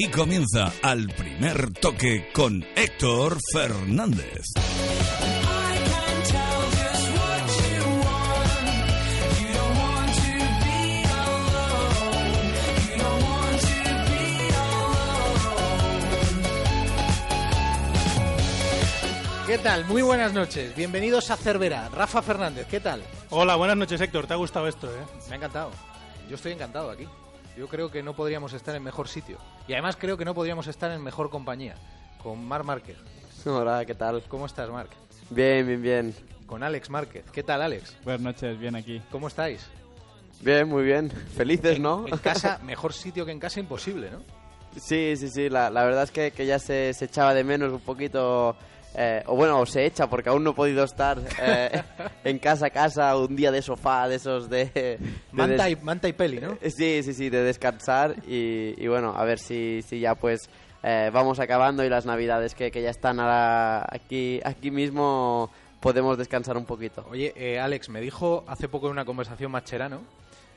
[0.00, 4.44] Aquí comienza al primer toque con Héctor Fernández.
[19.48, 19.84] ¿Qué tal?
[19.86, 20.76] Muy buenas noches.
[20.76, 21.88] Bienvenidos a Cervera.
[21.88, 23.02] Rafa Fernández, ¿qué tal?
[23.30, 24.28] Hola, buenas noches, Héctor.
[24.28, 25.04] ¿Te ha gustado esto, eh?
[25.26, 25.72] Me ha encantado.
[26.28, 27.08] Yo estoy encantado aquí.
[27.58, 29.36] Yo creo que no podríamos estar en mejor sitio.
[29.66, 31.74] Y además creo que no podríamos estar en mejor compañía.
[32.22, 32.96] Con Marc Márquez.
[33.44, 34.22] Hola, ¿qué tal?
[34.28, 34.90] ¿Cómo estás, Marc?
[35.30, 36.14] Bien, bien, bien.
[36.46, 37.24] Con Alex Márquez.
[37.32, 37.96] ¿Qué tal, Alex?
[38.04, 39.02] Buenas noches, bien aquí.
[39.10, 39.66] ¿Cómo estáis?
[40.40, 41.10] Bien, muy bien.
[41.10, 42.06] Felices, ¿no?
[42.06, 44.20] En casa, mejor sitio que en casa imposible, ¿no?
[44.80, 45.48] Sí, sí, sí.
[45.48, 48.54] La, la verdad es que, que ya se, se echaba de menos un poquito
[48.94, 51.82] eh, o bueno, se echa porque aún no he podido estar eh,
[52.24, 54.66] en casa a casa un día de sofá, de esos de...
[54.66, 54.98] de
[55.32, 56.58] Manta y, manta y peli, ¿no?
[56.62, 60.48] Sí, sí, sí, de descansar y, y bueno, a ver si, si ya pues
[60.82, 66.16] eh, vamos acabando y las navidades que, que ya están ahora aquí, aquí mismo podemos
[66.18, 67.06] descansar un poquito.
[67.10, 70.02] Oye, eh, Alex, me dijo hace poco en una conversación Macherano,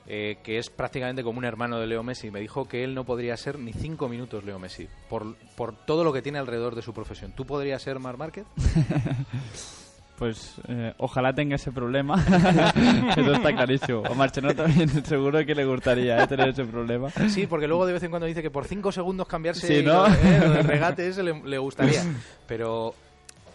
[0.08, 3.06] eh, que es prácticamente como un hermano de Leo Messi, me dijo que él no
[3.06, 6.82] podría ser ni cinco minutos Leo Messi, por, por todo lo que tiene alrededor de
[6.82, 7.34] su profesión.
[7.36, 8.46] ¿Tú podrías ser Marc Márquez?
[10.22, 12.24] Pues eh, ojalá tenga ese problema.
[13.18, 14.04] Eso está clarísimo.
[14.06, 17.10] A Marcheno también seguro que le gustaría eh, tener ese problema.
[17.28, 19.82] Sí, porque luego de vez en cuando dice que por cinco segundos cambiarse Sí, eh,
[19.82, 22.04] del regate ese le, le gustaría.
[22.48, 22.94] Pero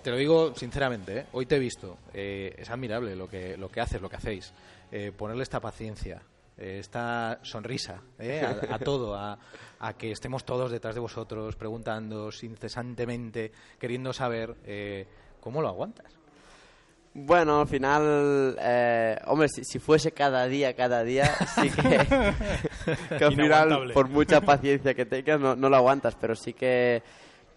[0.03, 1.99] te lo digo sinceramente, hoy te he visto.
[2.13, 4.53] es admirable lo que, lo que haces, lo que hacéis.
[5.17, 6.21] Ponerle esta paciencia,
[6.57, 8.43] esta sonrisa ¿eh?
[8.43, 9.39] a, a todo, a,
[9.79, 15.07] a que estemos todos detrás de vosotros, preguntando incesantemente, queriendo saber eh,
[15.41, 16.12] cómo lo aguantas.
[17.19, 21.83] Bueno, al final, eh, hombre, si, si fuese cada día, cada día, sí que,
[23.19, 27.03] que al final, por mucha paciencia que tengas, no, no lo aguantas, pero sí que,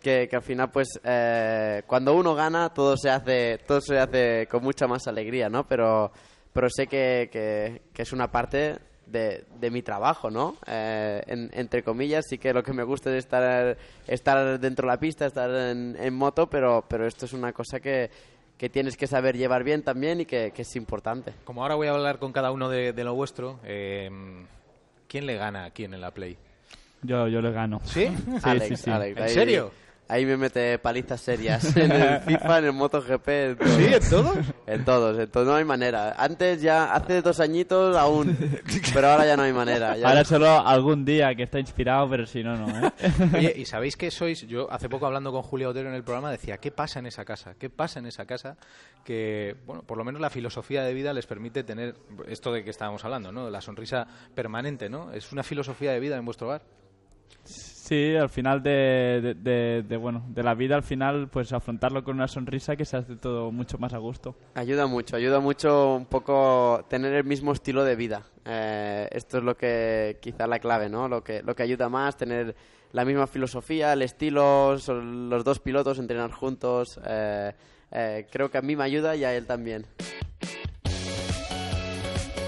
[0.02, 4.48] que, que al final, pues, eh, cuando uno gana, todo se hace, todo se hace
[4.48, 5.68] con mucha más alegría, ¿no?
[5.68, 6.14] Pero,
[6.54, 8.78] pero sé que, que, que es una parte
[9.12, 10.56] de, de mi trabajo, ¿no?
[10.68, 13.78] Eh, en- entre comillas, sí que lo que me gusta es estar,
[14.08, 17.80] estar dentro de la pista, estar en, en moto, pero, pero esto es una cosa
[17.80, 18.09] que,
[18.58, 21.34] que tienes que saber llevar bien también y que, que es importante.
[21.46, 24.09] Como ahora voy a hablar con cada uno de, de lo vuestro, eh,
[25.08, 26.38] ¿quién le gana a quién en la Play?
[27.02, 27.80] Yo, yo le gano.
[27.86, 28.08] ¿Sí?
[28.44, 28.90] Alex, sí, sí.
[28.92, 29.72] Alex, ¿En serio?
[30.12, 33.70] Ahí me mete palizas serias en el FIFA, en el MotoGP, en todo.
[33.78, 33.86] ¿Sí?
[33.94, 34.38] ¿En todos?
[34.66, 36.16] En todos, en todo, no hay manera.
[36.18, 38.36] Antes ya, hace dos añitos aún,
[38.94, 39.96] pero ahora ya no hay manera.
[39.96, 42.88] ya- Ahora solo algún día que está inspirado, pero si no, no.
[42.88, 42.92] ¿eh?
[43.38, 44.48] Oye, ¿y sabéis que sois?
[44.48, 47.24] Yo hace poco hablando con Julia Otero en el programa decía, ¿qué pasa en esa
[47.24, 47.53] casa?
[47.59, 48.58] ¿Qué pasa en esa casa?
[49.06, 51.96] Que, bueno, por lo menos la filosofía de vida les permite tener
[52.28, 53.50] esto de que estábamos hablando, ¿no?
[53.52, 55.12] La sonrisa permanente, ¿no?
[55.14, 56.64] Es una filosofía de vida en vuestro hogar.
[57.90, 62.28] Sí, al final de, de, bueno, de la vida, al final, pues afrontarlo con una
[62.28, 64.36] sonrisa que se hace todo mucho más a gusto.
[64.54, 68.22] Ayuda mucho, ayuda mucho un poco tener el mismo estilo de vida.
[68.46, 71.08] Eh, esto es lo que quizá la clave, ¿no?
[71.08, 72.56] Lo que, lo que ayuda más, tener
[72.92, 77.00] la misma filosofía, el estilo, los dos pilotos, entrenar juntos.
[77.04, 77.54] eh,
[77.92, 79.88] eh, creo que a mí me ayuda y a él también.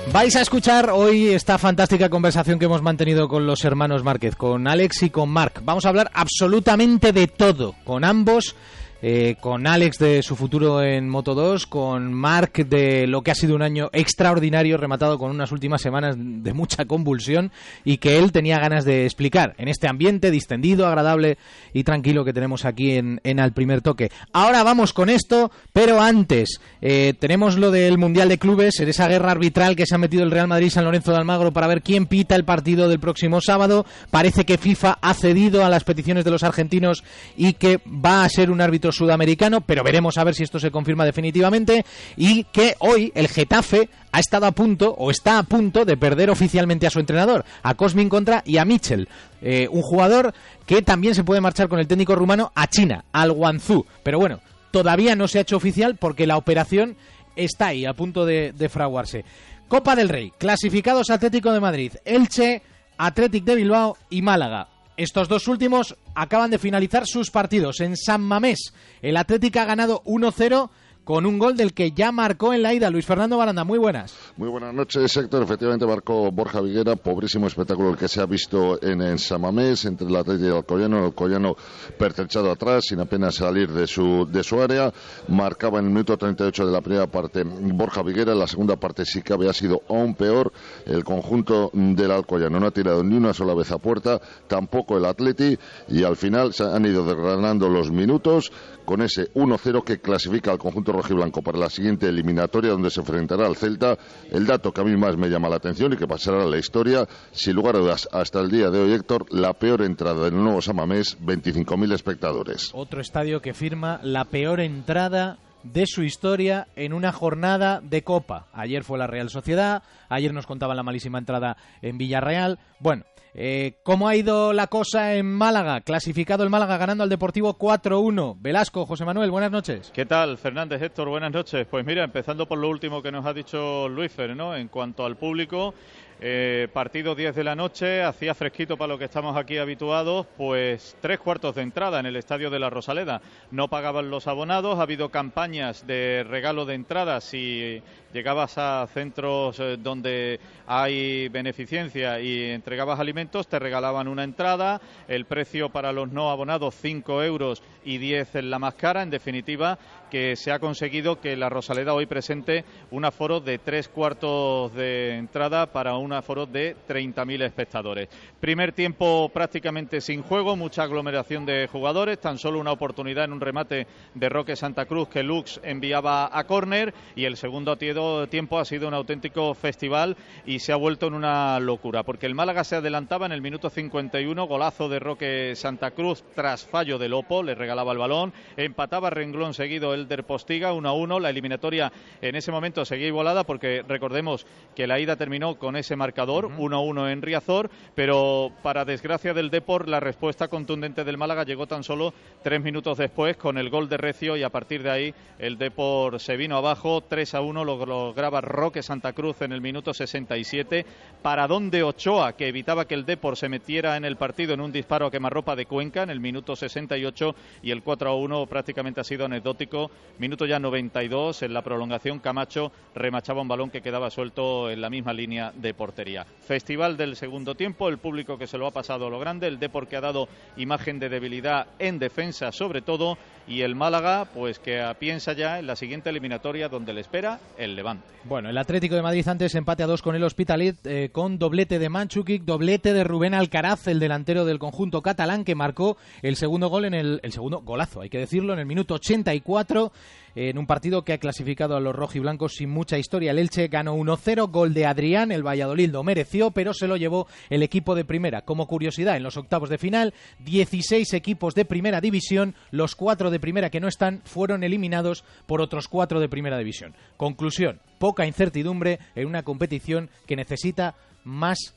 [0.10, 4.68] Vais a escuchar hoy esta fantástica conversación que hemos mantenido con los hermanos Márquez, con
[4.68, 5.62] Alex y con Marc.
[5.64, 8.56] Vamos a hablar absolutamente de todo, con ambos,
[9.02, 13.36] eh, con Alex de su futuro en Moto 2, con Marc de lo que ha
[13.36, 17.52] sido un año extraordinario, rematado con unas últimas semanas de mucha convulsión
[17.84, 21.38] y que él tenía ganas de explicar en este ambiente distendido, agradable
[21.74, 24.12] y tranquilo que tenemos aquí en, en Al Primer Toque.
[24.34, 29.08] Ahora vamos con esto, pero antes eh, tenemos lo del Mundial de Clubes, en esa
[29.08, 32.06] guerra arbitral que se ha metido el Real Madrid-San Lorenzo de Almagro para ver quién
[32.06, 33.86] pita el partido del próximo sábado.
[34.10, 37.04] Parece que FIFA ha cedido a las peticiones de los argentinos
[37.36, 40.72] y que va a ser un árbitro sudamericano, pero veremos a ver si esto se
[40.72, 41.86] confirma definitivamente.
[42.18, 46.30] Y que hoy el Getafe ha estado a punto o está a punto de perder
[46.30, 49.08] oficialmente a su entrenador, a Cosmin Contra y a Mitchell,
[49.42, 50.34] eh, un jugador
[50.66, 53.86] que también se puede marchar con el técnico rumano a China, al Guangzhou.
[54.04, 54.40] Pero bueno,
[54.72, 56.96] todavía no se ha hecho oficial porque la operación
[57.36, 59.24] está ahí, a punto de, de fraguarse.
[59.68, 62.62] Copa del Rey, clasificados Atlético de Madrid, Elche,
[62.98, 64.68] Athletic de Bilbao y Málaga.
[65.02, 68.72] Estos dos últimos acaban de finalizar sus partidos en San Mamés.
[69.02, 70.70] El Atlético ha ganado 1-0
[71.12, 72.90] con un gol del que ya marcó en la ida.
[72.90, 74.16] Luis Fernando Baranda, muy buenas.
[74.38, 75.44] Muy buenas noches, Héctor.
[75.44, 80.08] Efectivamente marcó Borja Viguera, pobrísimo espectáculo el que se ha visto en, en Samamés, entre
[80.08, 81.00] el Atlético y el Alcoyano.
[81.00, 81.56] El Alcoyano
[82.00, 84.94] pertrechado atrás, sin apenas salir de su, de su área.
[85.28, 88.34] Marcaba en el minuto 38 de la primera parte Borja Viguera.
[88.34, 90.54] La segunda parte sí que había sido aún peor.
[90.86, 95.04] El conjunto del Alcoyano no ha tirado ni una sola vez a puerta, tampoco el
[95.04, 95.60] Atleti.
[95.90, 98.50] Y al final se han ido desgranando los minutos
[98.92, 103.48] con ese 1-0 que clasifica al conjunto rojiblanco para la siguiente eliminatoria donde se enfrentará
[103.48, 103.98] al Celta.
[104.30, 106.58] El dato que a mí más me llama la atención y que pasará a la
[106.58, 110.36] historia, sin lugar a dudas, hasta el día de hoy, Héctor, la peor entrada del
[110.36, 112.72] nuevo Samamés, 25.000 espectadores.
[112.74, 118.48] Otro estadio que firma la peor entrada de su historia en una jornada de Copa.
[118.52, 122.60] Ayer fue la Real Sociedad, ayer nos contaban la malísima entrada en Villarreal.
[122.80, 125.82] Bueno, eh, ¿cómo ha ido la cosa en Málaga?
[125.82, 128.36] Clasificado el Málaga ganando al Deportivo 4-1.
[128.40, 129.92] Velasco, José Manuel, buenas noches.
[129.94, 131.10] ¿Qué tal, Fernández, Héctor?
[131.10, 131.66] Buenas noches.
[131.70, 134.56] Pues mira, empezando por lo último que nos ha dicho Luis Fer, ¿no?
[134.56, 135.74] En cuanto al público,
[136.24, 140.96] eh, partido 10 de la noche, hacía fresquito para lo que estamos aquí habituados, pues
[141.02, 143.22] tres cuartos de entrada en el estadio de la Rosaleda.
[143.50, 147.82] No pagaban los abonados, ha habido campañas de regalo de entradas si
[148.14, 155.26] llegabas a centros eh, donde hay beneficencia y entregabas alimentos, te regalaban una entrada, el
[155.26, 159.80] precio para los no abonados 5 euros y 10 en la más cara, en definitiva
[160.12, 165.16] que se ha conseguido que la Rosaleda hoy presente un aforo de tres cuartos de
[165.16, 168.10] entrada para un aforo de 30.000 espectadores.
[168.42, 173.40] Primer tiempo prácticamente sin juego, mucha aglomeración de jugadores, tan solo una oportunidad en un
[173.40, 178.66] remate de Roque Santa Cruz que Lux enviaba a córner y el segundo tiempo ha
[178.66, 182.76] sido un auténtico festival y se ha vuelto en una locura, porque el Málaga se
[182.76, 187.56] adelantaba en el minuto 51, golazo de Roque Santa Cruz tras fallo de Lopo, le
[187.56, 192.36] regalaba el balón, empataba renglón seguido el del Postiga 1 a 1, la eliminatoria en
[192.36, 194.46] ese momento seguía igualada porque recordemos
[194.76, 199.34] que la ida terminó con ese marcador 1 a 1 en Riazor, pero para desgracia
[199.34, 202.14] del Depor la respuesta contundente del Málaga llegó tan solo
[202.44, 206.20] tres minutos después con el gol de Recio y a partir de ahí el Depor
[206.20, 210.86] se vino abajo 3 a 1 lo lograba Roque Santa Cruz en el minuto 67
[211.22, 214.72] para donde Ochoa que evitaba que el Depor se metiera en el partido en un
[214.72, 219.02] disparo a quemarropa de Cuenca en el minuto 68 y el 4 a 1 prácticamente
[219.02, 222.20] ha sido anecdótico minuto ya 92 en la prolongación.
[222.20, 226.26] Camacho remachaba un balón que quedaba suelto en la misma línea de portería.
[226.26, 229.60] Festival del segundo tiempo el público que se lo ha pasado a lo grande el
[229.60, 233.18] Depor que ha dado imagen de debilidad en defensa sobre todo
[233.48, 237.76] y el Málaga pues que piensa ya en la siguiente eliminatoria donde le espera el
[237.76, 238.06] Levante.
[238.24, 241.80] Bueno, el Atlético de Madrid antes empate a dos con el Hospitalet eh, con doblete
[241.80, 246.70] de Manchukic, doblete de Rubén Alcaraz, el delantero del conjunto catalán que marcó el segundo
[246.70, 249.92] gol en el, el segundo golazo, hay que decirlo, en el minuto 84
[250.36, 253.32] en un partido que ha clasificado a los rojiblancos sin mucha historia.
[253.32, 257.28] El Elche ganó 1-0, gol de Adrián, el Valladolid lo mereció, pero se lo llevó
[257.50, 258.42] el equipo de primera.
[258.42, 263.40] Como curiosidad, en los octavos de final, 16 equipos de primera división, los cuatro de
[263.40, 266.96] primera que no están fueron eliminados por otros cuatro de primera división.
[267.18, 271.76] Conclusión, poca incertidumbre en una competición que necesita más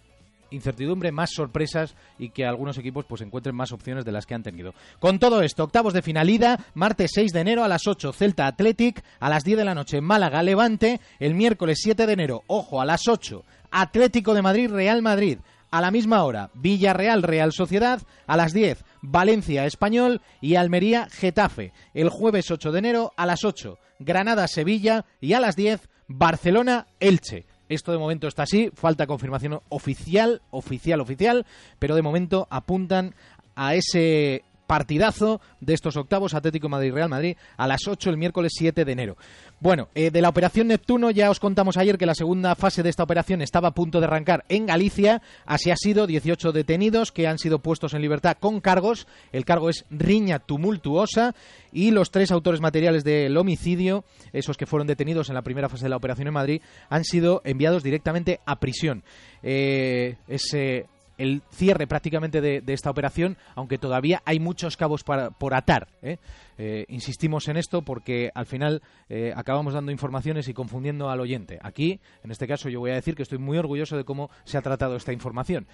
[0.54, 4.42] incertidumbre, más sorpresas y que algunos equipos pues encuentren más opciones de las que han
[4.42, 4.72] tenido.
[5.00, 9.02] Con todo esto, octavos de finalidad, martes 6 de enero a las 8 Celta Athletic,
[9.20, 12.84] a las 10 de la noche Málaga Levante, el miércoles 7 de enero, ojo, a
[12.84, 15.38] las 8 Atlético de Madrid Real Madrid,
[15.70, 21.72] a la misma hora Villarreal Real Sociedad, a las 10 Valencia Español y Almería Getafe.
[21.92, 26.86] El jueves 8 de enero a las 8 Granada Sevilla y a las 10 Barcelona
[27.00, 27.46] Elche.
[27.68, 31.46] Esto de momento está así, falta confirmación oficial, oficial, oficial,
[31.78, 33.14] pero de momento apuntan
[33.56, 38.84] a ese partidazo de estos octavos Atlético Madrid-Real Madrid a las 8 el miércoles 7
[38.84, 39.16] de enero.
[39.60, 42.90] Bueno, eh, de la operación Neptuno ya os contamos ayer que la segunda fase de
[42.90, 45.22] esta operación estaba a punto de arrancar en Galicia.
[45.46, 49.06] Así ha sido, 18 detenidos que han sido puestos en libertad con cargos.
[49.32, 51.34] El cargo es riña tumultuosa
[51.72, 55.84] y los tres autores materiales del homicidio, esos que fueron detenidos en la primera fase
[55.84, 59.02] de la operación en Madrid, han sido enviados directamente a prisión.
[59.42, 60.86] Eh, ese
[61.18, 65.88] el cierre prácticamente de, de, esta operación, aunque todavía hay muchos cabos para, por atar.
[66.02, 66.18] ¿eh?
[66.58, 71.58] Eh, insistimos en esto porque al final eh, acabamos dando informaciones y confundiendo al oyente.
[71.62, 74.58] Aquí, en este caso, yo voy a decir que estoy muy orgulloso de cómo se
[74.58, 75.66] ha tratado esta información,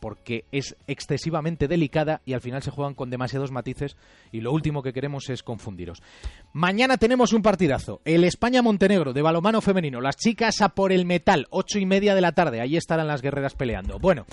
[0.00, 3.96] porque es excesivamente delicada y al final se juegan con demasiados matices
[4.30, 6.02] y lo último que queremos es confundiros.
[6.52, 10.00] Mañana tenemos un partidazo, el España-Montenegro de balomano femenino.
[10.00, 13.22] Las chicas a por el metal, ocho y media de la tarde, ahí estarán las
[13.22, 13.98] guerreras peleando.
[13.98, 14.26] Bueno,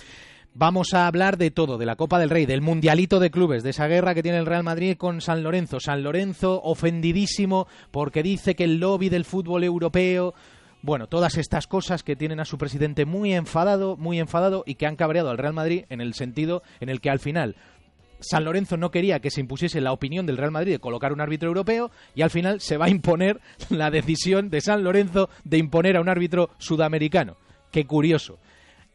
[0.55, 3.69] Vamos a hablar de todo, de la Copa del Rey, del Mundialito de Clubes, de
[3.69, 5.79] esa guerra que tiene el Real Madrid con San Lorenzo.
[5.79, 10.33] San Lorenzo ofendidísimo porque dice que el lobby del fútbol europeo
[10.81, 14.85] bueno, todas estas cosas que tienen a su presidente muy enfadado, muy enfadado y que
[14.85, 17.57] han cabreado al Real Madrid en el sentido en el que al final
[18.21, 21.21] San Lorenzo no quería que se impusiese la opinión del Real Madrid de colocar un
[21.21, 25.57] árbitro europeo y al final se va a imponer la decisión de San Lorenzo de
[25.57, 27.37] imponer a un árbitro sudamericano.
[27.71, 28.39] Qué curioso.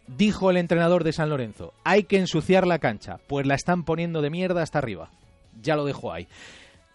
[0.06, 4.20] Dijo el entrenador de San Lorenzo, hay que ensuciar la cancha, pues la están poniendo
[4.20, 5.11] de mierda hasta arriba.
[5.62, 6.28] Ya lo dejo ahí.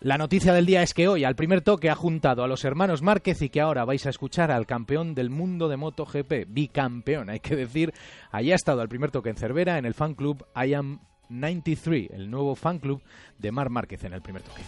[0.02, 3.02] La noticia del día es que hoy al primer toque ha juntado a los hermanos
[3.02, 7.42] Márquez y que ahora vais a escuchar al campeón del mundo de MotoGP, bicampeón, hay
[7.42, 7.94] que decir.
[8.32, 12.12] Allí ha estado al primer toque en Cervera, en el fan club I Am 93,
[12.12, 13.02] el nuevo fan club
[13.38, 14.62] de Mar Márquez en el primer toque.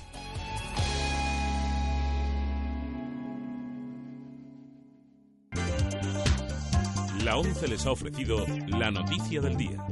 [7.24, 9.86] La 11 les ha ofrecido la noticia del día.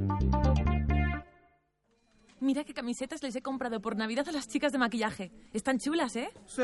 [2.39, 5.31] Mira qué camisetas les he comprado por Navidad a las chicas de maquillaje.
[5.53, 6.31] Están chulas, ¿eh?
[6.47, 6.63] Sí,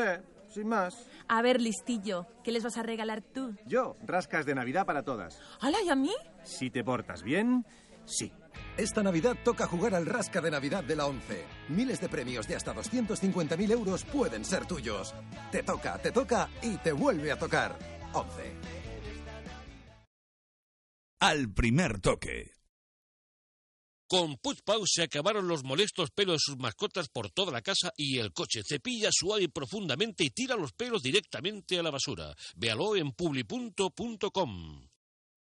[0.52, 1.06] sin más.
[1.28, 3.54] A ver, listillo, ¿qué les vas a regalar tú?
[3.66, 5.40] Yo, rascas de Navidad para todas.
[5.60, 6.12] ¿Hala, y a mí?
[6.42, 7.64] Si te portas bien,
[8.04, 8.32] sí.
[8.76, 11.44] Esta Navidad toca jugar al Rasca de Navidad de la 11.
[11.68, 15.14] Miles de premios de hasta 250.000 euros pueden ser tuyos.
[15.52, 17.78] Te toca, te toca y te vuelve a tocar.
[18.12, 18.85] 11.
[21.18, 22.52] Al primer toque.
[24.06, 27.90] Con Puig Pau se acabaron los molestos pelos de sus mascotas por toda la casa
[27.96, 28.60] y el coche.
[28.62, 32.36] Cepilla suave y profundamente y tira los pelos directamente a la basura.
[32.54, 34.88] Véalo en publi.com.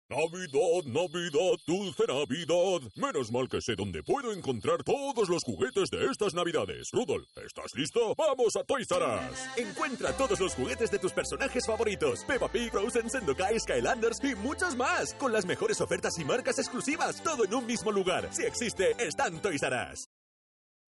[0.08, 2.92] Navidad, Navidad, dulce Navidad.
[2.94, 6.90] Menos mal que sé dónde puedo encontrar todos los juguetes de estas Navidades.
[6.92, 8.14] Rudolf, ¿estás listo?
[8.16, 9.38] ¡Vamos a Toys R Us!
[9.56, 12.24] Encuentra todos los juguetes de tus personajes favoritos.
[12.24, 15.12] Peppa Pig, Frozen, Sendokai, Skylanders y muchos más.
[15.14, 17.20] Con las mejores ofertas y marcas exclusivas.
[17.20, 18.32] Todo en un mismo lugar.
[18.32, 20.08] Si existe, está en Toys R Us.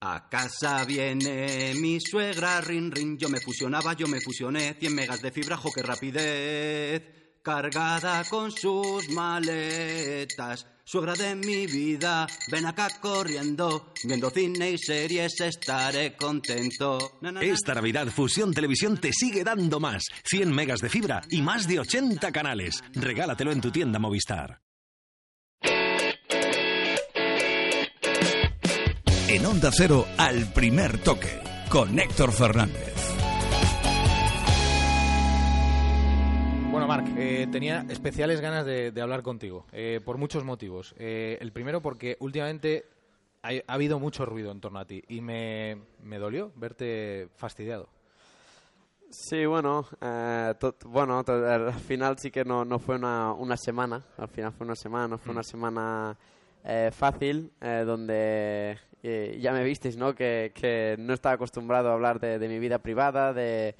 [0.00, 5.20] A casa viene mi suegra, rin rin, yo me fusionaba, yo me fusioné, 100 megas
[5.20, 7.17] de fibra, jo, qué rapidez
[7.48, 10.66] cargada con sus maletas.
[10.84, 16.98] Suegra de mi vida, ven acá corriendo, viendo cine y series estaré contento.
[17.40, 20.04] Esta Navidad Fusión Televisión te sigue dando más.
[20.24, 22.84] 100 megas de fibra y más de 80 canales.
[22.92, 24.60] Regálatelo en tu tienda Movistar.
[29.28, 31.40] En Onda Cero, al primer toque,
[31.70, 33.27] con Héctor Fernández.
[36.88, 40.95] Marc, eh, tenía especiales ganas de, de hablar contigo, eh, por muchos motivos.
[40.99, 42.87] Eh, el primero porque últimamente
[43.42, 47.90] ha, ha habido mucho ruido en torno a ti y me, me dolió verte fastidiado.
[49.11, 54.02] Sí, bueno, eh, to- bueno, al final sí que no, no fue una, una semana,
[54.16, 56.16] al final fue una semana, no fue una semana
[56.64, 58.78] eh, fácil, eh, donde
[59.38, 60.14] ya me visteis, ¿no?
[60.14, 63.75] Que, que no estaba acostumbrado a hablar de, de mi vida privada, de,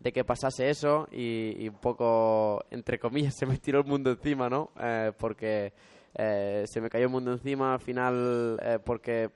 [0.00, 4.10] de que pasase eso y, y un poco, entre comillas, se me tiró el mundo
[4.10, 4.70] encima, ¿no?
[4.80, 5.72] Eh, porque
[6.14, 9.30] eh, se me cayó el mundo encima al final eh, porque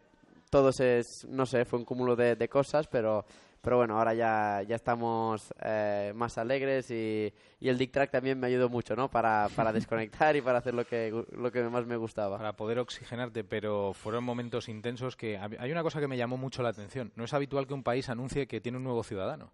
[0.51, 3.25] todo se, no sé, fue un cúmulo de, de cosas, pero,
[3.61, 8.39] pero bueno, ahora ya, ya estamos eh, más alegres y, y el Dick Track también
[8.41, 9.09] me ayudó mucho, ¿no?
[9.09, 12.39] Para, para desconectar y para hacer lo que, lo que más me gustaba.
[12.39, 15.39] Para poder oxigenarte, pero fueron momentos intensos que...
[15.39, 17.13] Hay una cosa que me llamó mucho la atención.
[17.15, 19.53] No es habitual que un país anuncie que tiene un nuevo ciudadano.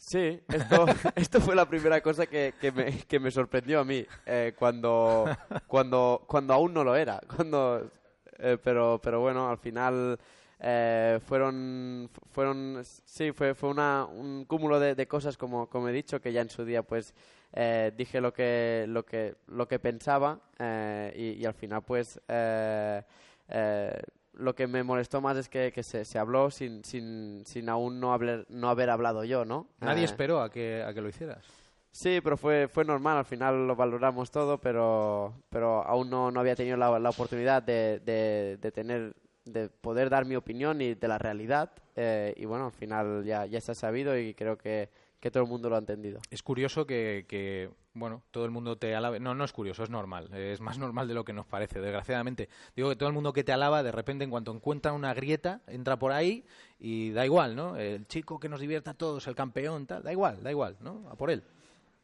[0.00, 0.86] Sí, esto,
[1.16, 5.26] esto fue la primera cosa que, que, me, que me sorprendió a mí eh, cuando,
[5.66, 7.20] cuando, cuando aún no lo era.
[7.36, 7.90] Cuando,
[8.38, 10.18] eh, pero, pero bueno, al final
[10.60, 15.92] eh, fueron, fueron, sí, fue, fue una, un cúmulo de, de cosas como, como he
[15.92, 17.12] dicho que ya en su día pues
[17.52, 22.20] eh, dije lo que, lo que, lo que pensaba eh, y, y al final pues
[22.28, 23.02] eh,
[23.48, 24.02] eh,
[24.38, 28.00] lo que me molestó más es que, que se, se habló sin, sin, sin aún
[28.00, 29.66] no, haber no haber hablado yo, ¿no?
[29.80, 31.44] Nadie Eh, esperó a que, a que lo hicieras.
[31.90, 36.40] Sí, pero fue, fue normal, al final lo valoramos todo, pero, pero aún no, no
[36.40, 39.14] había tenido la, la oportunidad de, de, de tener,
[39.44, 41.70] de poder dar mi opinión y de la realidad.
[41.96, 44.88] eh, y bueno, al final ya, ya se ha sabido y creo que,
[45.20, 46.20] que todo el mundo lo ha entendido.
[46.30, 49.18] Es curioso que, que, bueno, todo el mundo te alabe.
[49.18, 50.32] No, no es curioso, es normal.
[50.32, 52.48] Es más normal de lo que nos parece, desgraciadamente.
[52.76, 55.60] Digo que todo el mundo que te alaba, de repente, en cuanto encuentra una grieta,
[55.66, 56.44] entra por ahí
[56.78, 57.76] y da igual, ¿no?
[57.76, 61.08] El chico que nos divierta a todos, el campeón, tal, da igual, da igual, ¿no?
[61.10, 61.42] A por él.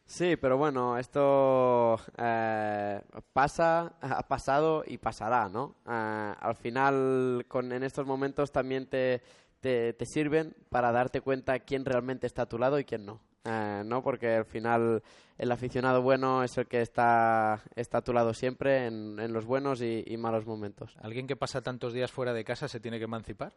[0.06, 3.00] Sí, pero bueno, esto eh,
[3.32, 5.76] pasa, ha pasado y pasará, ¿no?
[5.88, 9.22] Eh, al final, con, en estos momentos también te,
[9.64, 13.22] te, te sirven para darte cuenta quién realmente está a tu lado y quién no.
[13.46, 14.02] Eh, ¿no?
[14.02, 15.02] Porque al final
[15.38, 19.46] el aficionado bueno es el que está, está a tu lado siempre en, en los
[19.46, 20.98] buenos y, y malos momentos.
[21.00, 23.54] ¿Alguien que pasa tantos días fuera de casa se tiene que emancipar?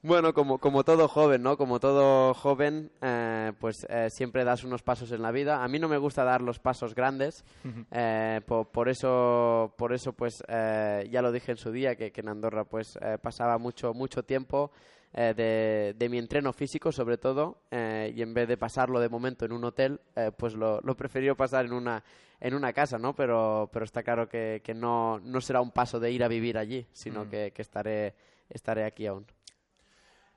[0.02, 1.58] Bueno, como, como todo joven, ¿no?
[1.58, 5.64] Como todo joven, eh, pues eh, siempre das unos pasos en la vida.
[5.64, 7.44] A mí no me gusta dar los pasos grandes,
[7.92, 12.22] eh, po- por, eso, por eso, pues ya lo dije en su día que, que
[12.22, 14.70] en Andorra, pues pasaba mucho, mucho tiempo
[15.12, 19.54] de, de mi entreno físico, sobre todo, y en vez de pasarlo de momento en
[19.54, 22.04] un hotel, eh, pues lo, lo preferí pasar en una,
[22.40, 23.16] en una casa, ¿no?
[23.16, 26.60] Pero, pero está claro que, que no, no será un paso de ir a vivir
[26.60, 27.30] allí, sino Mm.
[27.30, 28.14] que, que estaré,
[28.50, 29.25] estaré aquí aún.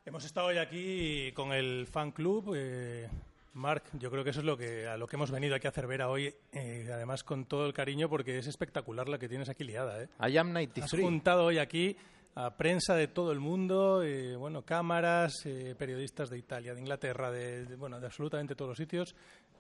[0.04, 2.54] Hemos estado hoy aquí con el fan club.
[2.56, 3.08] Eh,
[3.54, 5.70] Marc, yo creo que eso es lo que, a lo que hemos venido aquí a
[5.70, 9.28] hacer ver a hoy, eh, además con todo el cariño, porque es espectacular la que
[9.28, 10.02] tienes aquí liada.
[10.02, 10.08] ¿eh?
[10.20, 11.00] I am Has 93.
[11.02, 11.96] juntado hoy aquí
[12.36, 17.32] a prensa de todo el mundo, eh, bueno, cámaras, eh, periodistas de Italia, de Inglaterra,
[17.32, 19.14] de, de, bueno, de absolutamente todos los sitios.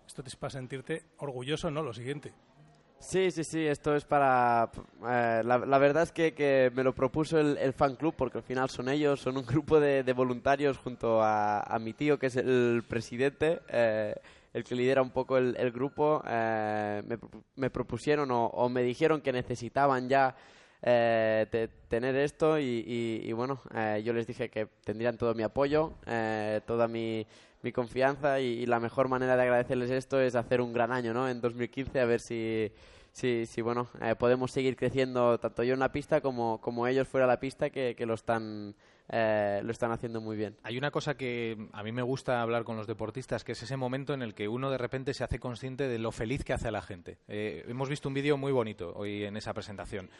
[0.06, 1.82] Esto te es para sentirte orgulloso, ¿no?
[1.82, 2.32] Lo siguiente.
[3.00, 4.70] Sí, sí, sí, esto es para...
[5.08, 8.42] eh, la, la verdad es que, que me lo propuso el, fan club porque al
[8.44, 12.36] final son ellos, son un grupo de, voluntarios junto a, a mi tío que es
[12.36, 14.14] el presidente, eh,
[14.52, 16.22] el que lidera un poco el, grupo.
[16.26, 17.18] eh, me,
[17.54, 20.34] me propusieron o, me dijeron que necesitaban ya
[20.82, 25.34] eh, te- tener esto y, y- y bueno, eh, yo les dije que tendrían todo
[25.34, 25.92] mi apoyo,
[26.66, 27.24] toda mi,
[27.62, 31.28] mi confianza y, la mejor manera de agradecerles esto es hacer un gran año, ¿no?
[31.28, 32.70] En 2015 a ver si,
[33.12, 37.08] si, si bueno, eh, podemos seguir creciendo tanto yo en la pista como, como ellos
[37.08, 38.74] fuera de la pista que, que lo están
[39.10, 40.56] eh, lo están haciendo muy bien.
[40.62, 43.76] Hay una cosa que a mí me gusta hablar con los deportistas, que es ese
[43.76, 46.68] momento en el que uno de repente se hace consciente de lo feliz que hace
[46.68, 47.16] a la gente.
[47.26, 50.10] Eh, hemos visto un vídeo muy bonito hoy en esa presentación.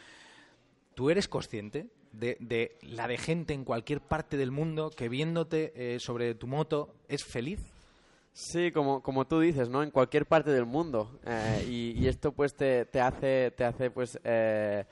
[0.99, 5.71] ¿Tú eres consciente de, de la de gente en cualquier parte del mundo que viéndote
[5.73, 7.61] eh, sobre tu moto es feliz?
[8.33, 9.81] Sí, como, como tú dices, ¿no?
[9.81, 11.17] En cualquier parte del mundo.
[11.25, 14.83] Eh, y, y esto pues te, te hace, te hace pues eh,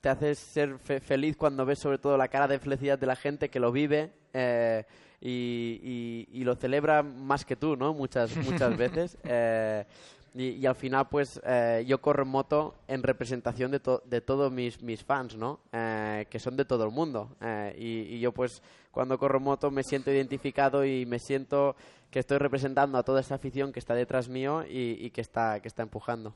[0.00, 3.16] te hace ser fe- feliz cuando ves sobre todo la cara de felicidad de la
[3.16, 4.84] gente que lo vive eh,
[5.20, 7.92] y, y- y lo celebra más que tú, ¿no?
[7.92, 9.18] Muchas, muchas veces.
[9.24, 9.84] Eh,
[10.34, 14.20] y, y al final, pues, eh, yo corro en moto en representación de, to- de
[14.20, 15.60] todos mis, mis fans, ¿no?
[15.72, 17.36] Eh, que son de todo el mundo.
[17.40, 21.76] Eh, y, y yo, pues, cuando corro en moto me siento identificado y me siento
[22.10, 25.60] que estoy representando a toda esta afición que está detrás mío y, y que, está,
[25.60, 26.34] que está empujando.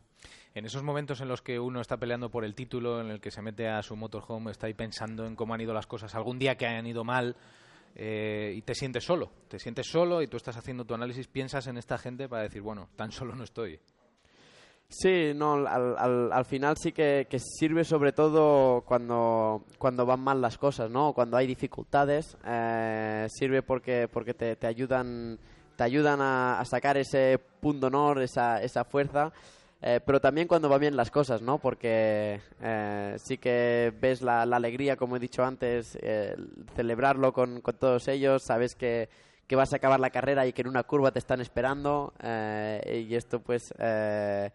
[0.55, 3.31] En esos momentos en los que uno está peleando por el título, en el que
[3.31, 6.39] se mete a su motorhome, está ahí pensando en cómo han ido las cosas, algún
[6.39, 7.37] día que hayan ido mal,
[7.99, 11.67] eh, y te sientes solo, te sientes solo y tú estás haciendo tu análisis, piensas
[11.67, 13.81] en esta gente para decir, bueno, tan solo no estoy.
[14.89, 20.43] Sí, no, al, al, al final sí que, sirve sobre todo cuando, cuando van mal
[20.43, 21.15] las cosas, ¿no?
[21.15, 25.39] Cuando hay dificultades, eh, sirve porque, porque te, te ayudan,
[25.75, 29.33] te ayudan a, a sacar ese punto honor, esa, esa fuerza.
[29.83, 31.59] Eh, pero también cuando van bien las cosas, ¿no?
[31.59, 36.35] Porque eh, sí que ves la, la alegría, como he dicho antes, eh,
[36.75, 39.09] celebrarlo con, todos ellos, sabes que,
[39.47, 43.05] que vas a acabar la carrera y que en una curva te están esperando eh,
[43.09, 44.51] y esto pues eh,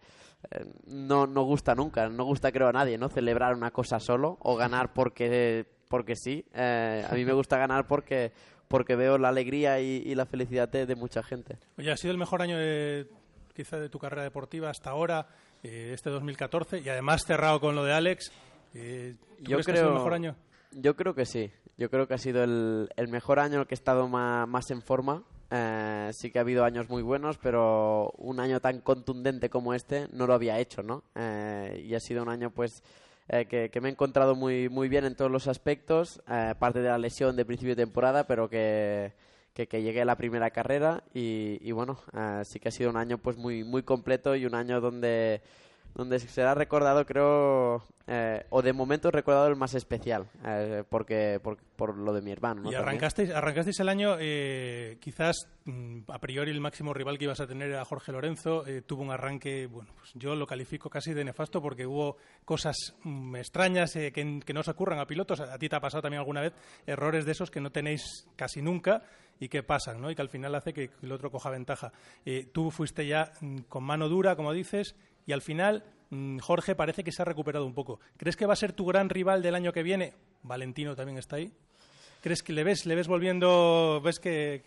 [0.86, 3.08] no, no gusta nunca, no gusta creo a nadie, ¿no?
[3.08, 6.44] Celebrar una cosa solo o ganar porque, porque sí.
[6.52, 8.32] A mí me gusta ganar porque,
[8.66, 11.58] porque veo la alegría y, y la felicidad de, de mucha gente.
[11.78, 13.06] Oye, ha sido el mejor año de,
[13.54, 15.26] quizá de tu carrera deportiva hasta ahora,
[15.62, 18.32] eh, este 2014, y además cerrado con lo de Alex.
[18.74, 20.36] Eh, ¿tú Yo crees que ha sido creo, el mejor año?
[20.72, 21.50] yo creo que sí.
[21.78, 24.70] Yo creo que ha sido el, el mejor año en el que he estado más,
[24.70, 25.24] en forma.
[25.50, 30.06] Eh, sí que ha habido años muy buenos, pero un año tan contundente como este
[30.12, 31.04] no lo había hecho, ¿no?
[31.14, 32.82] Eh, y ha sido un año, pues,
[33.28, 36.80] eh, que, que me he encontrado muy, muy bien en todos los aspectos, eh, aparte
[36.80, 39.12] de la lesión de principio de temporada, pero que,
[39.54, 42.90] que, que llegué a la primera carrera y, y bueno, eh, sí que ha sido
[42.90, 45.42] un año pues muy, muy completo y un año donde
[45.94, 51.58] donde será recordado, creo, eh, o de momento recordado el más especial, eh, porque por,
[51.76, 52.62] por lo de mi hermano.
[52.62, 52.72] ¿no?
[52.72, 57.40] Y arrancasteis, arrancasteis el año, eh, quizás mm, a priori el máximo rival que ibas
[57.40, 58.66] a tener era Jorge Lorenzo.
[58.66, 62.76] eh, tuvo un arranque, bueno, pues yo lo califico casi de nefasto porque hubo cosas
[63.04, 65.40] mm, extrañas eh, que, que no se ocurran a pilotos.
[65.40, 66.52] A ti te ha pasado también alguna vez
[66.86, 69.02] errores de esos que no tenéis casi nunca
[69.42, 70.08] y que pasan, ¿no?
[70.08, 71.92] Y que al final hace que el otro coja ventaja.
[72.24, 74.94] Eh, tú fuiste ya mm, con mano dura, como dices,
[75.26, 78.00] y al final mm, Jorge parece que se ha recuperado un poco.
[78.16, 80.14] ¿Crees que va a ser tu gran rival del año que viene?
[80.42, 81.52] Valentino también está ahí.
[82.20, 84.62] ¿Crees que le ves, le ves volviendo, ves que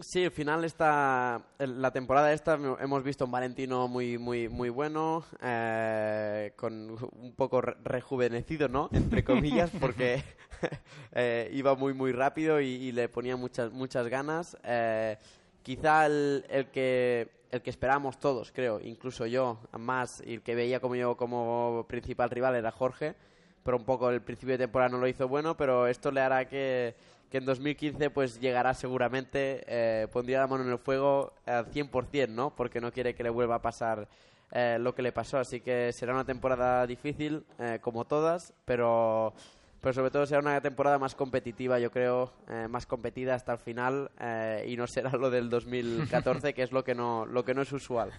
[0.00, 4.68] Sí, al final esta, la temporada esta hemo- hemos visto un Valentino muy muy muy
[4.68, 8.88] bueno, eh, con un poco re- rejuvenecido, ¿no?
[8.92, 10.22] Entre comillas, porque
[11.12, 14.56] eh, iba muy muy rápido y, y le ponía muchas muchas ganas.
[14.62, 15.16] Eh,
[15.64, 20.54] quizá el, el que el que esperábamos todos, creo, incluso yo, más, y el que
[20.54, 23.14] veía como yo como principal rival era Jorge,
[23.62, 26.48] pero un poco el principio de temporada no lo hizo bueno, pero esto le hará
[26.48, 26.94] que,
[27.30, 32.28] que en 2015 pues llegará seguramente, eh, pondría la mano en el fuego al 100%,
[32.28, 32.54] ¿no?
[32.54, 34.08] Porque no quiere que le vuelva a pasar
[34.52, 39.32] eh, lo que le pasó, así que será una temporada difícil, eh, como todas, pero,
[39.80, 43.58] pero sobre todo será una temporada más competitiva, yo creo, eh, más competida hasta el
[43.58, 47.54] final, eh, y no será lo del 2014, que es lo que no, lo que
[47.54, 48.12] no es usual.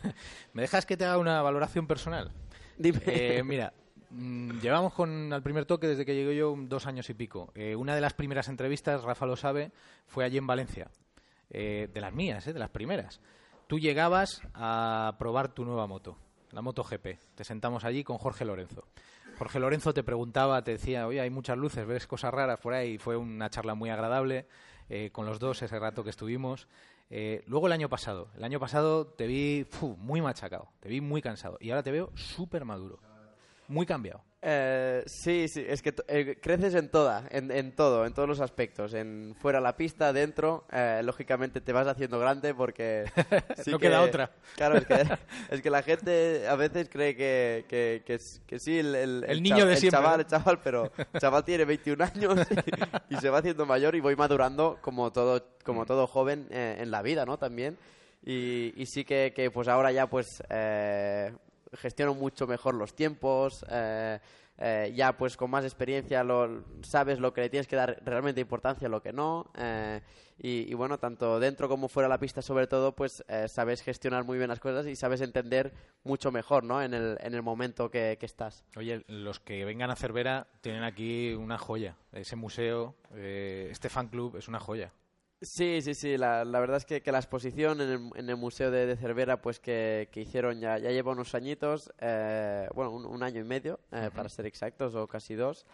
[0.54, 2.32] ¿Me dejas que te haga una valoración personal?
[2.78, 3.00] Dime.
[3.06, 3.74] Eh, mira,
[4.10, 7.54] mm, llevamos con al primer toque desde que llegué yo dos años y pico.
[7.78, 9.72] Una de las primeras entrevistas, Rafa lo sabe,
[10.08, 10.90] fue allí en Valencia.
[11.50, 13.20] De las mías, de las primeras.
[13.68, 16.18] Tú llegabas a probar tu nueva moto,
[16.52, 17.20] la Moto GP.
[17.36, 18.86] Te sentamos allí con Jorge Lorenzo.
[19.42, 23.00] Jorge Lorenzo te preguntaba, te decía, oye, hay muchas luces, ves cosas raras por ahí.
[23.00, 24.46] Fue una charla muy agradable
[24.88, 26.68] eh, con los dos ese rato que estuvimos.
[27.10, 29.66] Eh, luego el año pasado, el año pasado te vi
[29.98, 33.00] muy machacado, te vi muy cansado y ahora te veo súper maduro,
[33.72, 34.22] muy cambiado.
[34.44, 38.40] Eh, sí, sí, es que eh, creces en toda, en, en todo, en todos los
[38.40, 43.06] aspectos, en fuera la pista, dentro, eh, lógicamente te vas haciendo grande porque
[43.64, 44.32] sí No que- queda otra.
[44.56, 45.06] Claro, es que,
[45.52, 48.02] es que la gente a veces cree que, que,
[48.48, 50.22] que, sí, el, el, El niño de el siempre, chaval, ¿no?
[50.22, 52.40] el chaval, pero el chaval tiene 21 años
[53.10, 56.78] y, y se va haciendo mayor y voy madurando como todo, como todo joven eh,
[56.80, 57.38] en la vida, ¿no?
[57.38, 57.78] También.
[58.26, 61.32] Y, y sí que, que, pues ahora ya pues eh,
[61.74, 64.20] gestiono mucho mejor los tiempos, eh,
[64.64, 68.42] eh, ya pues con más experiencia lo, sabes lo que le tienes que dar realmente
[68.42, 69.52] importancia, lo que no.
[69.58, 70.02] eh,
[70.44, 74.24] y, bueno, tanto dentro como fuera de la pista sobre todo, pues eh, sabes gestionar
[74.24, 75.72] muy bien las cosas y sabes entender
[76.04, 76.82] mucho mejor, ¿no?
[76.82, 78.66] En el, en el momento que, que estás.
[78.76, 81.96] Oye, los que vengan a Cervera tienen aquí una joya.
[82.12, 84.92] Ese museo, este fan club es una joya.
[85.42, 86.18] Sí, sí, sí.
[86.18, 88.96] La, la verdad es que, que la exposición en el, en el Museo de, de
[88.96, 93.42] Cervera, pues que, que hicieron ya, ya lleva unos añitos, eh, bueno, un, un año
[93.42, 95.66] y medio, eh, para ser exactos, o casi dos.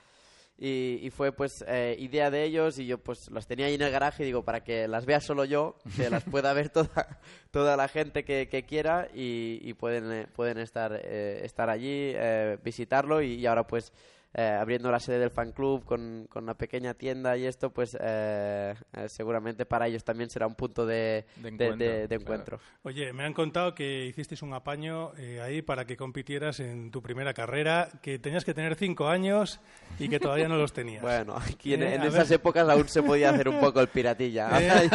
[0.58, 3.82] Y, y fue pues eh, idea de ellos y yo pues las tenía ahí en
[3.82, 7.19] el garaje y digo para que las vea solo yo, que las pueda ver toda,
[7.51, 12.13] toda la gente que, que quiera y, y pueden, eh, pueden estar, eh, estar allí,
[12.15, 13.93] eh, visitarlo y, y ahora pues
[14.34, 17.98] eh, abriendo la sede del fan club con, con una pequeña tienda y esto pues
[18.00, 22.60] eh, eh, seguramente para ellos también será un punto de, De encuentro, de- de encuentro.
[22.84, 27.02] Oye, me han contado que hicisteis un apaño eh, ahí para que compitieras en tu
[27.02, 29.60] primera carrera, que tenías que tener cinco años
[30.00, 31.02] y que todavía no los tenías.
[31.08, 32.36] Bueno, aquí en, Eh, en a esas ver.
[32.36, 34.50] épocas aún se podía hacer un poco el piratilla.
[34.60, 34.90] Eh,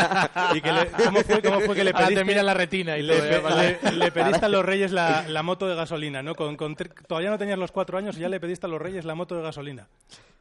[0.56, 3.16] y que le- ¿cómo, fue, cómo fue que le pediste, mira la retina y le,
[3.16, 3.78] todo, pe- ¿vale?
[3.82, 6.34] le- le pediste a los reyes la, la moto de gasolina, ¿no?
[6.34, 9.04] Con, con todavía no tenías los cuatro años y ya le pediste a los reyes
[9.04, 9.88] la moto de gasolina.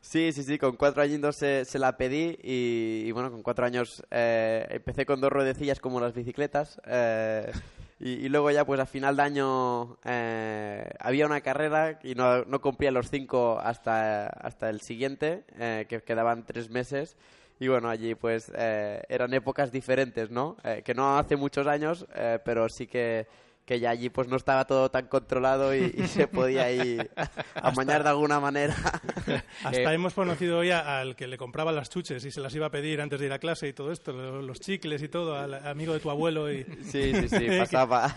[0.02, 4.04] Sí, sí, sí, con cuatro añitos se, se la pedí y, bueno, con cuatro años
[4.10, 7.52] eh, empecé con dos ruedecillas como las bicicletas eh,
[8.00, 12.60] y, luego ya pues a final de año eh, había una carrera y no, no
[12.60, 17.16] cumplía los cinco hasta, hasta el siguiente, eh, que quedaban tres meses.
[17.60, 20.58] Y bueno, allí pues eran épocas diferentes, ¿no?
[20.84, 22.08] Que no hace muchos años,
[22.44, 23.28] pero sí que,
[23.66, 26.98] que ya allí pues no estaba todo tan controlado y, y se podía ahí
[27.56, 28.76] amañar de alguna manera.
[29.64, 32.66] Hasta hemos conocido hoy a- al que le compraba las chuches y se las iba
[32.66, 35.36] a pedir antes de ir a clase y todo esto, lo- los chicles y todo,
[35.38, 36.52] al amigo de tu abuelo.
[36.52, 36.64] Y...
[36.84, 38.14] Sí, sí, sí, pasaba.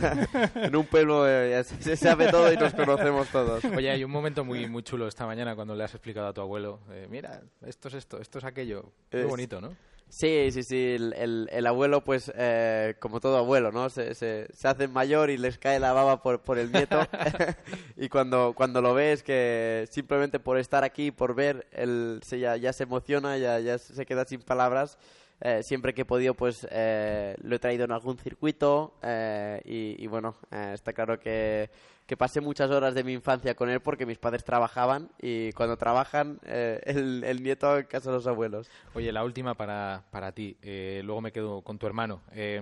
[0.57, 3.65] en un pueblo eh, se, sabe todo y nos conocemos todos.
[3.67, 6.41] Oye, hay un momento muy muy chulo esta mañana cuando le has explicado a tu
[6.41, 8.91] abuelo, eh, mira, esto es esto, esto es aquello.
[9.13, 9.77] Muy Es- bonito, ¿no?
[10.09, 10.77] Sí, sí, sí.
[10.95, 13.91] El, el- el abuelo, pues, eh, como todo abuelo, ¿no?
[13.91, 17.01] Se, se, se hace mayor y les cae la baba por, por el nieto.
[17.97, 22.57] y cuando, cuando lo ves, que simplemente por estar aquí, por ver, él se, ya,
[22.57, 24.99] ya se emociona, ya, ya se queda sin palabras.
[25.41, 28.95] Eh, siempre que he podido, pues, eh, lo he traído en algún circuito.
[29.03, 31.71] eh, y, y bueno, eh, está claro que,
[32.07, 35.11] que pasé muchas horas de mi infancia con él porque mis padres trabajaban.
[35.21, 38.69] Y cuando trabajan, eh, el, el nieto casa de los abuelos.
[38.95, 40.57] Oye, la última para, para ti.
[40.63, 42.21] eh, luego me quedo con tu hermano.
[42.33, 42.61] Eh,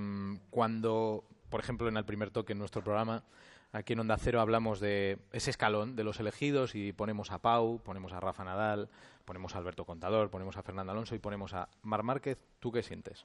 [0.51, 3.25] cuando, por ejemplo, en el primer toque en nuestro programa,
[3.73, 7.81] aquí en Onda Cero hablamos de ese escalón de los elegidos y ponemos a Pau,
[7.83, 8.89] ponemos a Rafa Nadal,
[9.25, 12.39] ponemos a Alberto Contador, ponemos a Fernando Alonso y ponemos a Mar Márquez.
[12.61, 13.25] ¿Tú qué sientes?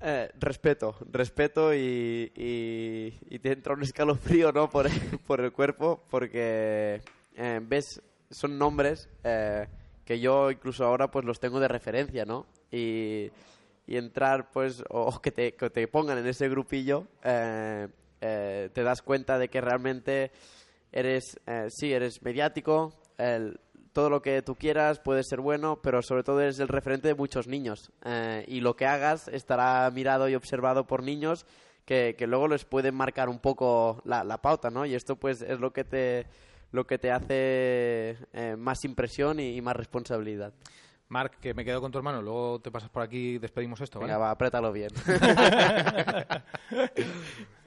[0.00, 4.70] Eh, respeto, respeto y, y, y te entra un escalofrío ¿no?
[4.70, 4.86] por,
[5.26, 7.00] por el cuerpo porque
[7.36, 9.66] eh, ves, son nombres eh,
[10.04, 12.46] que yo incluso ahora pues los tengo de referencia, ¿no?
[12.70, 13.28] Y,
[13.88, 17.90] y entrar, pues, o que te, que te pongan en ese grupillo, te
[18.82, 20.30] das cuenta de que realmente
[20.92, 23.58] eres, sí, eres mediático, el-
[23.92, 27.14] todo lo que tú quieras puede ser bueno, pero sobre todo eres el referente de
[27.14, 27.90] muchos niños.
[28.04, 31.46] eh, y lo que hagas estará mirado y observado por niños
[31.84, 34.84] que, que luego les pueden marcar un poco la, la pauta, ¿no?
[34.86, 36.26] Y esto pues es lo que te,
[36.70, 40.52] lo que te hace eh, más impresión y, y más responsabilidad.
[41.10, 43.98] Marc, que me quedo con tu hermano, luego te pasas por aquí y despedimos esto,
[43.98, 44.12] ¿vale?
[44.12, 44.90] Venga, va, apriétalo bien.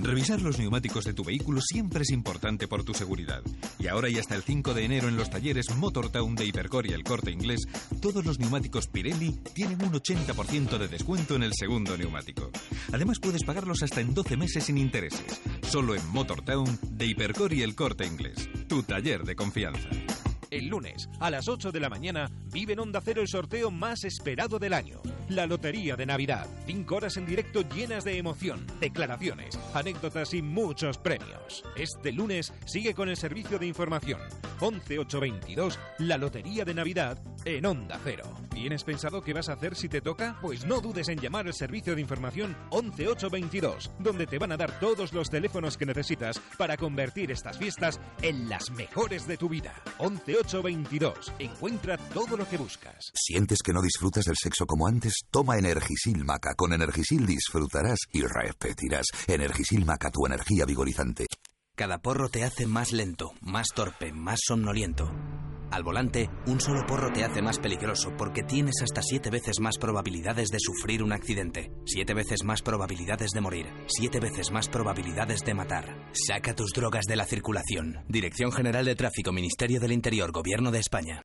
[0.00, 3.42] Revisar los neumáticos de tu vehículo siempre es importante por tu seguridad.
[3.78, 6.92] Y ahora y hasta el 5 de enero en los talleres Motortown de Hipercor y
[6.92, 7.66] el Corte Inglés,
[8.00, 12.50] todos los neumáticos Pirelli tienen un 80% de descuento en el segundo neumático.
[12.92, 15.40] Además puedes pagarlos hasta en 12 meses sin intereses.
[15.62, 18.48] Solo en Motortown de Hipercor y el Corte Inglés.
[18.68, 19.88] Tu taller de confianza.
[20.54, 24.04] El lunes, a las 8 de la mañana, vive en Onda Cero el sorteo más
[24.04, 25.02] esperado del año.
[25.28, 26.46] La Lotería de Navidad.
[26.64, 31.64] Cinco horas en directo llenas de emoción, declaraciones, anécdotas y muchos premios.
[31.74, 34.20] Este lunes sigue con el servicio de información.
[34.60, 38.32] 11822, la Lotería de Navidad en Onda Cero.
[38.50, 40.38] ¿Tienes pensado qué vas a hacer si te toca?
[40.40, 44.78] Pues no dudes en llamar al servicio de información 11822, donde te van a dar
[44.78, 49.74] todos los teléfonos que necesitas para convertir estas fiestas en las mejores de tu vida.
[49.98, 50.43] 11822.
[51.38, 53.10] Encuentra todo lo que buscas.
[53.14, 55.14] ¿Sientes que no disfrutas del sexo como antes?
[55.30, 56.54] Toma Energisil Maca.
[56.54, 59.06] Con Energisil disfrutarás y repetirás.
[59.26, 61.26] Energisil Maca, tu energía vigorizante.
[61.76, 65.10] Cada porro te hace más lento, más torpe, más somnoliento.
[65.70, 69.76] Al volante, un solo porro te hace más peligroso porque tienes hasta siete veces más
[69.78, 75.40] probabilidades de sufrir un accidente, siete veces más probabilidades de morir, siete veces más probabilidades
[75.40, 76.03] de matar.
[76.14, 78.04] Saca tus drogas de la circulación.
[78.08, 81.22] Dirección General de Tráfico, Ministerio del Interior, Gobierno de España.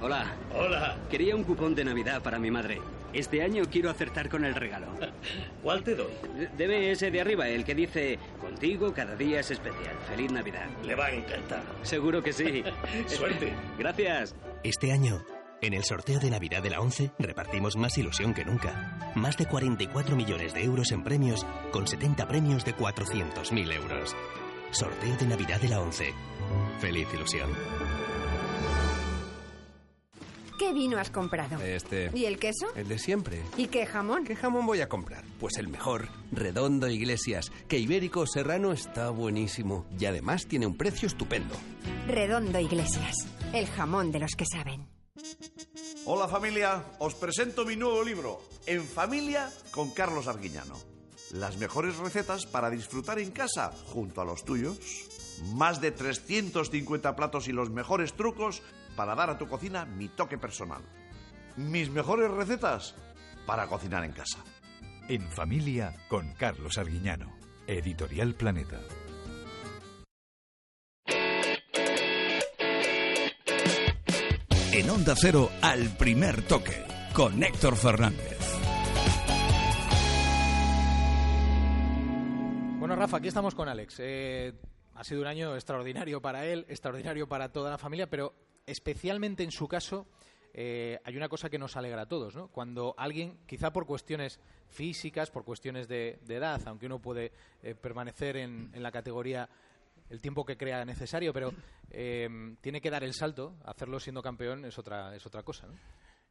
[0.00, 0.34] Hola.
[0.54, 0.96] Hola.
[1.10, 2.80] Quería un cupón de Navidad para mi madre.
[3.12, 4.86] Este año quiero acertar con el regalo.
[5.62, 6.12] ¿Cuál te doy?
[6.56, 9.96] Debe ese de arriba, el que dice, contigo cada día es especial.
[10.08, 10.66] Feliz Navidad.
[10.82, 11.62] Le va a encantar.
[11.82, 12.64] Seguro que sí.
[13.06, 13.52] Suerte.
[13.78, 14.34] Gracias.
[14.64, 15.22] Este año,
[15.66, 19.12] en el sorteo de Navidad de la 11, repartimos más ilusión que nunca.
[19.14, 24.14] Más de 44 millones de euros en premios, con 70 premios de 400.000 euros.
[24.70, 26.14] Sorteo de Navidad de la 11.
[26.78, 27.50] Feliz ilusión.
[30.58, 31.60] ¿Qué vino has comprado?
[31.60, 32.10] Este.
[32.14, 32.68] ¿Y el queso?
[32.74, 33.42] El de siempre.
[33.58, 34.24] ¿Y qué jamón?
[34.24, 35.22] ¿Qué jamón voy a comprar?
[35.38, 41.08] Pues el mejor, Redondo Iglesias, que Ibérico Serrano está buenísimo y además tiene un precio
[41.08, 41.54] estupendo.
[42.06, 43.14] Redondo Iglesias,
[43.52, 44.95] el jamón de los que saben.
[46.04, 50.76] Hola familia, os presento mi nuevo libro, En familia con Carlos Arguiñano.
[51.32, 54.78] Las mejores recetas para disfrutar en casa junto a los tuyos.
[55.54, 58.62] Más de 350 platos y los mejores trucos
[58.94, 60.82] para dar a tu cocina mi toque personal.
[61.56, 62.94] Mis mejores recetas
[63.46, 64.38] para cocinar en casa.
[65.08, 67.34] En familia con Carlos Arguiñano.
[67.66, 68.80] Editorial Planeta.
[74.76, 76.84] En Onda Cero, al primer toque,
[77.14, 78.38] con Héctor Fernández.
[82.78, 83.96] Bueno, Rafa, aquí estamos con Alex.
[84.00, 84.52] Eh,
[84.94, 88.34] ha sido un año extraordinario para él, extraordinario para toda la familia, pero
[88.66, 90.08] especialmente en su caso
[90.52, 92.48] eh, hay una cosa que nos alegra a todos, ¿no?
[92.48, 98.36] Cuando alguien, quizá por cuestiones físicas, por cuestiones de, edad, aunque uno puede eh, permanecer
[98.36, 99.48] en la categoría
[100.10, 101.52] el tiempo que crea necesario, pero
[101.90, 102.28] eh,
[102.60, 105.68] tiene que dar el salto, hacerlo siendo campeón es otra, es otra cosa.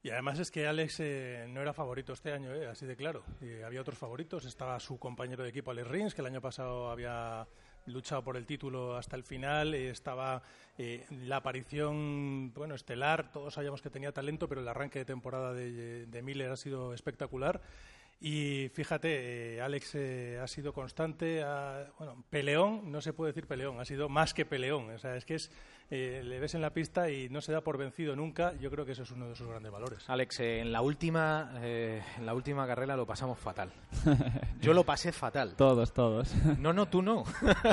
[0.04, 3.24] Y además es que Alex eh, no era favorito este año, eh, así de claro.
[3.66, 4.46] Había otros favoritos.
[4.46, 7.48] Estaba su compañero de equipo, Alex Rins, que el año pasado había
[7.88, 9.74] luchado por el título hasta el final.
[9.74, 10.42] eh, estaba
[10.78, 13.32] eh, la aparición, bueno, estelar.
[13.32, 16.94] Todos sabíamos que tenía talento, pero el arranque de temporada de, de Miller ha sido
[16.94, 17.62] espectacular.
[18.22, 23.46] Y fíjate, eh, Alex eh, ha sido constante, ha- bueno, peleón, no se puede decir
[23.46, 24.90] peleón, ha sido más que peleón.
[24.90, 25.52] O sea, es que es,
[25.92, 28.54] eh, le ves en la pista y no se da por vencido nunca.
[28.60, 30.10] Yo creo que eso es uno de sus grandes valores.
[30.10, 33.70] Alex, eh, en la última eh, en la última carrera lo pasamos fatal.
[34.62, 35.54] Yo lo pasé fatal.
[35.58, 36.34] Todos, todos.
[36.58, 37.26] No, no, tú no.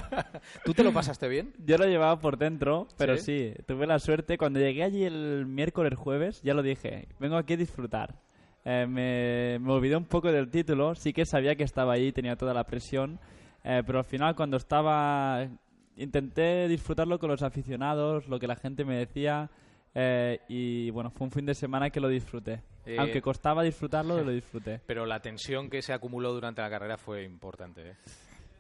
[0.65, 1.55] ¿Tú te lo pasaste bien?
[1.65, 3.55] Yo lo llevaba por dentro, pero ¿Sí?
[3.57, 3.63] ¿Sí?
[3.67, 4.37] tuve la suerte.
[4.37, 8.17] Cuando llegué allí el miércoles, jueves, ya lo dije, vengo aquí a disfrutar.
[8.65, 12.37] Eh, me, me olvidé un poco del título, sí que sabía que estaba ahí, tenía
[12.37, 13.19] toda la presión,
[13.65, 15.47] eh, pero al final cuando estaba...
[15.95, 19.51] Intenté disfrutarlo con los aficionados, lo que la gente me decía,
[19.95, 22.63] eh, y bueno, fue un fin de semana que lo disfruté.
[22.87, 24.81] Eh, Aunque costaba disfrutarlo, lo disfruté.
[24.87, 27.91] Pero la tensión que se acumuló durante la carrera fue importante.
[27.91, 27.97] ¿eh?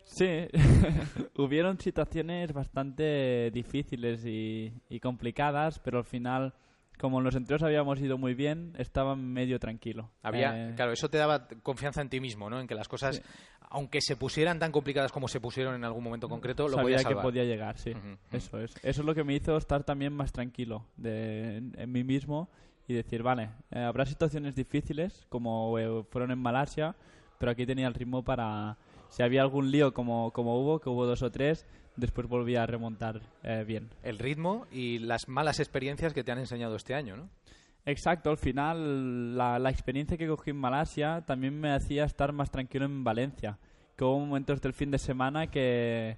[0.05, 0.27] Sí,
[1.37, 6.53] hubieron situaciones bastante difíciles y, y complicadas, pero al final
[7.03, 10.13] como en los entrenos habíamos ido muy bien, estaba medio tranquilo.
[10.23, 12.61] Había, Eh, claro, eso te daba confianza en ti mismo, ¿no?
[12.61, 13.21] En que las cosas,
[13.69, 17.17] aunque se pusieran tan complicadas como se pusieron en algún momento concreto, lo sabía que
[17.17, 17.93] podía llegar, sí.
[18.31, 18.77] Eso es.
[18.85, 22.49] Eso es lo que me hizo estar también más tranquilo de, en, en mí mismo
[22.87, 26.95] y decir, vale, eh, habrá situaciones difíciles como eh, fueron en Malasia,
[27.39, 28.79] pero aquí tenía el ritmo para...
[29.09, 32.67] Si había algún lío como, como hubo, que hubo dos o tres, después volvía a
[32.67, 33.91] remontar eh, bien.
[34.03, 37.29] El ritmo y las malas experiencias que te han enseñado este año, ¿no?
[37.85, 42.51] Exacto, al final la, la experiencia que cogí en Malasia también me hacía estar más
[42.51, 43.59] tranquilo en Valencia.
[43.97, 46.17] Que hubo momentos del fin de semana que,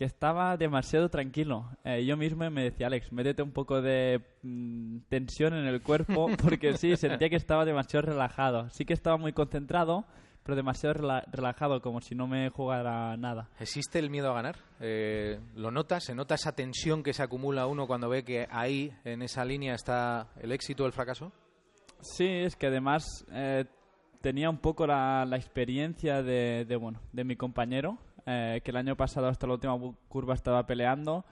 [0.00, 1.68] que estaba demasiado tranquilo.
[1.84, 6.30] Eh, yo mismo me decía, Alex, métete un poco de mm, tensión en el cuerpo,
[6.42, 8.70] porque sí, sentía que estaba demasiado relajado.
[8.70, 10.06] Sí que estaba muy concentrado,
[10.42, 13.48] pero demasiado rela- relajado, como si no me jugara nada.
[13.58, 14.56] ¿Existe el miedo a ganar?
[14.80, 16.04] Eh, ¿Lo notas?
[16.04, 19.74] ¿Se nota esa tensión que se acumula uno cuando ve que ahí, en esa línea,
[19.74, 21.32] está el éxito o el fracaso?
[22.00, 23.64] Sí, es que además eh,
[24.22, 28.76] tenía un poco la, la experiencia de, de, bueno, de mi compañero, eh, que el
[28.78, 31.24] año pasado hasta la última curva estaba peleando,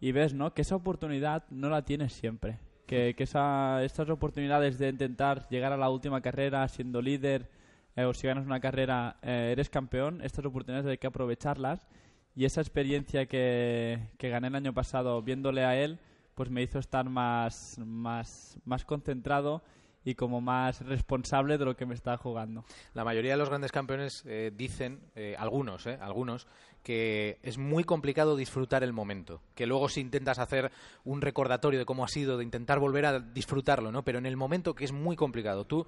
[0.00, 0.54] y ves, ¿no?
[0.54, 2.58] Que esa oportunidad no la tienes siempre.
[2.86, 7.50] Que, que esa, estas oportunidades de intentar llegar a la última carrera siendo líder,
[7.98, 11.84] eh, o si ganas una carrera, eh, eres campeón, estas oportunidades hay que aprovecharlas.
[12.36, 15.98] Y esa experiencia que, que gané el año pasado viéndole a él,
[16.36, 19.64] pues me hizo estar más, más, más concentrado
[20.04, 22.64] y como más responsable de lo que me estaba jugando.
[22.94, 26.46] La mayoría de los grandes campeones eh, dicen, eh, algunos, eh, algunos,
[26.82, 29.42] que es muy complicado disfrutar el momento.
[29.54, 30.70] Que luego si intentas hacer
[31.04, 34.02] un recordatorio de cómo ha sido, de intentar volver a disfrutarlo, ¿no?
[34.02, 35.66] Pero en el momento que es muy complicado.
[35.66, 35.86] Tú,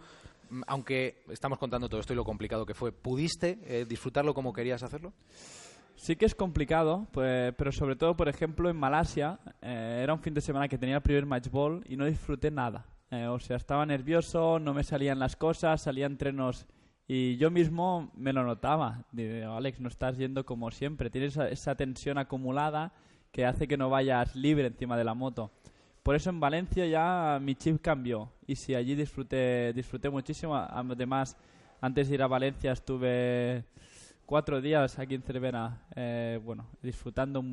[0.66, 4.82] aunque estamos contando todo esto y lo complicado que fue, ¿pudiste eh, disfrutarlo como querías
[4.82, 5.12] hacerlo?
[5.96, 10.20] Sí que es complicado, pues, pero sobre todo, por ejemplo, en Malasia eh, era un
[10.20, 12.86] fin de semana que tenía el primer match ball y no disfruté nada.
[13.10, 16.66] Eh, o sea, estaba nervioso, no me salían las cosas, salían entrenos
[17.06, 19.04] y yo mismo me lo notaba.
[19.12, 22.92] Digo, Alex, no estás yendo como siempre, tienes esa tensión acumulada
[23.32, 25.50] que hace que no vayas libre encima de la moto.
[26.02, 30.56] Por eso en Valencia ya mi chip cambió y sí, allí disfruté, disfruté muchísimo.
[30.56, 31.36] Además,
[31.80, 33.64] antes de ir a Valencia estuve
[34.24, 37.44] cuatro días aquí en Cervera, eh, bueno, disfrutando,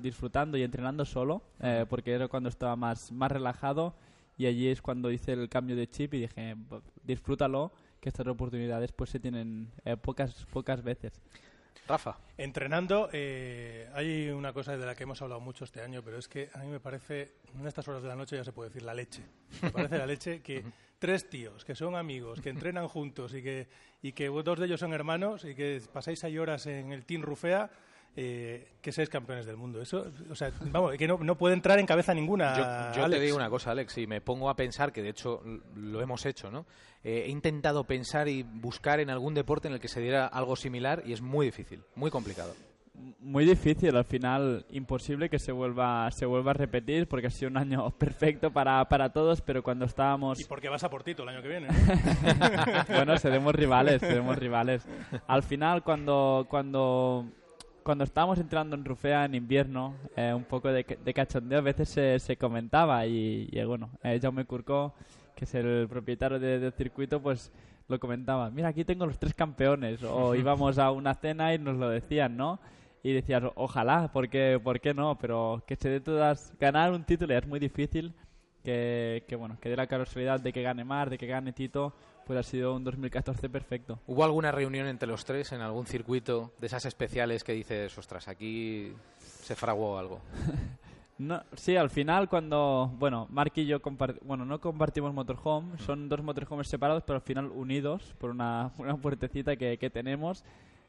[0.00, 3.94] disfrutando y entrenando solo, eh, porque era cuando estaba más, más relajado
[4.38, 8.26] y allí es cuando hice el cambio de chip y dije, "B- disfrútalo, que estas
[8.28, 11.20] oportunidades pues se tienen eh, pocas, pocas veces.
[11.88, 12.16] Rafa.
[12.36, 16.28] Entrenando, eh, hay una cosa de la que hemos hablado mucho este año, pero es
[16.28, 18.82] que a mí me parece, en estas horas de la noche ya se puede decir
[18.82, 19.22] la leche.
[19.62, 20.64] Me parece la leche que
[20.98, 23.68] tres tíos que son amigos, que entrenan juntos y que,
[24.02, 27.22] y que dos de ellos son hermanos y que pasáis ahí horas en el Team
[27.22, 27.70] Rufea,
[28.16, 29.80] eh, que seáis campeones del mundo.
[29.80, 32.92] Eso, o sea, vamos, que no, no puede entrar en cabeza ninguna.
[32.92, 35.42] Yo, yo te digo una cosa, Alex, y me pongo a pensar, que de hecho
[35.74, 36.66] lo hemos hecho, ¿no?
[37.02, 40.56] Eh, he intentado pensar y buscar en algún deporte en el que se diera algo
[40.56, 42.54] similar y es muy difícil, muy complicado.
[43.20, 47.50] Muy difícil, al final imposible que se vuelva, se vuelva a repetir porque ha sido
[47.50, 50.38] un año perfecto para, para todos, pero cuando estábamos...
[50.38, 51.68] Y porque vas a por Tito el año que viene.
[51.68, 51.74] ¿no?
[52.94, 54.86] bueno, seremos rivales, seremos rivales.
[55.26, 57.24] Al final, cuando, cuando,
[57.82, 61.88] cuando estábamos entrando en Rufea en invierno, eh, un poco de, de cachondeo a veces
[61.88, 64.94] se, se comentaba y, y, bueno, eh, Jaume Curcó,
[65.34, 67.50] que es el propietario de- del circuito, pues
[67.88, 68.50] lo comentaba.
[68.50, 70.02] Mira, aquí tengo los tres campeones.
[70.02, 72.60] O íbamos a una cena y nos lo decían, ¿no?
[73.02, 75.16] Y decías, ojalá, porque, ¿por qué no?
[75.18, 76.52] Pero que se dé todas...
[76.60, 78.12] Ganar un título es muy difícil
[78.62, 81.94] que, que bueno, que dé la casualidad de que gane Mar, de que gane Tito,
[82.38, 83.98] ha sido un 2014 perfecto.
[84.06, 88.28] ¿Hubo alguna reunión entre los tres en algún circuito de esas especiales que dices, ostras,
[88.28, 90.20] aquí se fraguó algo?
[91.20, 93.78] No, sí, al final cuando, bueno, Mark y yo
[94.22, 98.96] bueno, no compartimos motorhome, son dos motorhomes separados, pero al final unidos por una, una
[98.96, 100.42] puertecita que, que tenemos.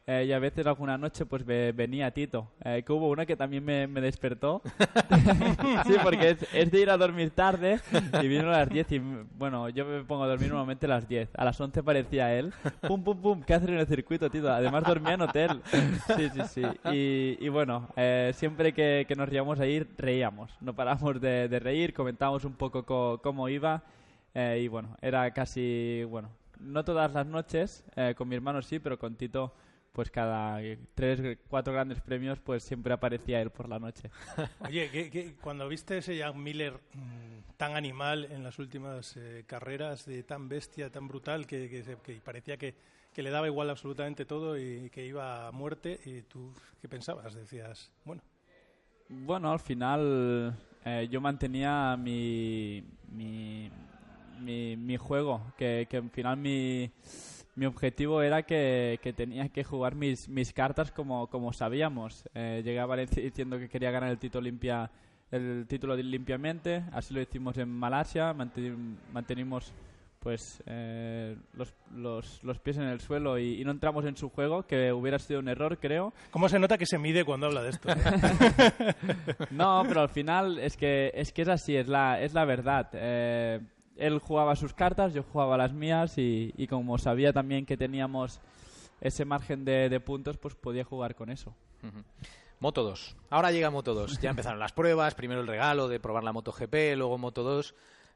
[0.07, 2.47] Eh, y a veces alguna noche pues ve- venía Tito.
[2.65, 4.61] Eh, que hubo una que también me, me despertó.
[5.85, 7.79] sí, porque es, es de ir a dormir tarde
[8.21, 8.99] y vino a las 10 y
[9.37, 11.29] bueno, yo me pongo a dormir normalmente a las 10.
[11.37, 12.51] A las 11 parecía él.
[12.87, 14.51] Pum, pum, pum, ¿qué haces en el circuito, Tito?
[14.51, 15.61] Además dormía en hotel.
[16.15, 16.63] Sí, sí, sí.
[16.91, 20.51] Y, y bueno, eh, siempre que, que nos íbamos a ir, reíamos.
[20.61, 23.83] No paramos de, de reír, comentábamos un poco co- cómo iba.
[24.33, 28.79] eh, y bueno, era casi, bueno, no todas las noches, eh, con mi hermano sí,
[28.79, 29.53] pero con Tito,
[29.91, 30.59] pues cada
[30.95, 34.09] tres, cuatro grandes premios, pues siempre aparecía él por la noche.
[34.63, 39.43] Oye, ¿qué- qué- cuando viste ese Jack Miller mm, tan animal en las últimas eh,
[39.47, 42.75] carreras, de tan bestia, tan brutal, que, que que parecía que,
[43.13, 47.33] que le daba igual absolutamente todo y que iba a muerte, y tú, ¿qué pensabas?
[47.33, 48.21] Decías, bueno,
[49.09, 53.69] Bueno, al final eh, yo mantenía mi, mi,
[54.39, 56.89] mi, mi juego, que, que al final mi,
[57.55, 62.23] mi objetivo era que, que tenía que jugar mis, mis cartas como, como sabíamos.
[62.33, 64.89] Eh, llegué a Valencia diciendo que quería ganar el título limpia
[65.31, 69.71] el título limpiamente, así lo hicimos en Malasia, manteni- mantenimos
[70.19, 74.29] pues eh, los, los, los pies en el suelo y, y no entramos en su
[74.29, 76.13] juego, que hubiera sido un error, creo.
[76.31, 77.89] ¿Cómo se nota que se mide cuando habla de esto?
[79.51, 82.89] no, pero al final es que es que es así, es la, es la verdad.
[82.93, 83.59] Eh,
[83.97, 88.39] él jugaba sus cartas, yo jugaba las mías y, y como sabía también que teníamos
[89.01, 91.55] ese margen de, de puntos, pues podía jugar con eso.
[92.59, 93.15] Moto 2.
[93.31, 94.19] Ahora llega Moto 2.
[94.21, 97.73] Ya empezaron las pruebas, primero el regalo de probar la Moto GP, luego Moto 2.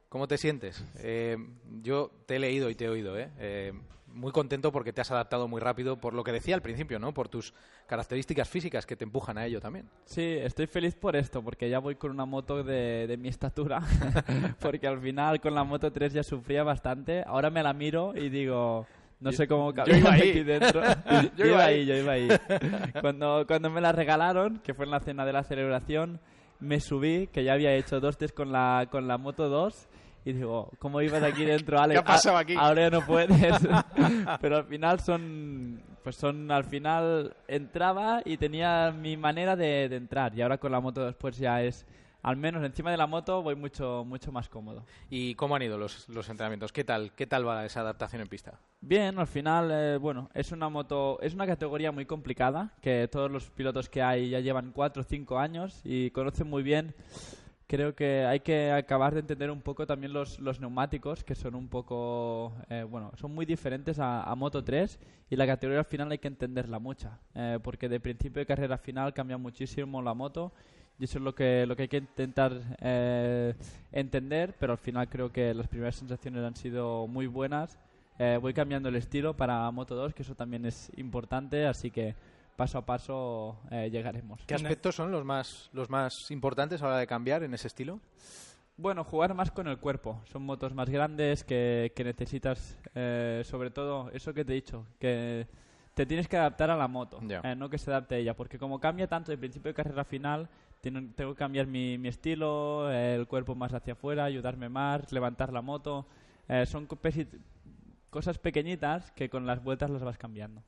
[0.10, 0.86] ¿Cómo te sientes?
[1.00, 1.36] Eh,
[1.82, 3.32] yo te he leído y te he oído, ¿eh?
[3.40, 3.74] Eh,
[4.16, 7.14] Muy contento porque te has adaptado muy rápido por lo que decía al principio, ¿no?
[7.14, 7.54] Por tus
[7.86, 9.90] características físicas que te empujan a ello también.
[10.06, 13.82] Sí, estoy feliz por esto, porque ya voy con una moto de, de mi estatura,
[14.62, 18.30] porque al final con la Moto 3 ya sufría bastante, ahora me la miro y
[18.30, 18.88] digo,
[19.20, 20.30] no sé cómo yo cabía iba ahí.
[20.30, 20.82] aquí dentro.
[20.82, 22.30] Yo yo iba ahí, yo iba ahí.
[23.02, 26.22] Cuando, cuando me la regalaron, que fue en la cena de la celebración,
[26.62, 29.88] me subí, que ya había hecho dos test con la, con la Moto 2,
[30.26, 31.94] y digo, ¿cómo ibas aquí dentro, Alex?
[32.02, 32.56] ¿Qué ha pasado A- aquí?
[32.58, 33.30] Ahora ya no puedes.
[34.42, 39.96] Pero al final son, pues son, al final entraba y tenía mi manera de, de
[39.96, 40.34] entrar.
[40.36, 41.86] Y ahora con la moto después ya es,
[42.24, 44.84] al menos encima de la moto voy mucho, mucho más cómodo.
[45.12, 46.72] ¿Y cómo han ido los, los entrenamientos?
[46.72, 47.12] ¿Qué tal?
[47.14, 48.60] ¿Qué tal va esa adaptación en pista?
[48.82, 53.30] Bien, al final, eh, bueno, es una moto, es una categoría muy complicada, que todos
[53.30, 56.96] los pilotos que hay ya llevan 4 o 5 años y conocen muy bien.
[57.68, 61.56] Creo que hay que acabar de entender un poco también los, los neumáticos, que son
[61.56, 65.00] un poco, eh, bueno, son muy diferentes a, a Moto 3
[65.30, 68.76] y la categoría al final hay que entenderla mucha, eh, porque de principio de carrera
[68.76, 70.54] a final cambia muchísimo la moto
[71.00, 73.54] y eso es lo que, lo que hay que intentar eh,
[73.92, 77.78] entender, pero al final creo que las primeras sensaciones han sido muy buenas.
[78.18, 82.16] Eh, voy cambiando el estilo para Moto 2, que eso también es importante, así que
[82.56, 84.42] paso a paso eh, llegaremos.
[84.46, 87.68] ¿Qué aspectos son los más, los más importantes a la hora de cambiar en ese
[87.68, 88.00] estilo?
[88.78, 90.22] Bueno, jugar más con el cuerpo.
[90.26, 94.86] Son motos más grandes que, que necesitas, eh, sobre todo, eso que te he dicho,
[95.00, 95.48] que
[95.96, 98.60] te tienes que adaptar a la moto, eh, no que se adapte a ella, porque
[98.60, 100.50] como cambia tanto de principio de carrera a final,
[100.82, 105.54] tengo que cambiar mi, mi estilo, eh, el cuerpo más hacia afuera, ayudarme más, levantar
[105.54, 106.06] la moto.
[106.50, 106.86] Eh, son
[108.10, 110.62] cosas pequeñitas que con las vueltas las vas cambiando.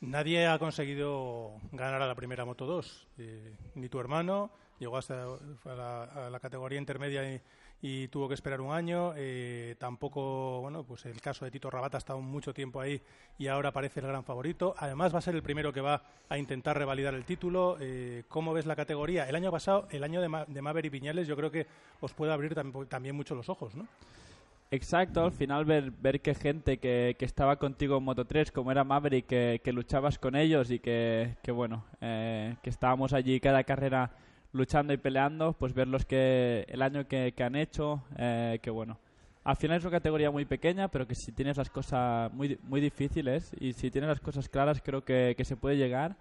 [0.00, 3.06] Nadie ha conseguido ganar a la primera Moto 2.
[3.18, 5.26] eh, ni tu hermano, llegó hasta
[5.64, 7.40] la, a la categoría intermedia
[7.82, 9.12] y, tuvo que esperar un año.
[9.16, 13.00] eh, tampoco, bueno, pues el caso de Tito Rabata ha estado mucho tiempo ahí
[13.38, 14.72] y ahora parece el gran favorito.
[14.78, 17.76] Además va a ser el primero que va a intentar revalidar el título.
[17.80, 19.28] Eh, ¿Cómo ves la categoría?
[19.28, 21.66] El año pasado, el año de, Ma- de Maverick Viñales, yo creo que
[22.00, 23.86] os puede abrir tam- también mucho los ojos, ¿no?
[24.70, 28.70] Exacto, al final ver, ver que gente que, que estaba contigo en Moto 3, como
[28.70, 33.40] era Maverick, que, que luchabas con ellos y que, que bueno, eh, que estábamos allí
[33.40, 34.10] cada carrera
[34.52, 38.98] luchando y peleando, pues verlos que el año que, que han hecho, eh, que bueno,
[39.42, 42.82] al final es una categoría muy pequeña, pero que si tienes las cosas muy, muy
[42.82, 46.16] difíciles y si tienes las cosas claras, creo que, que se puede llegar.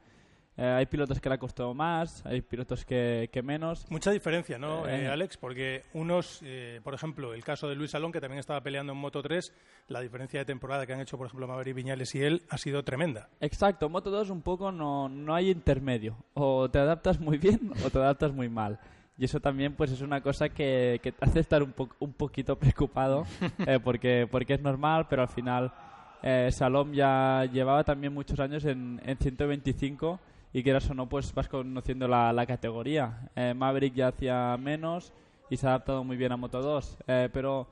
[0.59, 3.85] Eh, hay pilotos que le ha costado más, hay pilotos que, que menos.
[3.91, 5.37] Mucha diferencia, ¿no, Eh, eh, Alex?
[5.37, 8.97] Porque unos, eh, por ejemplo, el caso de Luis Salón, que también estaba peleando en
[8.97, 9.53] Moto 3,
[9.89, 12.83] la diferencia de temporada que han hecho, por ejemplo, Maverick Viñales y él ha sido
[12.83, 13.29] tremenda.
[13.39, 16.17] Exacto, Moto 2 un poco no, no hay intermedio.
[16.33, 18.79] O te adaptas muy bien o te adaptas muy mal.
[19.19, 22.13] Y eso también pues es una cosa que, que te hace estar un, po- un
[22.13, 23.25] poquito preocupado
[23.67, 25.71] eh, porque, porque es normal, pero al final
[26.23, 30.19] eh, Salom ya llevaba también muchos años en, en 125
[30.57, 33.29] y quieras o no pues vas conociendo la, la categoría.
[33.35, 35.13] Eh, Maverick ya hacía menos
[35.51, 36.97] y se ha adaptado muy bien a Moto 2.
[37.05, 37.67] Eh, pero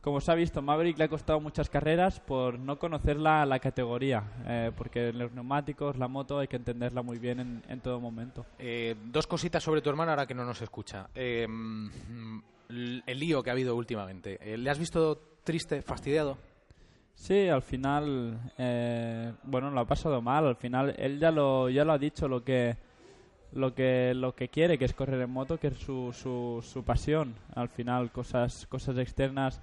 [0.00, 4.22] como se ha visto, Maverick le ha costado muchas carreras por no conocer la, categoría,
[4.46, 8.46] eh, porque los neumáticos, la moto, hay que entenderla muy bien en, en todo momento.
[8.56, 11.08] Eh, dos cositas sobre tu hermano ahora que no nos escucha.
[11.16, 12.38] Eh, mm,
[13.04, 14.38] el lío que ha habido últimamente.
[14.56, 16.38] ¿Le has visto triste, fastidiado?
[17.18, 20.46] Sí, al final, eh, bueno, lo ha pasado mal.
[20.46, 22.76] Al final, él ya lo, ya lo ha dicho lo que,
[23.52, 26.84] lo que, lo que quiere, que es correr en moto, que es su, su, su
[26.84, 27.34] pasión.
[27.54, 29.60] Al final, cosas, cosas externas.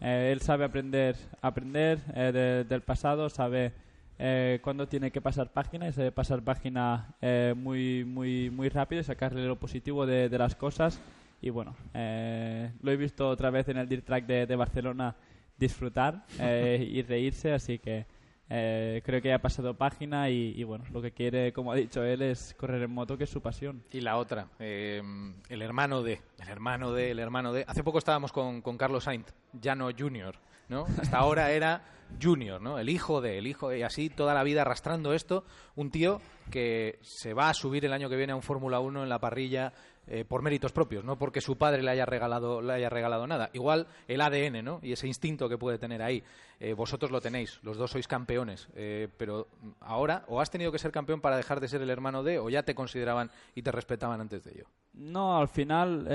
[0.00, 3.72] eh, él sabe aprender, aprender eh, de- del pasado, sabe
[4.18, 9.00] eh, cuándo tiene que pasar página y sabe pasar página eh, muy, muy, muy rápido
[9.00, 11.02] y sacarle lo positivo de, de las cosas.
[11.40, 15.16] Y bueno, eh, lo he visto otra vez en el Dirt Track de, de Barcelona
[15.58, 18.06] disfrutar eh, y reírse, así que
[18.50, 22.02] Eh, creo que ha pasado página y, y, bueno, lo que quiere, como ha dicho
[22.02, 23.82] él, es correr en moto, que es su pasión.
[23.92, 25.02] Y la otra, eh,
[25.50, 27.64] el hermano de, el hermano de, el hermano de.
[27.68, 30.36] Hace poco estábamos con, con Carlos Sainz, ya no Junior,
[30.70, 30.86] ¿no?
[30.98, 31.82] Hasta ahora era
[32.22, 32.78] Junior, ¿no?
[32.78, 35.44] El hijo de, el hijo de, y así toda la vida arrastrando esto.
[35.76, 39.02] Un tío que se va a subir el año que viene a un Fórmula 1
[39.02, 39.74] en la parrilla
[40.10, 43.50] eh, por méritos propios, no porque su padre le haya regalado, le haya regalado nada.
[43.52, 44.80] Igual el ADN, ¿no?
[44.82, 46.22] Y ese instinto que puede tener ahí.
[46.60, 49.48] Eh, vosotros lo tenéis, los dos sois campeones, eh, pero
[49.80, 52.48] ahora o has tenido que ser campeón para dejar de ser el hermano de, o
[52.48, 54.64] ya te consideraban y te respetaban antes de ello.
[54.94, 56.06] No, al final,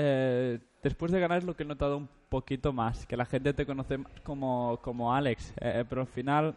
[0.82, 3.64] después de ganar es lo que he notado un poquito más, que la gente te
[3.64, 5.54] conoce como, como Alex,
[5.88, 6.56] pero al final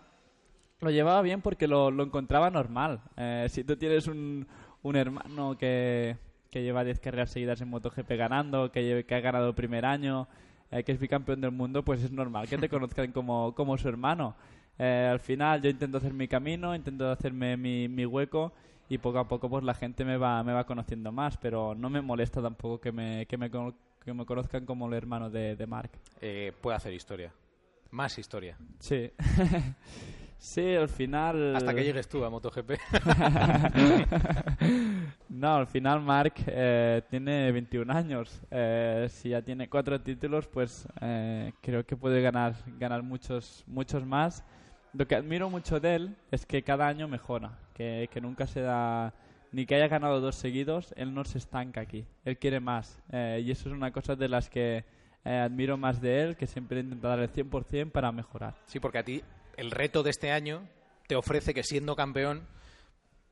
[0.82, 3.00] lo llevaba bien porque lo, lo encontraba normal.
[3.48, 4.46] Si tú tienes un,
[4.82, 6.18] un hermano que,
[6.58, 9.86] que lleva 10 carreras seguidas en MotoGP ganando, que, lleve- que ha ganado el primer
[9.86, 10.28] año,
[10.72, 13.88] eh, que es bicampeón del mundo, pues es normal que te conozcan como, como su
[13.88, 14.34] hermano.
[14.80, 18.52] Eh, al final yo intento hacer mi camino, intento hacerme mi, mi hueco
[18.90, 21.92] y poco a poco pues la gente me va, me va conociendo más, pero no
[21.92, 25.68] me molesta tampoco que me, que me, que me conozcan como el hermano de, de
[25.68, 25.92] Mark.
[26.22, 27.32] Eh, puede hacer historia,
[27.92, 28.58] más historia.
[28.80, 29.12] Sí.
[30.38, 31.56] sí, al final...
[31.56, 32.72] Hasta que llegues tú a MotoGP.
[35.30, 38.42] no, al final Mark eh, tiene 21 años.
[38.52, 44.06] Eh, si ya tiene cuatro títulos, pues eh, creo que puede ganar, ganar muchos, muchos
[44.06, 44.44] más.
[44.94, 48.62] Lo que admiro mucho de él es que cada año mejora, que, que nunca se
[48.62, 49.14] da...
[49.52, 52.06] Ni que haya ganado dos seguidos, él no se estanca aquí.
[52.26, 53.02] Él quiere más.
[53.12, 54.84] Eh, y eso es una cosa de las que
[55.28, 58.56] eh, admiro más de él, que siempre intenta dar el 100% para mejorar.
[58.66, 59.22] Sí, porque a ti
[59.58, 60.62] el reto de este año
[61.08, 62.48] te ofrece que siendo campeón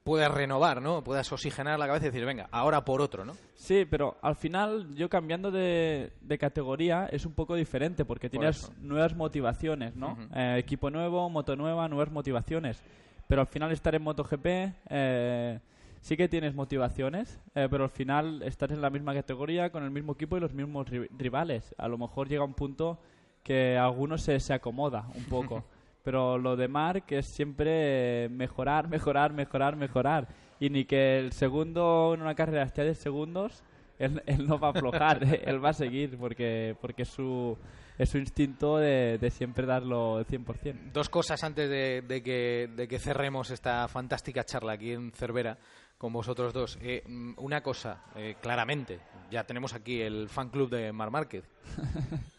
[0.03, 1.03] puedas renovar, ¿no?
[1.03, 3.35] Puedas oxigenar la cabeza y decir, venga, ahora por otro, ¿no?
[3.55, 8.39] Sí, pero al final yo cambiando de, de categoría es un poco diferente porque Por
[8.39, 10.15] tienes nuevas motivaciones, ¿no?
[10.35, 12.81] Eh, equipo nuevo, moto nueva, nuevas motivaciones.
[13.27, 14.45] Pero al final estar en MotoGP
[14.91, 15.59] eh,
[16.01, 19.89] sí que tienes motivaciones, eh, pero al final estás en la misma categoría con el
[19.89, 21.73] mismo equipo y los mismos ri- rivales.
[21.79, 22.99] A lo mejor llega un punto
[23.41, 25.63] que a algunos se, se acomoda un poco.
[26.05, 30.27] Pero lo de Mark es siempre mejorar, mejorar, mejorar, mejorar.
[30.59, 33.63] Y ni que el segundo en una carrera esté a 10 segundos,
[33.97, 37.57] él, él no va a aflojar, él va a seguir porque, porque es, su,
[37.97, 40.91] es su instinto de, de siempre darlo el 100%.
[40.93, 45.57] Dos cosas antes de, de que, de que cerremos esta fantástica charla aquí en Cervera
[45.97, 46.77] con vosotros dos.
[46.81, 48.99] Eh, mm, una cosa, eh, claramente,
[49.31, 51.45] ya tenemos aquí el fan club de Mar Márquez.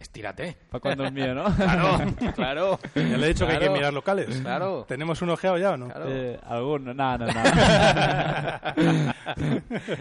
[0.00, 0.56] Estírate.
[0.70, 1.44] Pa' cuando es mío, ¿no?
[1.56, 1.98] Claro,
[2.34, 2.78] claro.
[2.94, 4.28] Ya le he dicho que hay que Claro, mirar locales.
[4.40, 4.84] Claro.
[4.88, 5.88] ¿Tenemos un ojeado ya o no?
[6.06, 7.32] Eh, alguno, no, no, no.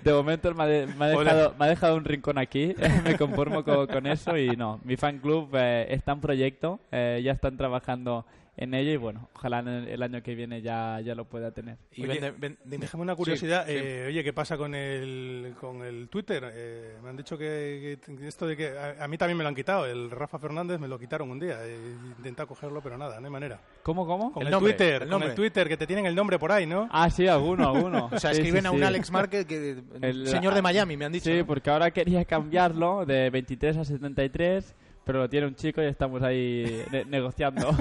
[0.03, 3.18] De momento me ha, de- me ha dejado, me ha dejado un rincón aquí, me
[3.18, 7.32] conformo con, con eso y no, mi fan club eh, está en proyecto, eh, ya
[7.32, 8.26] están trabajando
[8.58, 11.52] en ello y bueno, ojalá en el, el año que viene ya, ya lo pueda
[11.52, 11.78] tener.
[11.97, 12.34] Oye,
[12.66, 13.66] déjame una curiosidad.
[13.68, 16.52] eh, Oye, ¿qué pasa con el, con el Twitter?
[16.54, 19.47] Eh, me han dicho que, que esto de que a, a mí también me lo
[19.49, 19.86] han quitado.
[19.86, 21.66] El Rafa Fernández me lo quitaron un día.
[21.66, 21.76] He
[22.18, 23.60] intentado cogerlo, pero nada, no hay manera.
[23.84, 24.32] ¿Cómo, cómo?
[24.34, 26.52] Con El el, nombre, Twitter, el con el Twitter, que te tienen el nombre por
[26.52, 26.89] ahí, ¿no?
[26.91, 28.10] Ah, sí, alguno, alguno.
[28.12, 28.84] O sea, Sí, escriben sí, a un sí.
[28.84, 31.32] Alex Márquez que El- señor de Miami, me han dicho.
[31.32, 31.45] Sí, ¿no?
[31.47, 36.22] porque ahora quería cambiarlo de 23 a 73, pero lo tiene un chico y estamos
[36.24, 37.72] ahí ne- negociando.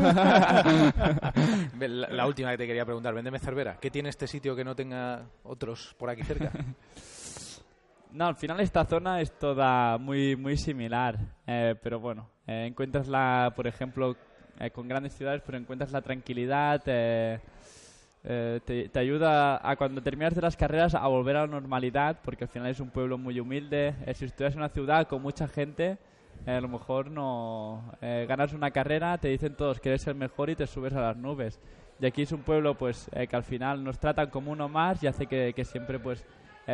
[1.79, 3.77] la, la última que te quería preguntar, véndeme Cervera.
[3.81, 6.51] ¿Qué tiene este sitio que no tenga otros por aquí cerca?
[8.13, 11.17] No, al final esta zona es toda muy muy similar,
[11.47, 14.17] eh, pero bueno, eh, encuentras la, por ejemplo,
[14.59, 17.39] eh, con grandes ciudades, pero encuentras la tranquilidad, eh,
[18.25, 22.19] eh, te, te ayuda a cuando terminas de las carreras a volver a la normalidad,
[22.25, 23.95] porque al final es un pueblo muy humilde.
[24.05, 25.97] Eh, si estuvieras en una ciudad con mucha gente,
[26.47, 30.51] a lo mejor no eh, ganas una carrera, te dicen todos que eres el mejor
[30.51, 31.61] y te subes a las nubes.
[32.01, 35.03] Y aquí es un pueblo pues eh, que al final nos tratan como uno más
[35.03, 36.25] y hace que, que siempre pues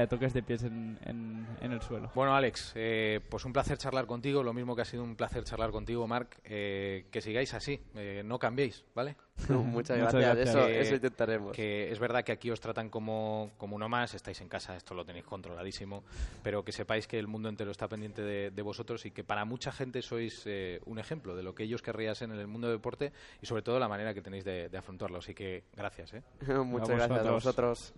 [0.02, 2.10] eh, toques de pies en, en- en el suelo.
[2.14, 5.42] Bueno, Alex, eh, pues un placer charlar contigo, lo mismo que ha sido un placer
[5.44, 6.38] charlar contigo, Marc.
[6.44, 9.16] Eh, que sigáis así, eh, no cambiéis, ¿vale?
[9.48, 11.52] Muchas gracias, eso- eso intentaremos.
[11.56, 14.94] Que es verdad que aquí os tratan como, como uno más, estáis en casa, esto
[14.94, 16.04] lo tenéis controladísimo,
[16.42, 19.44] pero que sepáis que el mundo entero está pendiente de, de vosotros y que para
[19.44, 22.68] mucha gente sois eh, un ejemplo de lo que ellos querrían ser en el mundo
[22.68, 25.18] del deporte y sobre todo la manera que tenéis de, de afrontarlo.
[25.18, 26.22] Así que gracias, ¿eh?
[26.64, 27.94] Muchas gracias a vosotros.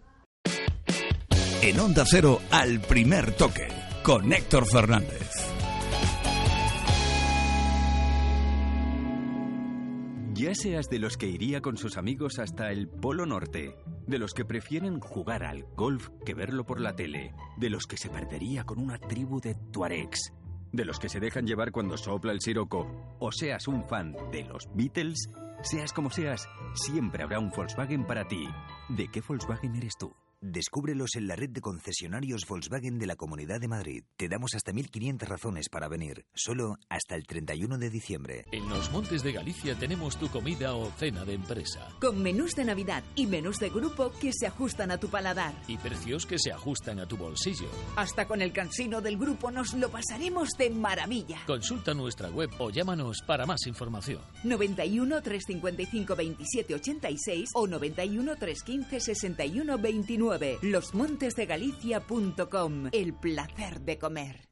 [1.60, 3.66] En Onda Cero, al primer toque,
[4.04, 5.28] con Héctor Fernández.
[10.34, 13.74] Ya seas de los que iría con sus amigos hasta el Polo Norte,
[14.06, 17.96] de los que prefieren jugar al golf que verlo por la tele, de los que
[17.96, 20.32] se perdería con una tribu de tuaregs,
[20.70, 24.44] de los que se dejan llevar cuando sopla el siroco, o seas un fan de
[24.44, 25.28] los Beatles,
[25.62, 28.48] Seas como seas, siempre habrá un Volkswagen para ti.
[28.88, 30.14] ¿De qué Volkswagen eres tú?
[30.40, 34.04] Descúbrelos en la red de concesionarios Volkswagen de la Comunidad de Madrid.
[34.16, 38.44] Te damos hasta 1.500 razones para venir, solo hasta el 31 de diciembre.
[38.52, 41.88] En los Montes de Galicia tenemos tu comida o cena de empresa.
[42.00, 45.54] Con menús de Navidad y menús de grupo que se ajustan a tu paladar.
[45.66, 47.68] Y precios que se ajustan a tu bolsillo.
[47.96, 51.40] Hasta con el cansino del grupo nos lo pasaremos de maravilla.
[51.48, 54.20] Consulta nuestra web o llámanos para más información.
[54.44, 60.27] 91 355 27 86 o 91 315 61 29.
[60.62, 62.88] Losmontesdegalicia.com.
[62.92, 64.48] El placer de comer.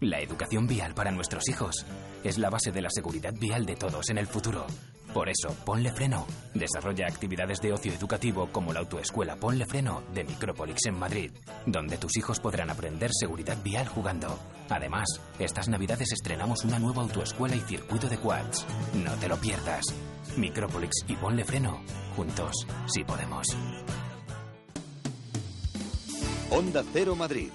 [0.00, 1.86] La educación vial para nuestros hijos
[2.22, 4.66] es la base de la seguridad vial de todos en el futuro.
[5.12, 10.24] Por eso, Ponle Freno desarrolla actividades de ocio educativo como la autoescuela Ponle Freno de
[10.24, 11.32] Micrópolis en Madrid,
[11.64, 14.38] donde tus hijos podrán aprender seguridad vial jugando.
[14.68, 15.08] Además,
[15.38, 18.66] estas navidades estrenamos una nueva autoescuela y circuito de quads.
[18.94, 19.86] No te lo pierdas.
[20.36, 21.82] Micrópolis y Ponle Freno,
[22.14, 23.46] juntos, si podemos.
[26.50, 27.48] Onda Cero Madrid,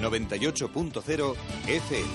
[0.00, 1.34] 98.0
[1.68, 2.08] FM.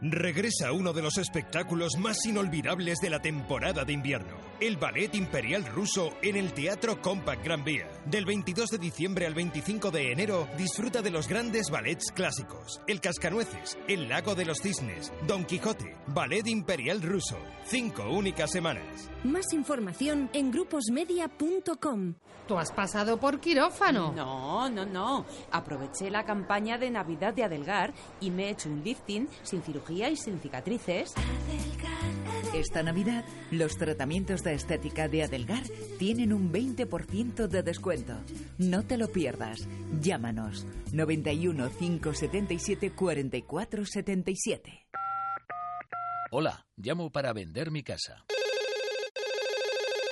[0.00, 5.64] Regresa uno de los espectáculos más inolvidables de la temporada de invierno, el Ballet Imperial
[5.66, 7.88] Ruso en el Teatro Compact Gran Vía.
[8.04, 13.00] Del 22 de diciembre al 25 de enero, disfruta de los grandes ballets clásicos, El
[13.00, 17.38] Cascanueces, El Lago de los Cisnes, Don Quijote, Ballet Imperial Ruso.
[17.64, 19.10] Cinco únicas semanas.
[19.24, 22.14] Más información en gruposmedia.com.
[22.48, 24.10] ¿Tú has pasado por quirófano?
[24.12, 25.26] No, no, no.
[25.52, 30.08] Aproveché la campaña de Navidad de Adelgar y me he hecho un lifting sin cirugía
[30.08, 31.12] y sin cicatrices.
[32.54, 35.62] Esta Navidad, los tratamientos de estética de Adelgar
[35.98, 38.14] tienen un 20% de descuento.
[38.58, 39.66] No te lo pierdas.
[40.00, 44.86] Llámanos 91 577 44 77.
[46.30, 48.24] Hola, llamo para vender mi casa.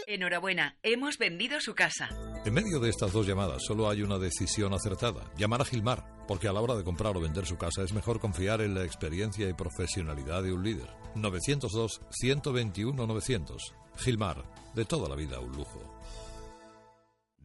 [0.06, 2.08] Enhorabuena, hemos vendido su casa.
[2.44, 6.46] En medio de estas dos llamadas solo hay una decisión acertada, llamar a Gilmar, porque
[6.46, 9.48] a la hora de comprar o vender su casa es mejor confiar en la experiencia
[9.48, 10.86] y profesionalidad de un líder.
[11.16, 13.85] 902-121-900.
[13.96, 14.44] Gilmar,
[14.74, 15.96] de toda la vida un lujo.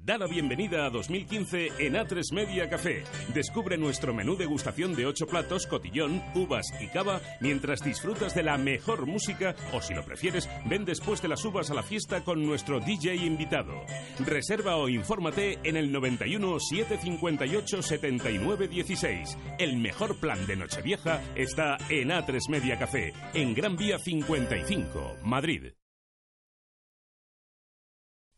[0.03, 3.03] Da la bienvenida a 2015 en A3 Media Café.
[3.35, 8.57] Descubre nuestro menú degustación de 8 platos, cotillón, uvas y cava mientras disfrutas de la
[8.57, 12.43] mejor música o si lo prefieres, ven después de las uvas a la fiesta con
[12.43, 13.85] nuestro DJ invitado.
[14.25, 19.37] Reserva o infórmate en el 91 758 79 16.
[19.59, 25.73] El mejor plan de Nochevieja está en A3 Media Café, en Gran Vía 55, Madrid.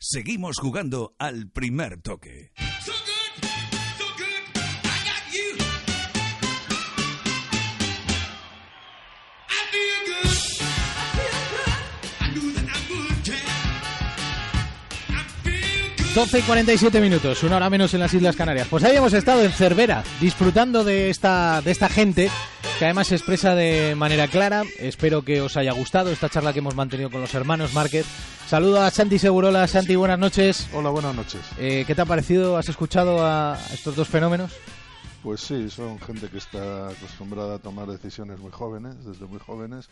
[0.05, 2.51] Seguimos jugando al primer toque.
[16.13, 18.67] Doce y 47 minutos, una hora menos en las Islas Canarias.
[18.69, 22.29] Pues ahí hemos estado en Cervera, disfrutando de esta, de esta gente
[22.83, 24.63] que además se expresa de manera clara.
[24.77, 28.05] Espero que os haya gustado esta charla que hemos mantenido con los hermanos Márquez.
[28.45, 29.65] Saludo a Santi Segurola.
[29.69, 30.67] Santi, buenas noches.
[30.73, 31.39] Hola, buenas noches.
[31.57, 32.57] Eh, ¿Qué te ha parecido?
[32.57, 34.51] ¿Has escuchado a estos dos fenómenos?
[35.23, 39.87] Pues sí, son gente que está acostumbrada a tomar decisiones muy jóvenes, desde muy jóvenes.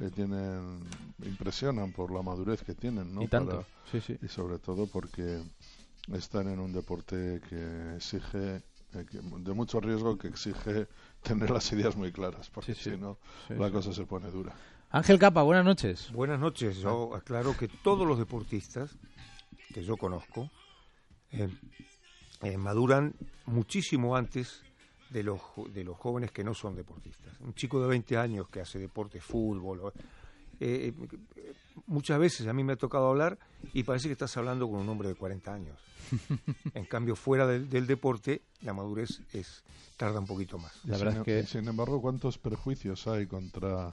[0.00, 0.80] Eh, tienen,
[1.26, 3.22] impresionan por la madurez que tienen, ¿no?
[3.24, 4.16] Y tanto, Para- sí, sí.
[4.24, 5.42] Y sobre todo porque
[6.14, 8.62] están en un deporte que exige,
[8.94, 10.86] eh, que- de mucho riesgo, que exige
[11.28, 13.18] tener las ideas muy claras, porque si no,
[13.48, 13.72] Sí, la sí.
[13.72, 14.54] cosa se pone dura.
[14.90, 16.10] Ángel Capa, buenas noches.
[16.12, 16.76] Buenas noches.
[16.78, 18.96] Yo aclaro que todos los deportistas
[19.72, 20.50] que yo conozco
[21.30, 21.48] eh,
[22.42, 23.14] eh, maduran
[23.46, 24.62] muchísimo antes
[25.08, 25.40] de los,
[25.72, 27.40] de los jóvenes que no son deportistas.
[27.40, 29.92] Un chico de 20 años que hace deporte, fútbol,
[30.60, 30.92] eh,
[31.86, 33.38] muchas veces a mí me ha tocado hablar
[33.72, 35.78] y parece que estás hablando con un hombre de 40 años.
[36.74, 39.62] En cambio, fuera del, del deporte, la madurez es
[39.96, 40.72] tarda un poquito más.
[40.84, 43.92] Y sin, y sin embargo, ¿cuántos prejuicios hay contra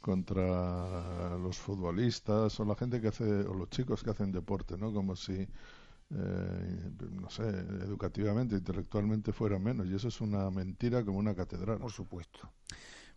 [0.00, 4.92] contra los futbolistas o la gente que hace o los chicos que hacen deporte, ¿no?
[4.92, 5.46] Como si
[6.10, 11.78] eh, no sé, educativamente, intelectualmente fuera menos y eso es una mentira como una catedral.
[11.78, 12.50] Por supuesto.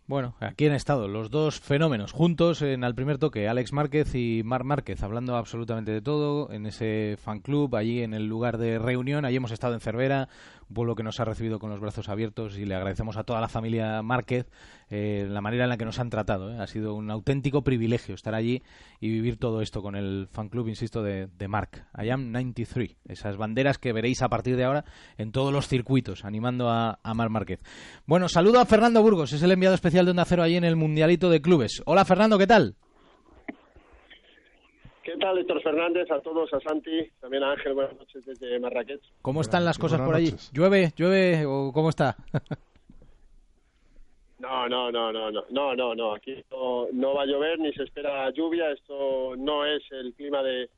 [0.08, 4.42] Bueno, aquí han estado los dos fenómenos juntos en al primer toque, Alex Márquez y
[4.44, 8.80] Mar Márquez, hablando absolutamente de todo en ese fan club, allí en el lugar de
[8.80, 9.24] reunión.
[9.24, 10.28] Allí hemos estado en Cervera,
[10.72, 13.48] pueblo que nos ha recibido con los brazos abiertos y le agradecemos a toda la
[13.48, 14.46] familia Márquez
[14.90, 16.52] eh, la manera en la que nos han tratado.
[16.52, 16.58] ¿eh?
[16.58, 18.62] Ha sido un auténtico privilegio estar allí
[19.00, 21.84] y vivir todo esto con el fan club, insisto, de, Marc.
[21.96, 24.84] I am 93, esas banderas que veréis a partir de ahora
[25.18, 27.60] en todos los circuitos, animando a, a Márquez.
[28.06, 30.76] Bueno, saludo a Fernando Burgos, es el enviado especial de Onda Cero allí en el
[30.76, 31.82] Mundialito de Clubes.
[31.86, 32.76] Hola Fernando, ¿qué tal?
[35.02, 36.08] ¿Qué tal, Héctor Fernández?
[36.12, 39.00] A todos, a Santi, también a Ángel, buenas noches desde Marrakech.
[39.20, 40.32] ¿Cómo están las cosas por allí?
[40.52, 40.92] ¿Llueve?
[40.96, 42.16] ¿Llueve o cómo está?
[44.38, 46.14] No, no, no, no, no, no, no, no.
[46.14, 48.72] Aquí no, no, va a llover ni se espera lluvia.
[48.72, 50.68] Esto no es el clima de,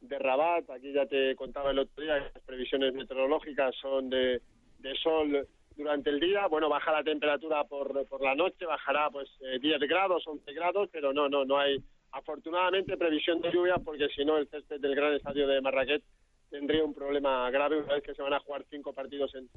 [0.00, 0.68] de Rabat.
[0.70, 4.42] Aquí ya te contaba el otro día que las previsiones meteorológicas son de,
[4.80, 6.48] de sol durante el día.
[6.48, 10.88] Bueno, baja la temperatura por, por la noche, bajará pues 10 eh, grados, 11 grados,
[10.90, 11.78] pero no, no, no hay
[12.12, 16.02] afortunadamente previsión de lluvia porque si no el césped del gran estadio de Marrakech
[16.50, 19.48] tendría un problema grave una vez que se van a jugar cinco partidos en,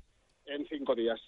[0.46, 1.20] en cinco días.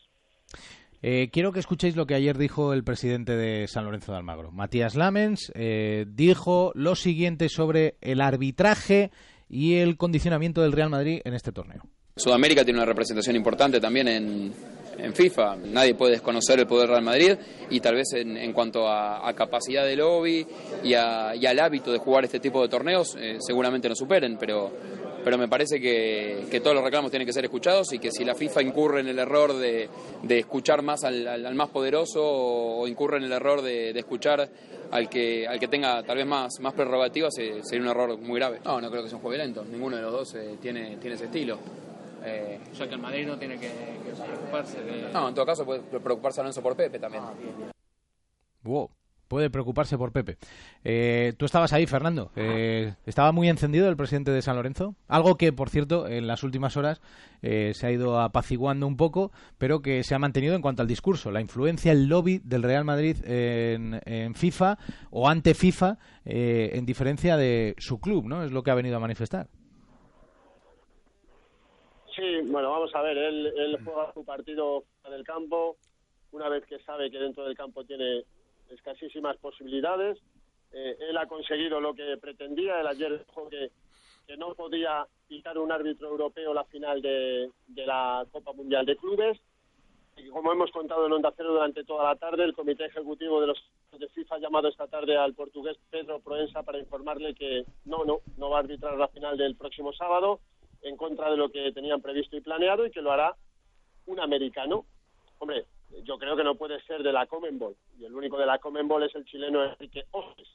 [1.02, 4.52] Eh, quiero que escuchéis lo que ayer dijo el presidente de San Lorenzo de Almagro.
[4.52, 9.12] Matías Lamens eh, dijo lo siguiente sobre el arbitraje
[9.48, 11.84] y el condicionamiento del Real Madrid en este torneo.
[12.16, 14.54] Sudamérica tiene una representación importante también en,
[15.14, 15.58] FIFA.
[15.58, 17.36] Nadie puede desconocer el poder Real Madrid
[17.70, 20.46] y tal vez en, cuanto a, capacidad de lobby
[20.84, 24.72] y, al hábito de jugar este tipo de torneos, eh, seguramente nos superen, pero
[25.28, 28.34] pero me parece que, todos los reclamos tienen que ser escuchados y que si la
[28.34, 29.90] FIFA incurre en el error de,
[30.30, 34.50] escuchar más al, más poderoso o, incurre en el error de, escuchar
[34.90, 38.40] al que, al que tenga tal vez más, más prerrogativas, eh, sería un error muy
[38.40, 38.62] grave.
[38.64, 41.18] No, no creo que sea un juego violento, ninguno de los dos eh, tiene, tiene
[41.18, 41.60] ese estilo.
[42.28, 45.12] Eh, o sea que el Madrid no tiene que, preocuparse de...
[45.12, 47.24] No, en todo caso puede preocuparse Alonso por Pepe también.
[47.24, 47.34] Ah,
[48.64, 48.90] wow
[49.28, 50.38] puede preocuparse por Pepe.
[50.84, 52.32] Eh, tú estabas ahí, Fernando.
[52.36, 54.96] Eh, ¿Estaba muy encendido el presidente de San Lorenzo?
[55.08, 57.02] Algo que, por cierto, en las últimas horas
[57.42, 60.88] eh, se ha ido apaciguando un poco, pero que se ha mantenido en cuanto al
[60.88, 61.32] discurso.
[61.32, 64.78] La influencia, el lobby del Real Madrid en, en FIFA
[65.12, 68.44] o ante FIFA, en diferencia de su club, ¿no?
[68.44, 69.48] Es lo que ha venido a manifestar.
[72.18, 73.16] Sí, bueno, vamos a ver.
[73.16, 75.78] Él, él juega su partido en el campo.
[76.32, 78.24] Una vez que sabe que dentro del campo tiene
[78.72, 80.18] escasísimas posibilidades.
[80.72, 82.82] Eh, él ha conseguido lo que pretendía.
[82.82, 83.70] Él ayer dijo que,
[84.26, 88.98] que no podía pitar un árbitro europeo la final de, de la Copa Mundial de
[88.98, 89.40] Clubes.
[90.18, 93.48] Y como hemos contado en Onda Cero durante toda la tarde, el Comité Ejecutivo de
[93.48, 98.06] los de FIFA ha llamado esta tarde al portugués Pedro Proensa para informarle que no,
[98.06, 100.40] no, no va a arbitrar la final del próximo sábado
[100.82, 103.36] en contra de lo que tenían previsto y planeado y que lo hará
[104.06, 104.86] un americano.
[105.40, 105.66] Hombre,
[106.04, 107.76] yo creo que no puede ser de la Comenbol.
[107.98, 110.48] Y el único de la Comenbol es el chileno Enrique Ojes.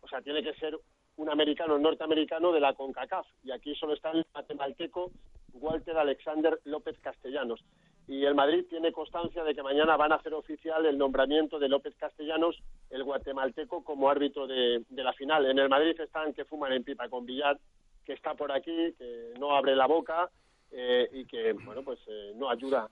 [0.00, 0.78] O sea, tiene que ser
[1.16, 3.26] un americano norteamericano de la CONCACAF.
[3.44, 5.10] Y aquí solo está el matemalteco
[5.54, 7.60] Walter Alexander López Castellanos.
[8.08, 11.68] Y el Madrid tiene constancia de que mañana van a hacer oficial el nombramiento de
[11.68, 12.56] López Castellanos,
[12.90, 15.46] el guatemalteco, como árbitro de, de la final.
[15.46, 17.58] En el Madrid están que fuman en pipa con Villar,
[18.06, 20.30] que está por aquí, que no abre la boca,
[20.70, 22.88] eh, y que bueno pues eh, no ayuda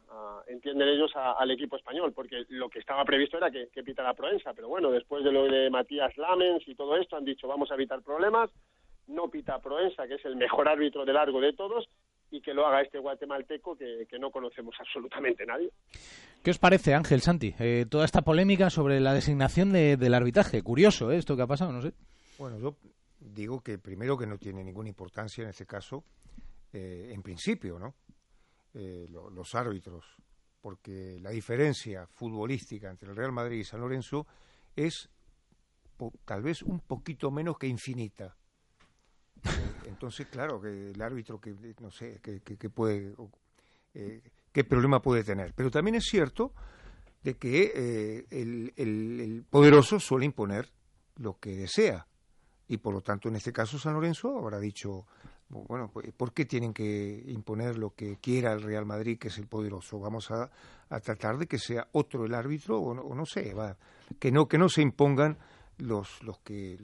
[0.47, 4.55] entienden ellos al equipo español porque lo que estaba previsto era que, que pitara Proensa
[4.55, 7.75] pero bueno después de lo de Matías Lamens y todo esto han dicho vamos a
[7.75, 8.49] evitar problemas
[9.09, 11.89] no pita Proensa que es el mejor árbitro de largo de todos
[12.31, 15.71] y que lo haga este guatemalteco que, no conocemos absolutamente nadie.
[16.43, 17.55] ¿Qué os parece, Ángel Santi?
[17.61, 20.63] Eh, toda esta polémica sobre la designación del arbitraje.
[20.63, 21.93] Curioso, Esto que ha pasado, no sé.
[22.39, 22.75] Bueno, yo
[23.25, 26.05] digo que primero que no tiene ninguna importancia en este caso
[26.73, 27.95] eh, en principio, ¿no?
[28.75, 30.05] Eh, los árbitros,
[30.61, 34.27] porque la diferencia futbolística entre el Real Madrid y San Lorenzo
[34.75, 35.09] es
[36.25, 38.37] tal vez un poquito menos que infinita.
[39.45, 39.51] Eh,
[39.87, 43.15] entonces, claro, que el árbitro que no sé, que, puede,
[44.53, 45.55] qué problema puede tener.
[45.55, 46.53] Pero también es cierto
[47.23, 50.73] de que el, el poderoso suele imponer
[51.17, 52.09] lo que desea
[52.69, 55.07] y por lo tanto en este caso San Lorenzo habrá dicho
[55.49, 59.39] bueno, pues, ¿por qué tienen que imponer lo que quiera el Real Madrid, que es
[59.39, 60.01] el poderoso?
[60.01, 60.51] Vamos a,
[61.01, 63.77] tratar de que sea otro el árbitro, o no, sé, va,
[64.19, 65.37] que no que no se impongan
[65.79, 66.79] los los que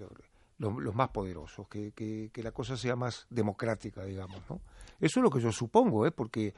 [0.59, 4.61] los, los más poderosos, que, que, que, la cosa sea más democrática, digamos, ¿no?
[5.01, 6.11] Eso es lo que yo supongo, ¿eh?
[6.11, 6.55] Porque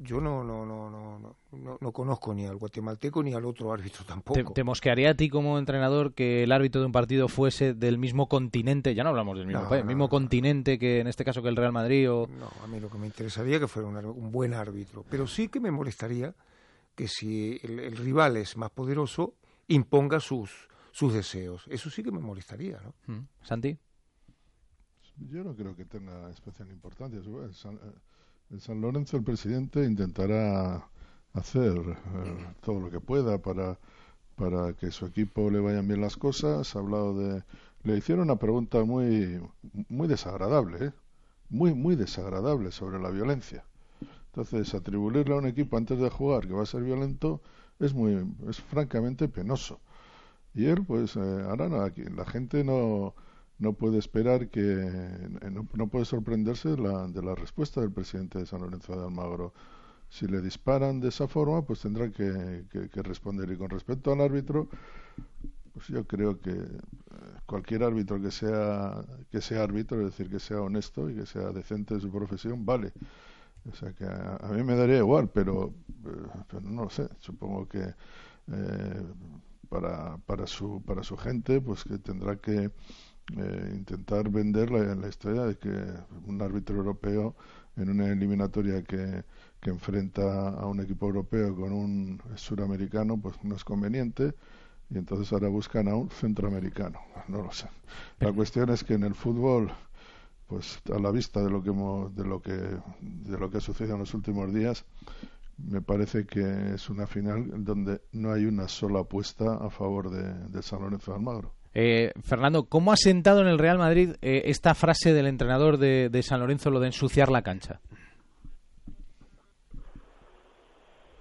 [0.00, 4.52] yo no, no, no, no, no, conozco ni al guatemalteco ni al otro árbitro tampoco.
[4.52, 8.28] ¿Te, mosquearía a ti como entrenador que el árbitro de un partido fuese del mismo
[8.28, 8.94] continente?
[8.94, 11.72] Ya no hablamos del mismo país, mismo continente que en este caso que el Real
[11.72, 12.26] Madrid o...
[12.26, 15.04] No, a mí lo que me interesaría que fuera un, buen árbitro.
[15.08, 16.34] Pero sí que me molestaría
[16.94, 19.34] que si el, rival es más poderoso,
[19.68, 21.64] imponga sus, sus deseos.
[21.68, 22.94] Eso sí que me molestaría, ¿no?
[23.14, 23.26] Mm.
[23.42, 23.78] ¿Santi?
[25.16, 27.20] Yo no creo que tenga especial importancia.
[28.52, 30.86] En San Lorenzo el presidente intentará
[31.32, 33.78] hacer eh, todo lo que pueda para,
[34.36, 36.76] para que su equipo le vayan bien las cosas.
[36.76, 37.42] Ha hablado de...
[37.82, 39.40] Le hicieron una pregunta muy,
[39.88, 40.92] muy desagradable, ¿eh?
[41.48, 43.64] muy, muy desagradable sobre la violencia.
[44.26, 47.40] Entonces, atribuirle a un equipo antes de jugar que va a ser violento
[47.78, 49.80] es muy, es francamente penoso.
[50.52, 53.14] Y él, pues, eh, ahora no, aquí, la gente no,
[53.62, 54.60] no puede esperar que
[55.50, 59.04] no, no puede sorprenderse de la, de la respuesta del presidente de San Lorenzo de
[59.04, 59.52] Almagro
[60.12, 63.50] si le disparan de esa forma, pues tendrá que, que, responder.
[63.50, 64.68] Y con respecto al árbitro,
[65.72, 66.78] pues yo creo que eh,
[67.46, 71.50] cualquier árbitro que sea que sea árbitro, es decir, que sea honesto y que sea
[71.52, 72.92] decente de su profesión, vale.
[73.70, 75.72] O sea que a, mí me daría igual, pero,
[76.04, 77.08] eh, pero no lo sé.
[77.20, 77.82] Supongo que
[78.52, 79.02] eh,
[79.70, 82.70] para, para, su, para su gente, pues que tendrá que
[83.36, 85.70] eh, intentar vender la, la, historia de que
[86.26, 87.34] un árbitro europeo
[87.76, 89.24] en una eliminatoria que,
[89.60, 94.34] que enfrenta a un equipo europeo con un suramericano, pues no es conveniente
[94.90, 97.00] y entonces ahora buscan a un centroamericano.
[97.28, 97.68] No lo sé.
[98.20, 99.72] La cuestión es que en el fútbol,
[100.46, 102.52] pues a la vista de lo que de lo que
[103.00, 104.84] de lo que ha sucedido en los últimos días,
[105.56, 110.62] me parece que es una final donde no hay una sola apuesta a favor de,
[110.62, 111.54] San Lorenzo de Almagro.
[111.74, 116.22] Eh, Fernando, ¿cómo ha sentado en el Real Madrid eh, esta frase del entrenador de,
[116.22, 117.80] San Lorenzo, lo de ensuciar la cancha?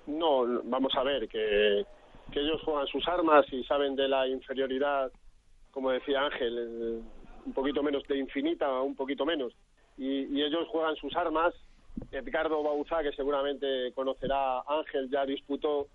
[0.07, 1.85] No, vamos a ver, que,
[2.31, 5.11] que ellos juegan sus armas y saben de la inferioridad,
[5.71, 7.01] como decía Ángel, eh,
[7.45, 9.53] un poquito menos de infinita, un poquito menos.
[9.97, 11.53] y ellos juegan sus armas
[12.11, 15.87] Edgardo Bauzá, que seguramente conocerá Ángel, ya disputó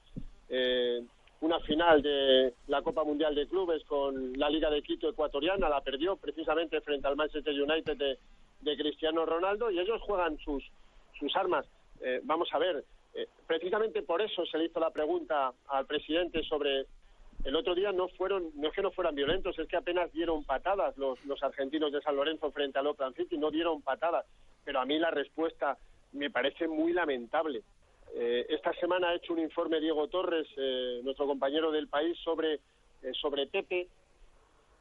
[0.49, 1.03] eh,
[1.41, 5.81] una final de la Copa Mundial de Clubes con la Liga de Quito ecuatoriana, la
[5.83, 8.19] perdió precisamente frente al Manchester United de,
[8.77, 10.65] Cristiano Ronaldo y ellos juegan sus,
[11.19, 11.67] sus armas.
[12.01, 12.85] Eh, vamos a ver,
[13.15, 16.87] eh, precisamente por eso se le hizo la pregunta al presidente sobre
[17.45, 20.43] el otro día no fueron, no es que no fueran violentos, es que apenas dieron
[20.43, 24.27] patadas los, los argentinos de San Lorenzo frente al Oakland City, no dieron patadas
[24.67, 25.79] pero a mí la respuesta
[26.13, 27.63] me parece muy lamentable.
[28.19, 32.55] Eh, esta semana ha hecho un informe Diego Torres, eh, nuestro compañero del país, sobre,
[32.55, 33.89] eh, sobre Pepe.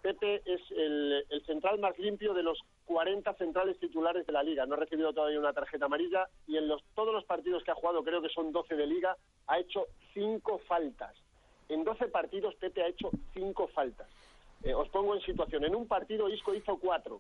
[0.01, 4.65] Pepe es el, central más limpio de los 40 centrales titulares de la liga.
[4.65, 7.75] No ha recibido todavía una tarjeta amarilla y en los, todos los partidos que ha
[7.75, 9.17] jugado, creo que son 12 de liga,
[9.47, 11.13] ha hecho 5 faltas.
[11.67, 14.07] En 12 partidos Pepe ha hecho 5 faltas.
[14.77, 15.65] os pongo en situación.
[15.65, 17.19] En un partido Isco hizo 4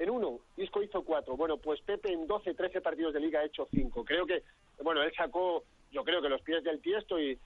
[0.00, 1.36] en uno, Isco hizo cuatro.
[1.36, 4.02] Bueno, pues Pepe en 12, 13 partidos de liga ha hecho cinco.
[4.02, 4.42] Creo que,
[4.82, 7.38] bueno, él sacó, yo creo que los pies del tiesto y,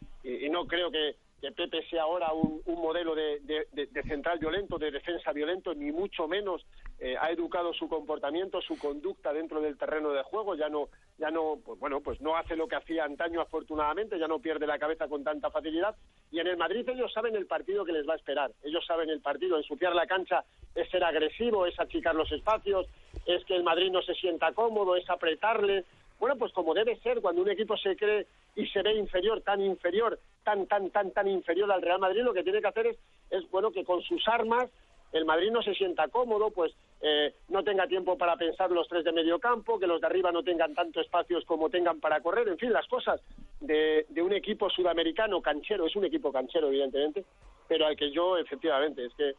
[0.50, 3.68] no creo que, que Pepe sea ahora un, modelo de,
[4.06, 6.64] central violento, de defensa violento, ni mucho menos
[6.98, 11.30] eh, ha educado su comportamiento, su conducta dentro del terreno de juego, ya no, ya
[11.30, 14.78] no, pues bueno, pues no hace lo que hacía antaño afortunadamente, ya no pierde la
[14.78, 15.96] cabeza con tanta facilidad.
[16.30, 19.10] Y en el Madrid ellos saben el partido que les va a esperar, ellos saben
[19.10, 22.86] el partido, ensuciar la cancha es ser agresivo, es achicar los espacios,
[23.26, 25.84] es que el Madrid no se sienta cómodo, es apretarle,
[26.18, 29.60] bueno, pues como debe ser cuando un equipo se cree y se ve inferior, tan
[29.60, 32.98] inferior, tan, tan, tan, tan inferior al Real Madrid, lo que tiene que hacer es,
[33.30, 34.70] es bueno, que con sus armas
[35.12, 39.04] el Madrid no se sienta cómodo, pues eh, no tenga tiempo para pensar los tres
[39.04, 42.48] de medio campo, que los de arriba no tengan tanto espacios como tengan para correr,
[42.48, 43.20] en fin, las cosas
[43.60, 47.24] de, de un equipo sudamericano canchero, es un equipo canchero, evidentemente,
[47.68, 49.34] pero al que yo, efectivamente, es que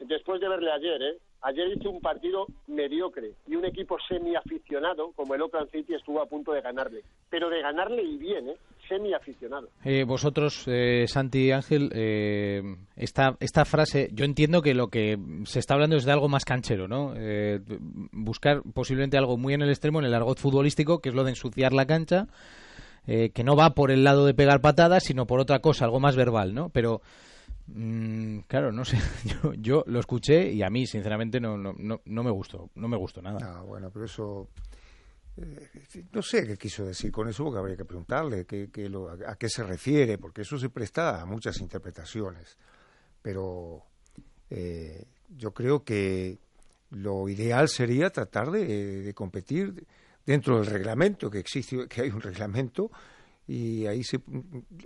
[0.00, 1.18] después de verle ayer, ¿eh?
[1.42, 6.26] ayer hizo un partido mediocre y un equipo semiaficionado como el Oakland City estuvo a
[6.26, 8.56] punto de ganarle, pero de ganarle y bien, ¿eh?
[8.88, 9.68] semiaficionado.
[9.84, 12.60] Eh, vosotros, eh, Santi Ángel, eh,
[12.96, 16.44] esta, esta frase, yo entiendo que lo que se está hablando es de algo más
[16.44, 17.14] canchero, ¿no?
[17.16, 17.60] Eh,
[18.12, 21.30] buscar posiblemente algo muy en el extremo, en el argot futbolístico, que es lo de
[21.30, 22.26] ensuciar la cancha.
[23.06, 26.14] que no va por el lado de pegar patadas, sino por otra cosa, algo más
[26.14, 26.68] verbal, ¿no?
[26.68, 27.00] Pero
[27.66, 28.98] Mm, claro, no sé.
[29.24, 32.70] Yo, yo, lo escuché y a mí, sinceramente, no, no, no, me gustó.
[32.74, 33.38] No me gustó nada.
[33.42, 34.48] Ah, bueno, pero eso.
[35.36, 35.68] Eh,
[36.12, 38.46] no sé qué quiso decir con eso, porque habría que preguntarle
[39.26, 42.58] a, qué se refiere, porque eso se presta a muchas interpretaciones.
[43.22, 43.84] Pero
[44.50, 46.38] eh, yo creo que
[46.90, 49.86] lo ideal sería tratar de, de competir
[50.26, 52.90] dentro del reglamento, que existe, que hay un reglamento
[53.50, 54.20] y ahí se,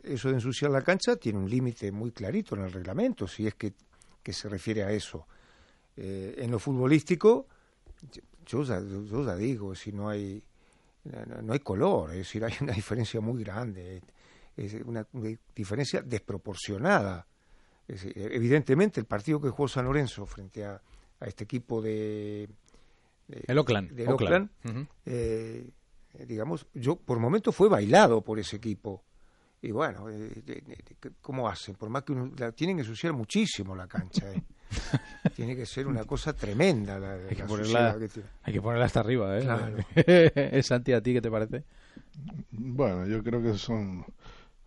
[0.04, 3.54] eso de ensuciar la cancha tiene un límite muy clarito en el reglamento, si es
[3.56, 3.74] que,
[4.32, 5.26] se refiere a eso.
[5.94, 7.46] Eh, en lo futbolístico,
[8.46, 10.42] yo ya, yo digo, si no hay,
[11.42, 14.00] no, hay color, es decir, hay una diferencia muy grande,
[14.56, 15.06] es una,
[15.54, 17.26] diferencia desproporcionada.
[17.86, 20.80] evidentemente, el partido que jugó San Lorenzo frente a,
[21.20, 22.48] este equipo de,
[23.28, 24.48] el Oakland, de Oakland,
[25.04, 25.68] eh,
[26.26, 29.02] digamos, yo por momento fue bailado por ese equipo.
[29.62, 30.42] Y bueno, eh,
[31.22, 31.74] ¿cómo hacen?
[31.74, 34.30] Por más que la, tienen que ensuciar muchísimo la cancha.
[34.30, 34.42] ¿eh?
[35.34, 36.98] tiene que ser una cosa tremenda.
[36.98, 37.96] La, hay, que ponerla,
[38.42, 39.38] hay que ponerla hasta arriba.
[39.38, 40.62] ¿eh?
[40.62, 41.64] Santi, ¿a ti qué te parece?
[42.50, 44.04] Bueno, yo creo que son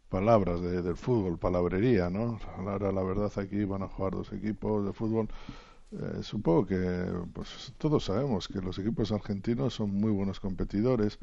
[0.10, 2.40] palabras de, del fútbol, palabrería, ¿no?
[2.58, 5.28] Ahora la verdad aquí van a jugar dos equipos de fútbol
[5.92, 6.78] Eh, supongo que
[7.34, 11.20] pues todos sabemos que los equipos argentinos son muy buenos competidores.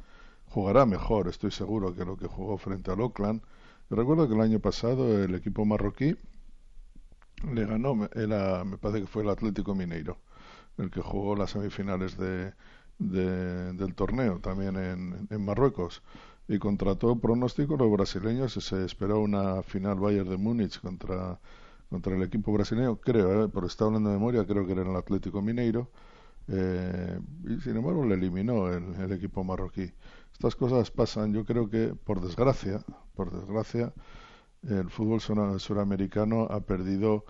[0.46, 3.42] Jugará mejor, estoy seguro, que lo que jugó frente al Oakland.
[3.90, 6.16] recuerdo que el año pasado el equipo marroquí
[7.52, 10.18] le ganó, me parece que fue el Atlético Mineiro,
[10.78, 12.52] el que jugó las semifinales de,
[12.98, 16.02] del torneo también en, en Marruecos.
[16.48, 21.38] Y contra todo pronóstico, los brasileños se esperó una final Bayern de Múnich contra
[21.94, 24.90] contra el equipo brasileño, creo, eh, por estar hablando de memoria, creo que era en
[24.90, 25.92] el Atlético Mineiro,
[26.48, 29.92] eh, y sin embargo le eliminó el, equipo marroquí.
[30.32, 32.82] Estas cosas pasan, yo creo que por desgracia,
[33.14, 33.92] por desgracia,
[34.68, 35.20] el fútbol
[35.60, 37.26] suramericano ha perdido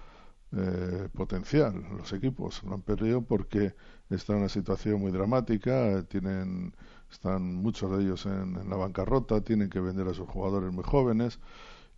[0.56, 1.84] eh, potencial.
[1.98, 3.74] Los equipos lo han perdido porque
[4.08, 6.74] están en una situación muy dramática, tienen,
[7.12, 11.38] están muchos de ellos en la bancarrota, tienen que vender a sus jugadores muy jóvenes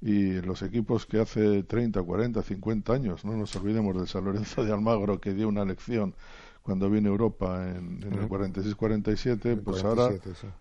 [0.00, 4.64] y los equipos que hace 30, 40, 50 años, no nos olvidemos de San Lorenzo
[4.64, 6.14] de Almagro que dio una lección
[6.62, 10.10] cuando vino Europa en, el 46-47, pues ahora,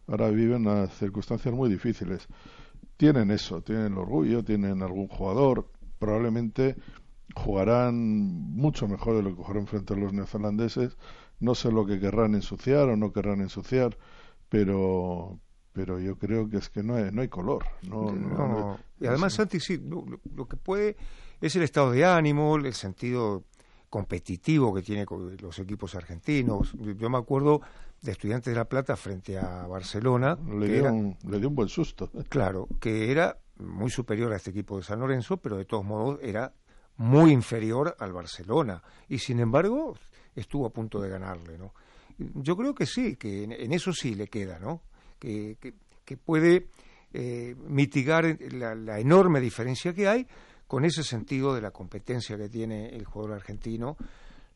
[0.05, 2.27] ahora viven unas circunstancias muy difíciles.
[2.95, 5.67] Tienen eso, tienen el orgullo, tienen algún jugador,
[5.97, 6.75] probablemente
[7.33, 10.95] jugarán mucho mejor de lo que jugaron frente a los neozelandeses.
[11.39, 13.97] No sé lo que querrán ensuciar o no querrán ensuciar,
[14.47, 15.39] pero,
[15.75, 17.65] pero yo creo que es que no hay, no hay color.
[17.83, 20.95] No, y además, Santi, sí, lo, que puede
[21.41, 23.43] es el estado de ánimo, el sentido
[23.89, 26.73] competitivo que tiene con los equipos argentinos.
[26.97, 27.59] Yo me acuerdo
[28.01, 30.37] de Estudiantes de La Plata frente a Barcelona.
[30.47, 32.09] Le, dio, un, le dio un buen susto.
[32.29, 36.19] Claro, que era muy superior a este equipo de San Lorenzo, pero de todos modos
[36.21, 36.53] era
[36.95, 38.81] muy inferior al Barcelona.
[39.09, 39.97] Y sin embargo,
[40.33, 41.73] estuvo a punto de ganarle, ¿no?
[42.17, 44.83] Yo creo que sí, que en eso sí le queda, ¿no?
[45.25, 46.67] Que, puede
[47.13, 50.27] eh, mitigar la, enorme diferencia que hay
[50.67, 53.97] con ese sentido de la competencia que tiene el jugador argentino.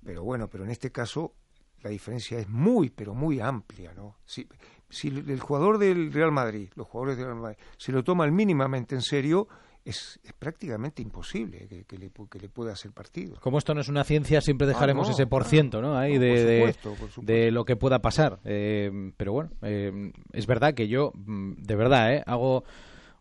[0.04, 1.34] Pero bueno, pero en este caso
[1.82, 4.18] la diferencia es muy, pero muy amplia, ¿no?
[4.26, 4.48] Si,
[4.90, 8.96] si el jugador del Real Madrid, los jugadores del Real Madrid, se lo toman mínimamente
[8.96, 9.48] en serio,
[9.90, 12.10] es, prácticamente imposible que, le,
[12.50, 13.36] pueda hacer partido.
[13.42, 15.98] Como esto no es una ciencia, siempre ah, dejaremos ese por ciento ¿no?
[15.98, 16.74] Ahí de,
[17.22, 18.40] de, lo que pueda pasar.
[18.46, 22.64] Eh, pero bueno, eh, es verdad que yo, mm, de verdad, eh, hago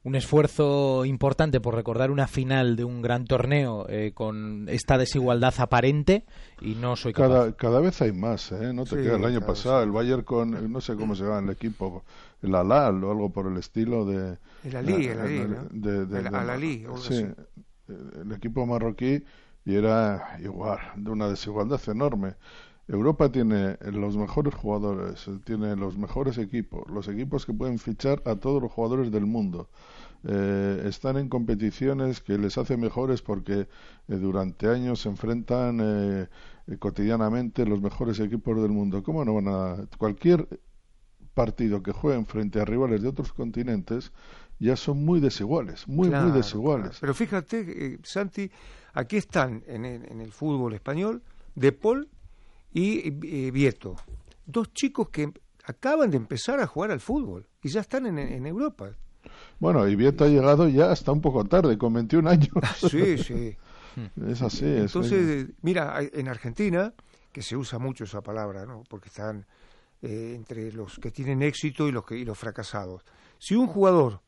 [0.04, 6.24] un esfuerzo importante por recordar una final de un gran torneo con esta desigualdad aparente
[6.62, 7.28] y no soy capaz.
[7.28, 8.72] Cada, cada vez hay más, ¿eh?
[8.72, 11.50] No te queda el año pasado, el Bayern con, no sé cómo se llama el
[11.50, 12.04] equipo,
[12.42, 14.38] el Alal o algo por el estilo de...
[14.64, 16.96] El Ali, el Ali, ¿no?
[16.96, 17.26] el, sí,
[17.88, 19.22] el equipo marroquí
[19.64, 22.34] y era igual, de una desigualdad enorme.
[22.88, 28.36] Europa tiene los mejores jugadores, tiene los mejores equipos, los equipos que pueden fichar a
[28.36, 29.68] todos los jugadores del mundo.
[30.24, 33.68] Eh, están en competiciones que les hace mejores porque
[34.08, 36.28] eh, durante años se enfrentan eh,
[36.78, 39.02] cotidianamente los mejores equipos del mundo.
[39.02, 40.48] ¿Cómo no van a cualquier
[41.38, 44.10] partido que jueguen frente a rivales de otros continentes
[44.58, 46.98] ya son muy desiguales, muy, muy desiguales.
[47.00, 48.50] Pero fíjate, eh, Santi,
[48.92, 51.22] aquí están en el, fútbol español
[51.54, 52.08] De Paul
[52.74, 53.94] y eh, Vieto,
[54.46, 55.32] dos chicos que
[55.62, 58.90] acaban de empezar a jugar al fútbol y ya están en, Europa.
[59.60, 62.50] Bueno, y Vieto ha llegado ya hasta un poco tarde, con 21 años.
[62.90, 63.56] sí, sí.
[64.26, 64.66] es así.
[64.66, 66.92] Entonces, mira, en Argentina,
[67.32, 68.82] que se usa mucho esa palabra, ¿no?
[68.88, 69.46] porque están
[70.02, 73.02] eh, entre los que tienen éxito y los, que, y los fracasados.
[73.38, 74.20] Si un jugador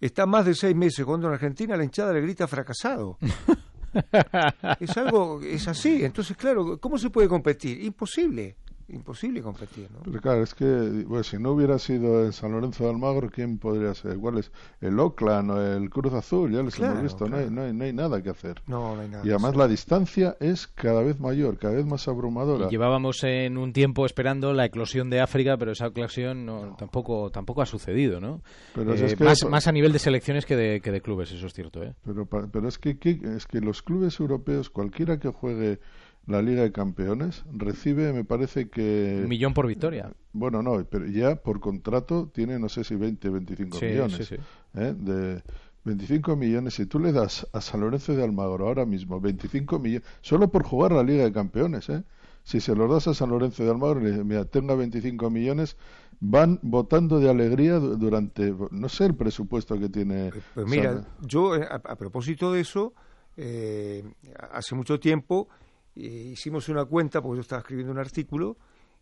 [0.00, 3.18] está más de seis meses jugando en Argentina, la hinchada le grita fracasado.
[4.80, 6.04] es algo, es así.
[6.04, 7.82] Entonces, claro, ¿cómo se puede competir?
[7.82, 8.56] Imposible
[8.88, 9.88] imposible competir.
[9.92, 10.00] ¿no?
[10.04, 13.94] Pero claro, es que si no hubiera sido en San Lorenzo de Almagro, ¿quién podría
[13.94, 14.16] ser?
[14.18, 14.50] ¿Cuál es?
[14.80, 18.22] El Oakland o el Cruz Azul, ya les hemos visto, no, hay, no, hay, nada
[18.22, 18.62] que hacer.
[18.66, 22.08] No, no hay nada y además la distancia es cada vez mayor, cada vez más
[22.08, 22.68] abrumadora.
[22.68, 27.62] llevábamos en un tiempo esperando la eclosión de África, pero esa eclosión no, tampoco tampoco
[27.62, 28.42] ha sucedido, ¿no?
[28.74, 31.52] Pero eh, más, más, a nivel de selecciones que de, que de clubes, eso es
[31.52, 31.82] cierto.
[31.82, 31.94] ¿eh?
[32.04, 35.80] Pero, pero es, que, es que los clubes europeos, cualquiera que juegue
[36.28, 39.20] la Liga de Campeones recibe, me parece que...
[39.22, 40.12] Un millón por victoria.
[40.32, 44.32] Bueno, no, pero ya por contrato tiene, no sé si 20, 25 millones.
[44.32, 44.94] ¿eh?
[44.96, 45.42] De
[45.84, 46.74] 25 millones.
[46.74, 50.64] Si tú le das a San Lorenzo de Almagro ahora mismo 25 millones, solo por
[50.64, 52.04] jugar la Liga de Campeones, ¿eh?
[52.44, 55.76] Si se los das a San Lorenzo de Almagro y le mira, tenga 25 millones,
[56.20, 60.30] van votando de alegría durante, no sé el presupuesto que tiene.
[60.54, 62.94] Pues mira, yo eh, a, propósito de eso,
[63.36, 64.02] eh,
[64.50, 65.67] hace mucho tiempo eh,
[66.06, 68.56] hicimos una cuenta, porque yo estaba escribiendo un artículo,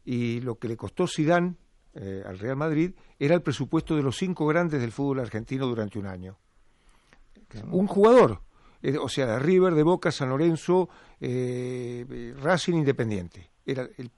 [0.05, 1.57] y lo que le costó Sidán
[1.95, 5.99] eh, al Real Madrid era el presupuesto de los cinco grandes del fútbol argentino durante
[5.99, 6.39] un año.
[7.71, 8.41] Un jugador.
[8.83, 10.89] Eh, o sea, River, de Boca, San Lorenzo,
[11.21, 13.51] eh, Racing Independiente.
[13.65, 14.11] Era el,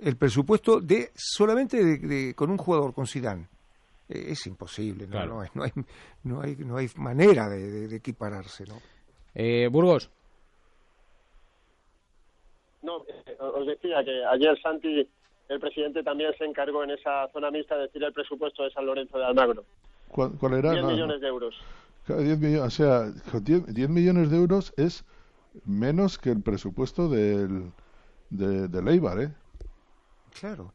[0.00, 3.48] el, presupuesto de solamente de, con un jugador, con Zidane.
[4.08, 5.24] Eh, es imposible, ¿no?
[5.24, 5.62] No, hay, no,
[6.42, 8.80] hay, no, hay, manera de, de equipararse, ¿no?
[9.70, 10.10] Burgos.
[12.84, 13.04] No,
[13.38, 15.08] os decía que ayer Santi,
[15.48, 18.86] el presidente, también se encargó en esa zona mixta de decir el presupuesto de San
[18.86, 19.64] Lorenzo de Almagro.
[20.08, 20.72] ¿Cuál, era?
[20.72, 21.54] 10 millones de euros.
[22.06, 23.10] 10 millones, o sea,
[23.40, 25.04] 10, millones de euros es
[25.64, 27.72] menos que el presupuesto del,
[28.30, 29.28] de, de Leibar, ¿eh?
[30.38, 30.72] Claro.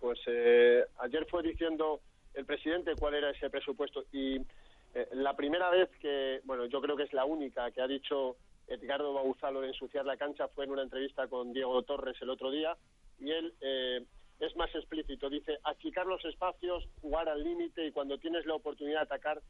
[0.00, 2.00] Pues eh, ayer fue diciendo
[2.34, 4.36] el presidente cuál era ese presupuesto y
[4.94, 8.36] eh, la primera vez que, bueno, yo creo que es la única que ha dicho
[8.72, 12.50] Edgardo Bauzalo de ensuciar la cancha fue en una entrevista con Diego Torres el otro
[12.50, 12.76] día
[13.18, 14.04] y él eh,
[14.40, 15.30] es más explícito.
[15.30, 19.42] Dice, achicar los espacios, jugar al límite y cuando tienes la oportunidad de atacar,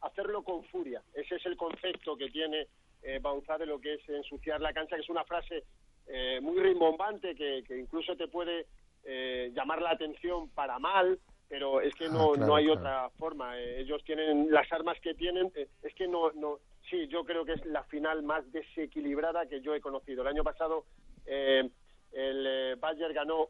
[0.00, 1.02] hacerlo con furia.
[1.12, 2.66] Ese es el concepto que tiene
[3.02, 5.64] eh, Bauzá de lo que es ensuciar la cancha, que es una frase
[6.06, 8.66] eh, muy rimbombante que, incluso te puede
[9.04, 11.18] eh, llamar la atención para mal,
[11.48, 13.58] pero es que ah, no, no hay otra forma.
[13.58, 15.52] ellos tienen las armas que tienen,
[15.82, 16.58] es que no, no,
[16.90, 20.22] sí, yo creo que es la final más desequilibrada que yo he conocido.
[20.22, 20.84] El año pasado
[21.26, 23.48] el Bayern ganó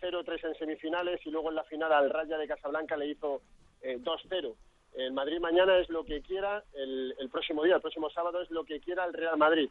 [0.00, 3.42] 0-3 en semifinales y luego en la final al Raya de Casablanca le hizo
[3.82, 4.54] 2-0.
[4.94, 8.64] El Madrid mañana es lo que quiera, el, próximo día, el próximo sábado es lo
[8.64, 9.70] que quiera el Real Madrid.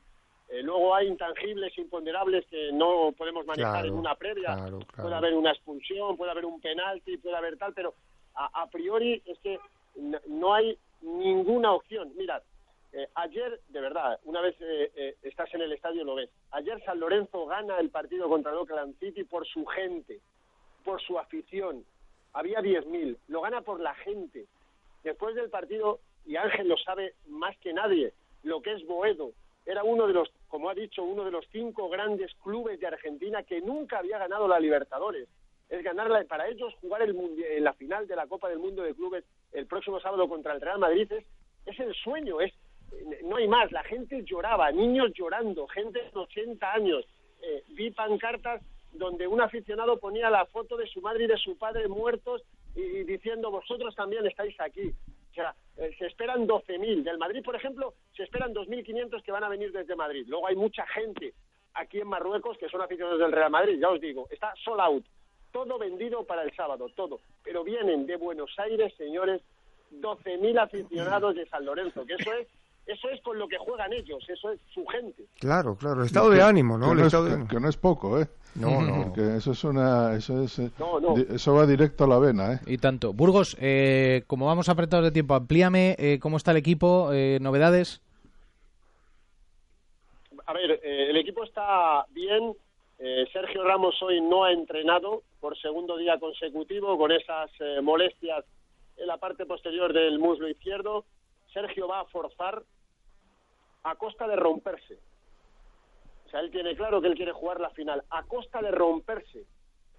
[0.49, 4.55] Eh, luego hay intangibles, imponderables que no podemos manejar en una previa.
[4.95, 7.93] Puede haber una expulsión, puede haber un penalti, puede haber tal, pero
[8.36, 9.59] a, priori es que
[10.28, 12.13] no, hay ninguna opción.
[12.15, 12.41] Mirad,
[12.97, 16.31] eh, ayer, de verdad, una vez eh, estás en el estadio lo ves.
[16.51, 20.19] Ayer San Lorenzo gana el partido contra el Oakland City por su gente,
[20.83, 21.85] por su afición.
[22.33, 24.47] Había 10.000, lo gana por la gente
[25.03, 29.31] después del partido, y Ángel lo sabe más que nadie, lo que es Boedo.
[29.65, 33.43] Era uno de los, como ha dicho, uno de los cinco grandes clubes de Argentina
[33.43, 35.27] que nunca había ganado la Libertadores.
[35.69, 37.15] Es ganarla, para ellos jugar el
[37.63, 40.79] la final de la Copa del Mundo de Clubes el próximo sábado contra el Real
[40.79, 41.11] Madrid
[41.65, 42.53] es, el sueño, es
[43.23, 47.05] no hay más, la gente lloraba, niños llorando, gente de 80 años,
[47.41, 48.61] eh, vi pancartas
[48.93, 52.43] donde un aficionado ponía la foto de su madre y de su padre muertos
[52.75, 54.93] y, diciendo vosotros también estáis aquí.
[55.31, 57.03] O sea, eh, se esperan 12.000.
[57.03, 60.25] Del Madrid, por ejemplo, se esperan 2.500 que van a venir desde Madrid.
[60.27, 61.33] Luego hay mucha gente
[61.75, 65.05] aquí en Marruecos que son aficionados del Real Madrid, ya os digo, está sold out.
[65.51, 67.19] Todo vendido para el sábado, todo.
[67.43, 69.41] Pero vienen de Buenos Aires, señores,
[69.91, 72.47] 12.000 aficionados de San Lorenzo, que eso es
[72.88, 75.25] eso es con lo que juegan ellos, eso es su gente.
[75.39, 76.91] Claro, claro, el estado de ánimo, ¿no?
[76.91, 78.27] Que, no es, poco, ¿eh?
[78.55, 79.03] No, no.
[79.03, 80.71] Porque eso es una, eso es, eh,
[81.29, 82.59] eso va directo a la vena, ¿eh?
[82.65, 83.11] Y tanto.
[83.11, 88.01] Burgos, eh, como vamos apretados de tiempo, amplíame eh, cómo está el equipo, eh, novedades.
[90.45, 92.55] A ver, el equipo está bien.
[93.31, 97.51] Sergio Ramos hoy no ha entrenado por segundo día consecutivo con esas
[97.83, 98.43] molestias
[98.95, 101.03] en la parte posterior del muslo izquierdo.
[101.53, 102.63] Sergio va a forzar
[103.89, 104.99] a costa de romperse.
[106.25, 109.45] O sea, él tiene claro que él quiere jugar la final a costa de romperse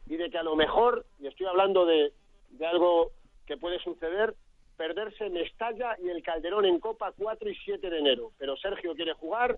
[0.07, 2.13] y de que a lo mejor, y estoy hablando de,
[2.51, 3.13] de algo
[3.47, 4.35] que puede suceder,
[4.77, 8.33] perderse Mestalla y el Calderón en Copa 4 y 7 de enero.
[8.39, 9.57] Pero Sergio quiere jugar,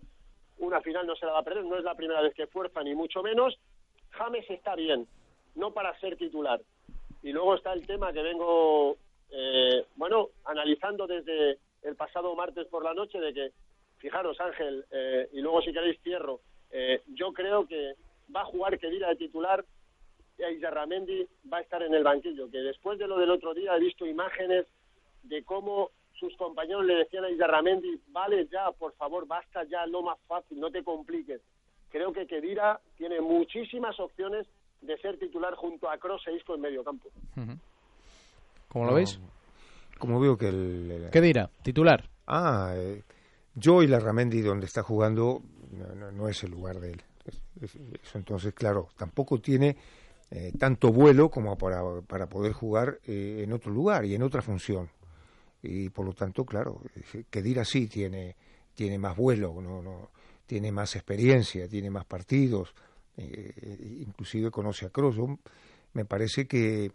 [0.59, 2.83] una final no se la va a perder, no es la primera vez que fuerza,
[2.83, 3.59] ni mucho menos.
[4.11, 5.07] James está bien,
[5.57, 6.61] no para ser titular.
[7.23, 8.97] Y luego está el tema que vengo,
[9.31, 13.53] eh, bueno, analizando desde el pasado martes por la noche de que
[14.01, 16.41] fijaros Ángel, eh, y luego si queréis cierro,
[16.71, 17.95] eh, yo creo que
[18.35, 19.65] va a jugar Kedira de titular
[20.39, 23.77] y Aizarramendi va a estar en el banquillo, que después de lo del otro día
[23.77, 24.67] he visto imágenes
[25.23, 30.03] de cómo sus compañeros le decían a Aizarramendi, vale ya, por favor, basta ya, no
[30.03, 31.41] más fácil, no te compliques.
[31.91, 34.47] Creo que Kedira tiene muchísimas opciones
[34.81, 37.09] de ser titular junto a Cross e Isco en medio campo.
[38.69, 39.21] ¿Cómo lo veis?
[39.99, 41.09] Como veo que el...
[41.13, 41.51] ¿Qué dirá?
[41.63, 42.09] ¿Titular?
[42.27, 43.03] Ah, eh,
[43.55, 45.43] yo y la Ramendi donde está jugando
[46.13, 47.03] no, es el lugar de él.
[47.61, 49.77] eso entonces, claro, tampoco tiene
[50.31, 54.43] eh, tanto vuelo como para, para poder jugar eh, en otro lugar y en otra
[54.43, 54.89] función.
[55.63, 56.81] Y por lo tanto, claro,
[57.29, 58.35] que dirá sí tiene,
[58.75, 60.11] tiene más vuelo, no, no,
[60.47, 62.75] tiene más experiencia, tiene más partidos,
[63.19, 65.17] inclusive conoce a Kroos.
[65.93, 66.93] Me parece que,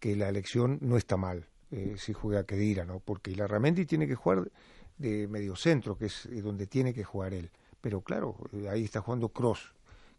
[0.00, 3.00] que la elección no está mal eh, si juega Kedira, ¿no?
[3.00, 4.50] Porque Ramendi tiene que jugar
[4.98, 7.50] de medio centro, que es donde tiene que jugar él.
[7.80, 9.72] Pero claro, eh, ahí está jugando Cross,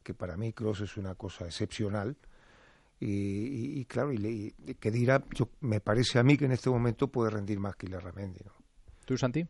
[0.03, 2.15] que para mí Cross es una cosa excepcional.
[3.01, 7.57] Y, claro, y, Kedira, yo, me parece a mí que en este momento puede rendir
[7.57, 8.51] más que Ramendi, ¿no?
[9.05, 9.47] ¿Tú, Santi?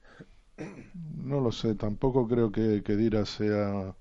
[1.24, 3.96] No lo sé, tampoco creo que, que Dira sea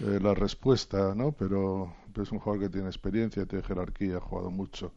[0.00, 1.30] eh, la respuesta, ¿no?
[1.30, 4.92] Pero es un jugador que tiene experiencia, tiene jerarquía, ha jugado mucho,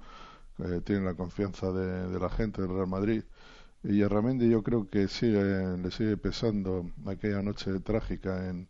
[0.60, 3.24] eh, tiene la confianza de, de, la gente del Real Madrid.
[3.88, 8.68] Y a Ramendi yo creo que sigue, le sigue pesando aquella noche trágica en,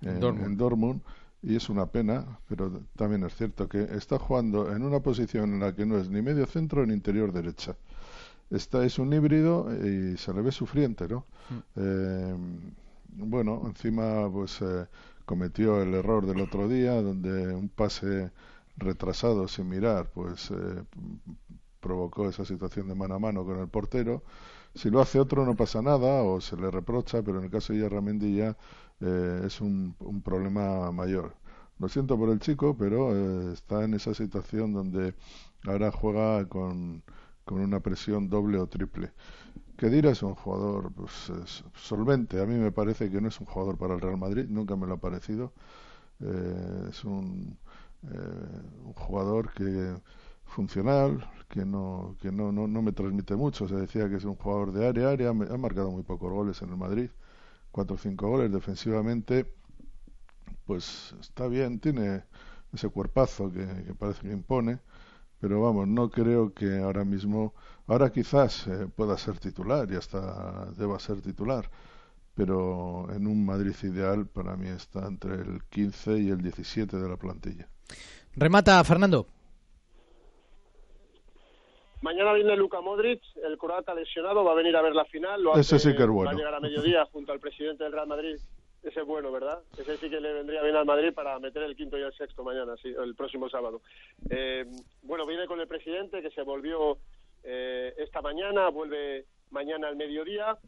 [0.00, 0.46] en, Dortmund.
[0.46, 1.00] en Dortmund
[1.42, 5.60] y es una pena, pero también es cierto que está jugando en una posición en
[5.60, 7.76] la que no es ni medio centro ni interior derecha.
[8.50, 11.26] Esta es un híbrido y se le ve sufriente, ¿no?
[11.76, 12.34] Eh,
[13.16, 14.86] bueno, encima pues eh,
[15.24, 18.30] cometió el error del otro día donde un pase
[18.76, 20.82] retrasado sin mirar pues eh,
[21.84, 24.22] provocó esa situación de mano a mano con el portero.
[24.74, 27.72] Si lo hace otro no pasa nada o se le reprocha, pero en el caso
[27.72, 28.56] de Yarramendi ya
[29.00, 31.34] eh, es un, un, problema mayor.
[31.78, 35.14] Lo siento por el chico, pero eh, está en esa situación donde
[35.66, 37.02] ahora juega con,
[37.44, 39.12] con una presión doble o triple.
[39.76, 42.40] Kedira es un jugador pues, es solvente.
[42.40, 44.86] A mí me parece que no es un jugador para el Real Madrid, nunca me
[44.86, 45.52] lo ha parecido.
[46.20, 47.58] Eh, es un,
[48.02, 49.94] un jugador que
[50.54, 53.68] funcional, que no que no, no, no me transmite mucho.
[53.68, 55.30] Se decía que es un jugador de área, área.
[55.30, 57.10] Ha marcado muy pocos goles en el Madrid,
[57.72, 59.46] cuatro o cinco goles defensivamente.
[60.64, 62.24] Pues está bien, tiene
[62.72, 63.66] ese cuerpazo que,
[63.98, 64.80] parece que impone,
[65.40, 67.54] pero vamos, no creo que ahora mismo,
[67.86, 71.70] ahora quizás eh, pueda ser titular y hasta deba ser titular,
[72.34, 77.08] pero en un Madrid ideal para mí está entre el 15 y el 17 de
[77.08, 77.68] la plantilla.
[78.36, 79.33] Remata Fernando.
[82.04, 85.42] Mañana viene Luka Modric, el croata lesionado, va a venir a ver la final.
[85.42, 86.26] Lo Ese hace, sí que es bueno.
[86.28, 88.36] Va a llegar a mediodía junto al presidente del Real Madrid.
[88.82, 89.60] Ese es bueno, ¿verdad?
[89.78, 92.44] Ese sí que le vendría bien al Madrid para meter el quinto y el sexto
[92.44, 93.80] mañana, sí, el próximo sábado.
[94.28, 94.66] Eh,
[95.00, 96.98] bueno, viene con el presidente que se volvió
[97.42, 100.58] eh, esta mañana, vuelve mañana al mediodía.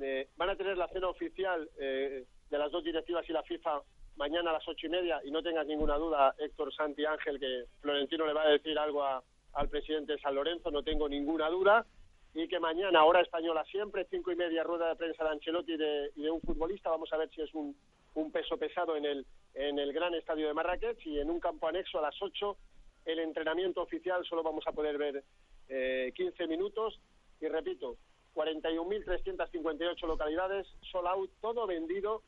[0.00, 3.82] Eh, van a tener la cena oficial de las dos directivas y la FIFA
[4.16, 7.66] mañana a las ocho y media y no tengas ninguna duda, Héctor Santi Ángel, que
[7.80, 9.22] Florentino le va a decir algo a
[9.54, 11.86] al presidente de San Lorenzo, no tengo ninguna duda,
[12.34, 15.76] y que mañana, hora española siempre, cinco y media, rueda de prensa de Ancelotti y
[15.76, 17.76] de, y de un futbolista, vamos a ver si es un,
[18.14, 21.68] un, peso pesado en el, en el gran estadio de Marrakech y en un campo
[21.68, 22.56] anexo a las ocho,
[23.04, 25.24] el entrenamiento oficial solo vamos a poder ver
[25.68, 26.98] eh, 15 minutos,
[27.40, 27.96] y repito,
[28.34, 32.22] 41.358 localidades, sol out, todo vendido,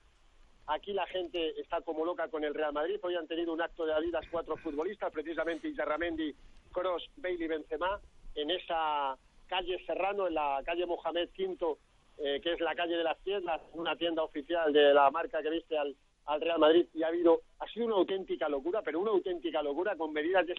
[0.66, 2.98] Aquí la gente está como loca con el Real Madrid.
[3.02, 6.34] Hoy han tenido un acto de Adidas cuatro futbolistas, precisamente Izarramendi,
[6.74, 8.00] Cross, Bailey, Benzema,
[8.34, 11.76] en esa calle Serrano, en la calle Mohamed V,
[12.18, 15.50] eh, que es la calle de las tiendas, una tienda oficial de la marca que
[15.50, 15.96] viste al,
[16.26, 16.86] al Real Madrid.
[16.92, 20.54] Y ha habido, ha sido una auténtica locura, pero una auténtica locura con medidas de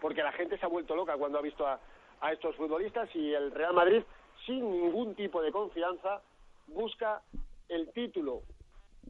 [0.00, 1.78] porque la gente se ha vuelto loca cuando ha visto a,
[2.20, 4.02] a estos futbolistas y el Real Madrid,
[4.46, 6.22] sin ningún tipo de confianza,
[6.68, 7.20] busca
[7.68, 8.42] el título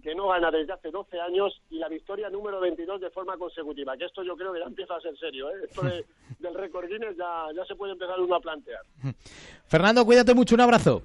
[0.02, 3.96] que no gana desde hace 12 años y la victoria número 22 de forma consecutiva,
[3.96, 5.64] que esto yo creo que ya empieza a ser serio, ¿eh?
[5.64, 6.04] esto de,
[6.38, 8.80] del récord Guinness ya, ya se puede empezar uno a plantear.
[9.66, 11.02] Fernando, cuídate mucho, un abrazo.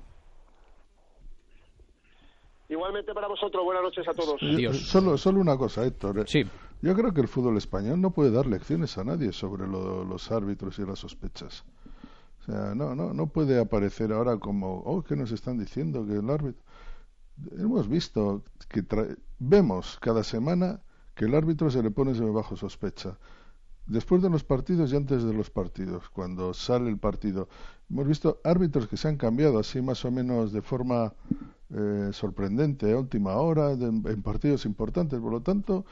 [2.70, 4.40] Igualmente para vosotros, buenas noches a todos.
[4.42, 6.28] Yo, solo, solo una cosa, Héctor.
[6.28, 6.44] Sí.
[6.82, 10.32] Yo creo que el fútbol español no puede dar lecciones a nadie sobre lo, los
[10.32, 11.66] árbitros y las sospechas.
[12.42, 16.06] O sea, no, no, no puede aparecer ahora como, oh, ¿qué nos están diciendo?
[16.06, 16.62] Que el árbitro
[17.58, 18.84] hemos visto que
[19.40, 20.82] vemos cada semana
[21.16, 23.18] que el árbitro se le pone bajo sospecha.
[23.86, 27.50] Después de los partidos y antes de los partidos, cuando sale el partido,
[27.90, 31.14] hemos visto árbitros que se han cambiado así más o menos de forma
[31.72, 35.20] eh, sorprendente a última hora de, en partidos importantes.
[35.20, 35.86] Por lo tanto,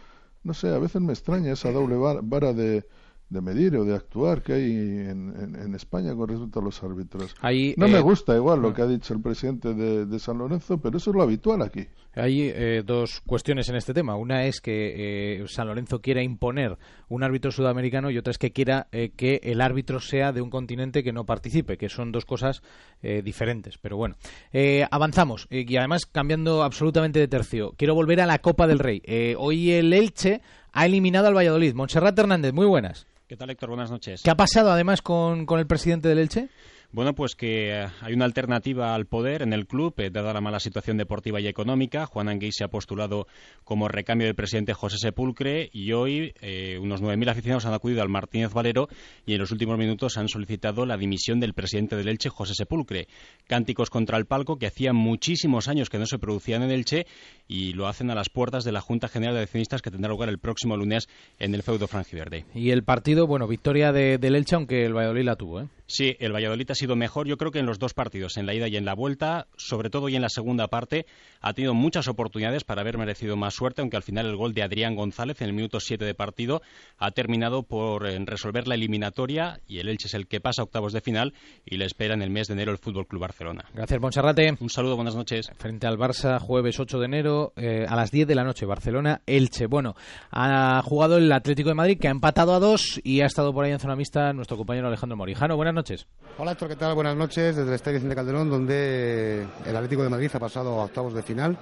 [0.44, 2.88] no sé, a veces me extraña esa doble vara de,
[3.30, 6.82] de medir o de actuar que hay en, en, en, España con respecto a los
[6.82, 7.36] árbitros.
[7.41, 10.38] Ahí, no eh, me gusta igual lo que ha dicho el presidente de, de San
[10.38, 11.88] Lorenzo, pero eso es lo habitual aquí.
[12.16, 14.16] Hay eh, dos cuestiones en este tema.
[14.16, 16.78] Una es que eh, San Lorenzo quiera imponer
[17.10, 20.49] un árbitro sudamericano y otra es que quiera eh, que el árbitro sea de un
[20.49, 22.62] continente que no participe, que son dos cosas
[23.02, 23.78] eh, diferentes.
[23.78, 24.16] Pero bueno,
[24.52, 27.74] eh, avanzamos y además cambiando absolutamente de tercio.
[27.78, 29.02] Quiero volver a la Copa del Rey.
[29.38, 30.41] hoy el Elche
[30.74, 31.74] ha eliminado al Valladolid.
[31.74, 33.08] Montserrat Hernández, muy buenas.
[33.28, 33.68] ¿Qué tal, Héctor?
[33.70, 34.22] Buenas noches.
[34.24, 36.48] ¿Qué ha pasado además con, con el presidente del Elche?
[36.94, 40.62] Bueno, pues que hay una alternativa al poder en el club, eh, dada la mala
[40.62, 42.06] situación deportiva y económica.
[42.06, 43.28] Juan Anguís se ha postulado
[43.66, 48.08] como recambio del presidente José Sepulcre y hoy eh, unos 9.000 aficionados han acudido al
[48.08, 48.88] Martínez Valero
[49.26, 53.10] y en los últimos minutos han solicitado la dimisión del presidente del Elche, José Sepulcre.
[53.48, 57.06] Cánticos contra el palco que hacía muchísimos años que no se producían en Elche
[57.50, 60.30] y lo hacen a las puertas de la Junta General de Accionistas que tendrá lugar
[60.30, 62.46] el próximo lunes en el feudo franjiverde.
[62.56, 65.68] Y el partido, bueno, victoria de, del Elche, aunque el Valladolid la tuvo, ¿eh?
[65.88, 68.54] Sí, el Valladolid ha sido mejor, yo creo que en los dos partidos, en la
[68.54, 71.06] ida y en la vuelta, sobre todo y en la segunda parte,
[71.40, 74.64] ha tenido muchas oportunidades para haber merecido más suerte, aunque al final el gol de
[74.64, 76.62] Adrián González en el minuto 7 de partido
[76.98, 80.66] ha terminado por eh, resolver la eliminatoria y el Elche es el que pasa a
[80.66, 81.34] octavos de final
[81.66, 83.64] y le espera en el mes de enero el Fútbol Club Barcelona.
[83.74, 84.58] Gracias, Monserrate.
[84.60, 85.50] Un saludo, buenas noches.
[85.58, 89.22] Frente al Barça, jueves 8 de enero eh, a las 10 de la noche, Barcelona,
[89.26, 89.68] Elche.
[89.68, 89.96] Bueno,
[90.32, 93.64] ha jugado el Atlético de Madrid que ha empatado a dos y ha estado por
[93.64, 95.56] ahí en zona mixta nuestro compañero Alejandro Morijano.
[95.56, 96.08] Buenas noches.
[96.40, 96.95] Hola Héctor, ¿qué tal?
[96.95, 100.86] Buenas noches desde el Estadio Vicente Calderón, donde el Atlético de Madrid ha pasado a
[100.86, 101.56] octavos de final.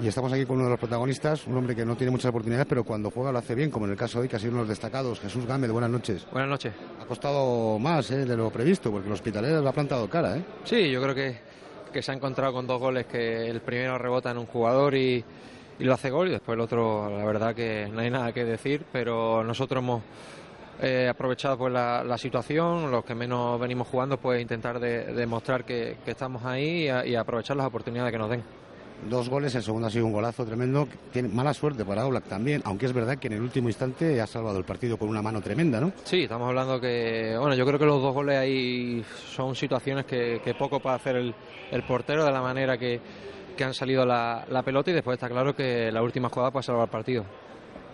[0.00, 2.66] Y estamos aquí con uno de los protagonistas, un hombre que no tiene muchas oportunidades,
[2.66, 4.52] pero cuando juega lo hace bien, como en el caso de hoy, que ha sido
[4.52, 5.70] uno de los destacados, Jesús Gámez.
[5.70, 6.26] Buenas noches.
[6.32, 6.72] Buenas noches.
[7.00, 8.24] Ha costado más ¿eh?
[8.24, 10.38] de lo previsto, porque el Hospitalet lo ha plantado cara.
[10.38, 10.44] ¿eh?
[10.64, 11.38] Sí, yo creo que,
[11.92, 15.22] que se ha encontrado con dos goles, que el primero rebota en un jugador y,
[15.78, 18.44] y lo hace gol, y después el otro, la verdad que no hay nada que
[18.44, 20.02] decir, pero nosotros hemos
[20.80, 26.44] eh, aprovechado pues la, situación, los que menos venimos jugando, pues intentar demostrar que, estamos
[26.44, 28.42] ahí y, aprovechar las oportunidades que nos den.
[29.08, 30.88] Dos goles, el segundo ha sido un golazo tremendo.
[31.12, 34.26] Tiene mala suerte para Oblak también, aunque es verdad que en el último instante ha
[34.26, 35.92] salvado el partido con una mano tremenda, ¿no?
[36.04, 40.54] Sí, estamos hablando que, bueno, yo creo que los dos goles ahí son situaciones que,
[40.58, 41.34] poco puede hacer el,
[41.86, 43.00] portero de la manera que,
[43.62, 46.84] han salido la, la, pelota y después está claro que la última jugada puede salvar
[46.84, 47.24] el partido.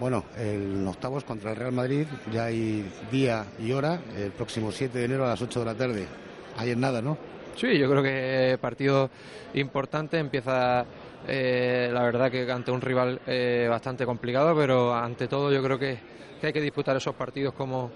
[0.01, 4.99] Bueno, el octavos contra el Real Madrid, ya hay día y hora, el próximo 7
[4.99, 6.07] de enero a las 8 de la tarde.
[6.57, 7.19] Ahí en nada, ¿no?
[7.55, 9.11] Sí, yo creo que partido
[9.53, 10.87] importante, empieza
[11.29, 15.79] eh, la verdad que ante un rival eh, bastante complicado, pero ante todo yo creo
[15.79, 15.99] que,
[16.43, 17.91] hay que disputar esos partidos como,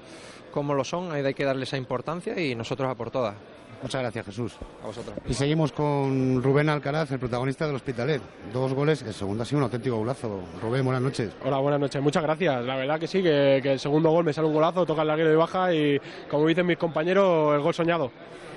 [0.52, 3.34] como lo son, hay que darle esa importancia y nosotros a por todas.
[3.82, 4.56] Muchas gracias, Jesús.
[4.82, 5.16] A vosotros.
[5.26, 8.22] Y seguimos con Rubén Alcaraz, el protagonista del Hospitalet.
[8.52, 10.40] Dos goles, el segundo ha sido un auténtico golazo.
[10.60, 11.32] Rubén, buenas noches.
[11.44, 12.02] Hola, buenas noches.
[12.02, 12.64] Muchas gracias.
[12.64, 15.30] La verdad que sí, que, el segundo gol me sale un golazo, toca el larguero
[15.30, 18.10] de baja y, como dicen mis compañeros, el gol soñado.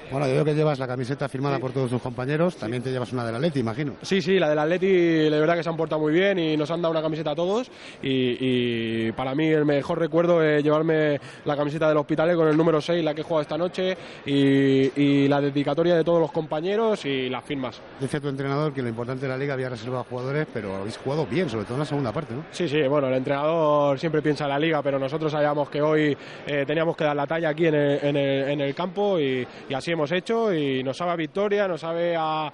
[0.10, 2.56] Bueno, yo veo que llevas la camiseta firmada por todos tus compañeros.
[2.56, 3.96] También te llevas una del Atleti, imagino.
[4.02, 6.72] Sí, sí, la del Atleti, la verdad que se han portado muy bien y nos
[6.72, 7.70] han dado una camiseta a todos.
[8.02, 12.80] Y, para mí el mejor recuerdo es llevarme la camiseta del Hospitalet con el número
[12.80, 17.30] 6, la que he jugado esta noche, y, la dedicatoria de todos los compañeros y
[17.30, 17.82] las firmas.
[18.00, 21.26] Dice tu entrenador que lo importante de la liga había reservado jugadores, pero habéis jugado
[21.26, 22.46] bien, sobre todo en la segunda parte, ¿no?
[22.52, 26.18] Sí, sí, bueno, el entrenador siempre piensa en la liga, pero nosotros sabíamos que hoy
[26.46, 30.54] eh, teníamos que dar la talla aquí en el, campo y así hemos hecho.
[30.54, 32.52] Y nos sabe a victoria, nos sabe a,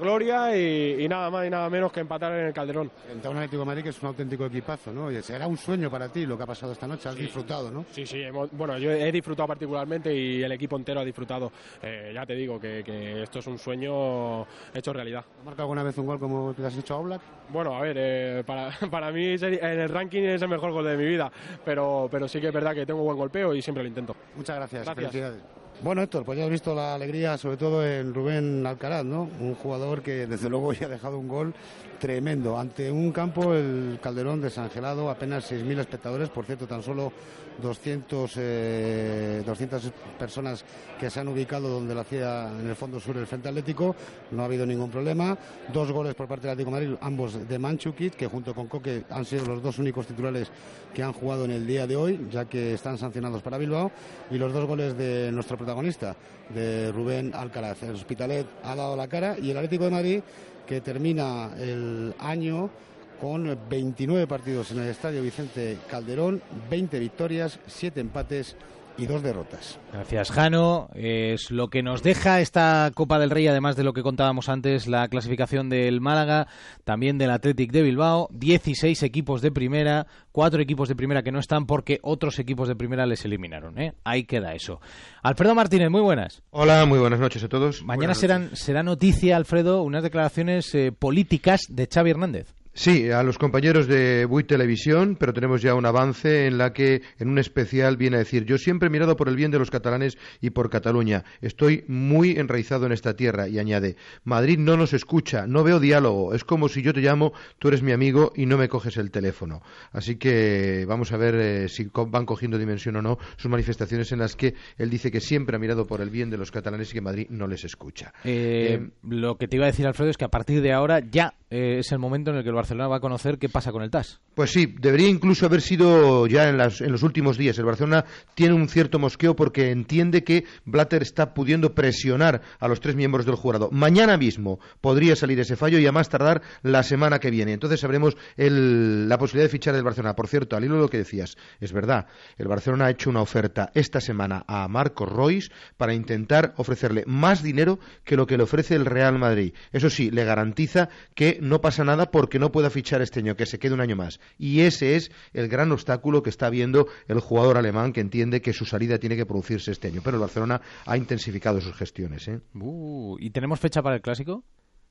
[0.00, 2.90] gloria y, nada más y nada menos que empatar en el Calderón.
[3.08, 5.10] El un Atlético de Madrid que es un auténtico equipazo, ¿no?
[5.10, 7.84] Y será un sueño para ti lo que ha pasado esta noche, has disfrutado, ¿no?
[7.90, 8.22] Sí, sí,
[8.52, 11.52] bueno, yo he disfrutado particularmente y el equipo entero ha disfrutado.
[11.82, 14.42] Eh, ya te digo que, esto es un sueño
[14.74, 15.24] hecho realidad.
[15.38, 17.22] ¿Has marcado alguna vez un gol como que has hecho a Oblak?
[17.50, 20.96] Bueno, a ver, eh, para, para mí en el ranking es el mejor gol de
[20.96, 21.30] mi vida,
[21.64, 24.16] pero, pero sí que es verdad que tengo buen golpeo y siempre lo intento.
[24.36, 24.84] Muchas gracias.
[24.84, 25.12] gracias.
[25.12, 25.63] Felicidades.
[25.82, 29.28] Bueno, Héctor, pues ya has visto la alegría, sobre todo en Rubén Alcaraz, ¿no?
[29.40, 31.54] Un jugador que desde luego ya ha dejado un gol
[31.98, 32.58] tremendo.
[32.58, 37.12] Ante un campo, el Calderón desangelado, apenas 6.000 espectadores, por cierto, tan solo
[37.60, 40.64] 200, 200 eh, personas
[40.98, 43.94] que se han ubicado donde lo hacía en el fondo sur el Frente Atlético,
[44.30, 45.36] no ha habido ningún problema.
[45.72, 49.04] Dos goles por parte del Atlético de Madrid, ambos de Manchukit, que junto con Coque
[49.10, 50.50] han sido los dos únicos titulares
[50.92, 53.90] que han jugado en el día de hoy, ya que están sancionados para Bilbao,
[54.30, 56.16] y los dos goles de nuestro protagonista,
[56.54, 57.82] de Rubén Alcaraz.
[57.82, 60.20] El Hospitalet ha dado la cara y el Atlético de Madrid,
[60.66, 62.70] que termina el año
[63.20, 68.56] con 29 partidos en el Estadio Vicente Calderón, 20 victorias, 7 empates
[68.96, 69.78] y dos derrotas.
[69.92, 70.88] Gracias, Jano.
[70.94, 74.86] Es lo que nos deja esta Copa del Rey, además de lo que contábamos antes,
[74.86, 76.46] la clasificación del Málaga,
[76.84, 81.40] también del Athletic de Bilbao, 16 equipos de primera, cuatro equipos de primera que no
[81.40, 83.78] están porque otros equipos de primera les eliminaron.
[83.78, 83.94] ¿eh?
[84.04, 84.80] Ahí queda eso.
[85.22, 86.42] Alfredo Martínez, muy buenas.
[86.50, 87.82] Hola, muy buenas noches a todos.
[87.82, 92.54] Mañana serán, será noticia, Alfredo, unas declaraciones eh, políticas de Xavi Hernández.
[92.76, 97.02] Sí, a los compañeros de Buit Televisión, pero tenemos ya un avance en la que
[97.20, 99.70] en un especial viene a decir, yo siempre he mirado por el bien de los
[99.70, 103.94] catalanes y por Cataluña, estoy muy enraizado en esta tierra y añade,
[104.24, 107.80] Madrid no nos escucha, no veo diálogo, es como si yo te llamo, tú eres
[107.80, 109.62] mi amigo y no me coges el teléfono.
[109.92, 114.18] Así que vamos a ver eh, si van cogiendo dimensión o no sus manifestaciones en
[114.18, 116.94] las que él dice que siempre ha mirado por el bien de los catalanes y
[116.94, 118.12] que Madrid no les escucha.
[118.24, 121.34] Eh, lo que te iba a decir, Alfredo, es que a partir de ahora ya
[121.50, 123.82] eh, es el momento en el que el Barcelona va a conocer qué pasa con
[123.82, 124.20] el TAS.
[124.34, 127.58] Pues sí, debería incluso haber sido ya en, las, en, los últimos días.
[127.58, 132.80] El Barcelona tiene un cierto mosqueo porque entiende que Blatter está pudiendo presionar a los
[132.80, 133.68] tres miembros del jurado.
[133.70, 137.52] Mañana mismo podría salir ese fallo y a más tardar la semana que viene.
[137.52, 140.16] Entonces sabremos el, la posibilidad de fichar del Barcelona.
[140.16, 142.06] Por cierto, al hilo de lo que decías, es verdad,
[142.38, 147.42] el Barcelona ha hecho una oferta esta semana a Marco Royce para intentar ofrecerle más
[147.42, 149.52] dinero que lo que le ofrece el Real Madrid.
[149.70, 153.46] Eso sí, le garantiza que no pasa nada porque no pueda fichar este año, que
[153.46, 154.20] se quede un año más.
[154.38, 158.52] Y ese es el gran obstáculo que está viendo el jugador alemán que entiende que
[158.52, 160.02] su salida tiene que producirse este año.
[160.04, 162.28] Pero el Barcelona ha intensificado sus gestiones.
[162.28, 162.38] ¿eh?
[162.54, 164.44] Uh, ¿Y tenemos fecha para el clásico?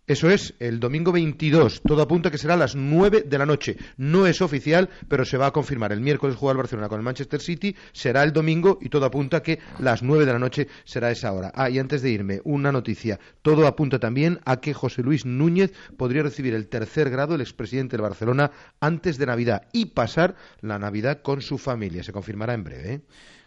[0.05, 1.81] Eso es, el domingo 22.
[1.81, 3.77] Todo apunta que será a las 9 de la noche.
[3.95, 5.93] No es oficial, pero se va a confirmar.
[5.93, 9.41] El miércoles juega el Barcelona con el Manchester City, será el domingo y todo apunta
[9.41, 11.53] que las 9 de la noche será esa hora.
[11.55, 13.17] Ah, y antes de irme, una noticia.
[13.41, 17.95] Todo apunta también a que José Luis Núñez podría recibir el tercer grado, el expresidente
[17.95, 18.51] del Barcelona,
[18.81, 22.03] antes de Navidad y pasar la Navidad con su familia.
[22.03, 22.93] Se confirmará en breve.
[22.93, 23.01] ¿eh?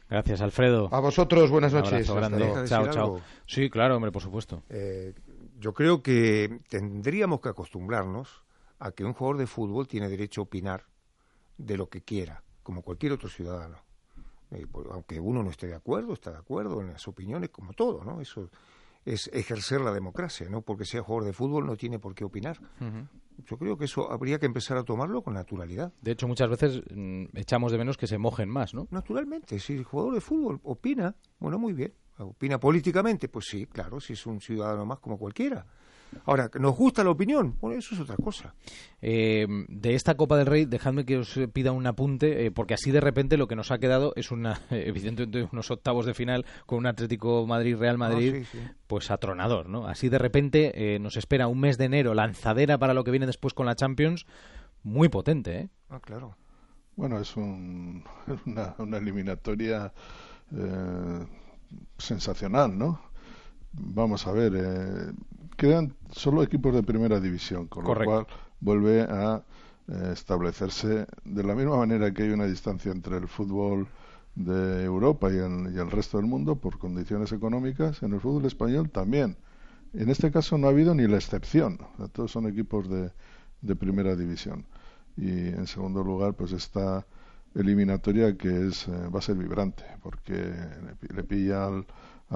[0.09, 0.89] Gracias, Alfredo.
[0.91, 2.07] A vosotros, buenas noches.
[2.67, 3.21] Chao, chao.
[3.45, 4.63] Sí, claro, hombre, por supuesto.
[4.71, 5.13] Eh,
[5.59, 8.43] yo creo que tendríamos que acostumbrarnos
[8.79, 10.85] a que un jugador de fútbol tiene derecho a opinar
[11.57, 13.79] de lo que quiera, como cualquier otro ciudadano.
[14.51, 18.05] Eh, aunque uno no esté de acuerdo, está de acuerdo en las opiniones, como todo,
[18.05, 18.21] ¿no?
[18.21, 18.51] Eso
[19.05, 20.63] es ejercer la democracia, ¿no?
[20.63, 22.59] Porque sea jugador de fútbol no tiene por qué opinar.
[23.47, 25.93] Yo creo que eso habría que empezar a tomarlo con naturalidad.
[26.03, 28.89] De hecho, muchas veces mm, echamos de menos que se mojen más, ¿no?
[28.91, 31.93] Naturalmente, si el jugador de fútbol opina, bueno, muy bien.
[32.19, 33.29] ¿Opina políticamente?
[33.29, 35.67] Pues sí, claro, si es un ciudadano más como cualquiera.
[36.25, 37.57] Ahora, ¿nos gusta la opinión?
[37.61, 38.55] Bueno, eso es otra cosa.
[39.03, 42.91] Eh, de esta Copa del Rey, dejadme que os pida un apunte, eh, porque así
[42.91, 46.79] de repente lo que nos ha quedado es una, evidentemente unos octavos de final con
[46.79, 48.45] un Atlético Madrid-Real Madrid,
[48.87, 49.87] pues atronador, ¿no?
[49.87, 53.27] Así de repente eh, nos espera un mes de enero, lanzadera para lo que viene
[53.27, 54.27] después con la Champions,
[54.83, 55.69] muy potente, ¿eh?
[55.91, 56.37] Ah, claro.
[56.97, 58.05] Bueno, es un,
[58.47, 59.93] una, una eliminatoria
[61.99, 63.01] sensacional, ¿no?
[63.73, 65.13] Vamos a ver, eh,
[65.57, 68.27] quedan solo equipos de primera división, con lo cual
[68.61, 69.43] vuelve a
[69.89, 73.89] eh, establecerse de la misma manera que hay una distancia entre el fútbol
[74.35, 79.37] de Europa y el, resto del mundo por condiciones económicas, en el fútbol español también.
[79.95, 81.79] En este caso no ha habido ni la excepción,
[82.13, 83.11] todos son equipos de,
[83.63, 84.67] de primera división.
[85.17, 87.07] Y en segundo lugar, pues está
[87.57, 90.35] eliminatoria que es eh, va a ser vibrante porque
[91.15, 91.87] le, pilla al,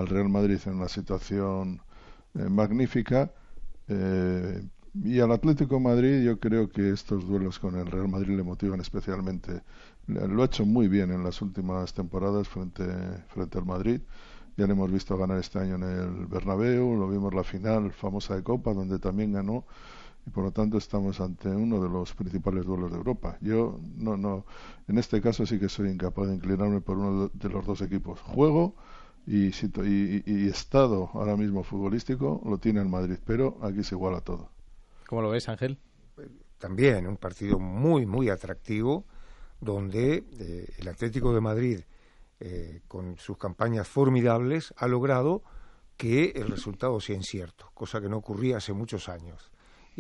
[0.06, 1.80] Real Madrid en una situación
[2.34, 3.30] eh, magnífica
[3.88, 4.62] eh,
[4.94, 8.80] y al Atlético Madrid yo creo que estos duelos con el Real Madrid le motivan
[8.80, 9.62] especialmente.
[10.09, 12.84] Lo ha hecho muy bien en las últimas temporadas frente
[13.28, 14.01] frente al Madrid.
[14.56, 18.34] Ya le hemos visto ganar este año en el Bernabéu lo vimos la final famosa
[18.34, 19.64] de Copa donde también ganó
[20.26, 23.38] y por lo tanto estamos ante uno de los principales duelos de Europa.
[23.40, 24.44] Yo no, no,
[24.88, 28.20] en este caso sí que soy incapaz de inclinarme por uno de los dos equipos.
[28.20, 28.74] Juego
[29.26, 34.20] y, y, y estado ahora mismo futbolístico lo tiene el Madrid, pero aquí se iguala
[34.20, 34.51] todo.
[35.06, 35.78] ¿Cómo lo ves, Ángel?
[36.59, 39.06] También un partido muy, muy atractivo
[39.60, 41.80] donde eh, el Atlético de Madrid,
[42.38, 45.42] eh, con sus campañas formidables, ha logrado
[45.97, 49.49] que el resultado sea incierto, cosa que no ocurría hace muchos años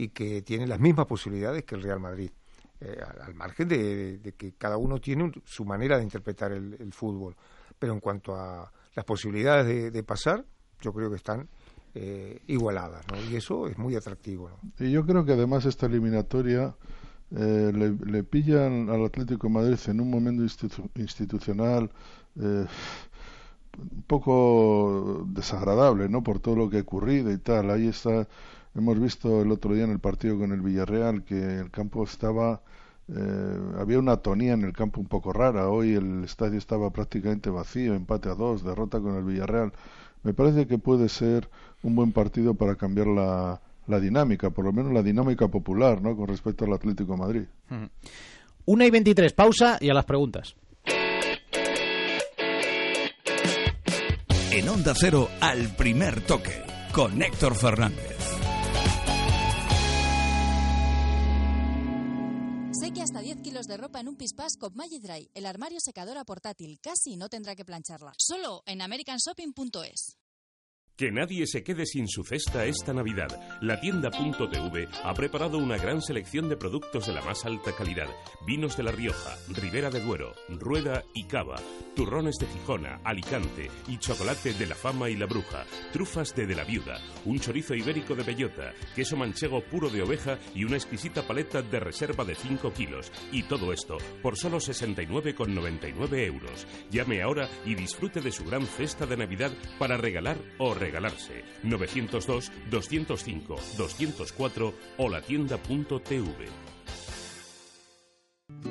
[0.00, 2.30] y que tiene las mismas posibilidades que el Real Madrid.
[2.80, 7.36] Eh, al, margen de, que cada uno tiene su manera de interpretar el, fútbol.
[7.78, 10.42] Pero en cuanto a las posibilidades de, pasar,
[10.80, 11.46] yo creo que están
[11.94, 13.18] eh, igualadas, ¿no?
[13.30, 14.50] Y eso es muy atractivo.
[14.78, 16.74] Y yo creo que además esta eliminatoria
[17.36, 20.42] eh, le, le, pillan al Atlético de Madrid en un momento
[20.94, 21.90] institucional
[23.78, 26.22] un poco desagradable, ¿no?
[26.22, 27.70] Por todo lo que ha ocurrido y tal.
[27.70, 28.26] Ahí está
[28.74, 32.60] Hemos visto el otro día en el partido con el Villarreal que el campo estaba
[33.08, 35.68] eh, había una tonía en el campo un poco rara.
[35.68, 39.72] Hoy el estadio estaba prácticamente vacío, empate a dos, derrota con el Villarreal.
[40.22, 41.48] Me parece que puede ser
[41.82, 46.14] un buen partido para cambiar la, la dinámica, por lo menos la dinámica popular, ¿no?
[46.14, 47.42] Con respecto al Atlético de Madrid.
[48.66, 50.54] Una y veintitrés, pausa y a las preguntas.
[54.52, 58.19] En Onda Cero, al primer toque, con Héctor Fernández.
[62.98, 66.80] Hasta 10 kilos de ropa en un Pispas con Magidry, el armario secadora portátil.
[66.82, 68.12] Casi no tendrá que plancharla.
[68.18, 70.19] Solo en americanshopping.es.
[71.00, 73.28] Que nadie se quede sin su cesta esta Navidad.
[73.62, 78.08] La tienda .tv ha preparado una gran selección de productos de la más alta calidad.
[78.46, 81.56] Vinos de La Rioja, Ribera de Duero, Rueda y Cava
[82.00, 86.54] turrones de Gijona, Alicante y chocolate de la fama y la bruja, trufas de de
[86.54, 91.26] la viuda, un chorizo ibérico de bellota, queso manchego puro de oveja y una exquisita
[91.26, 93.12] paleta de reserva de 5 kilos.
[93.32, 96.66] Y todo esto por solo 69,99 euros.
[96.90, 101.44] Llame ahora y disfrute de su gran cesta de Navidad para regalar o regalarse.
[101.62, 105.10] 902 205 204 o.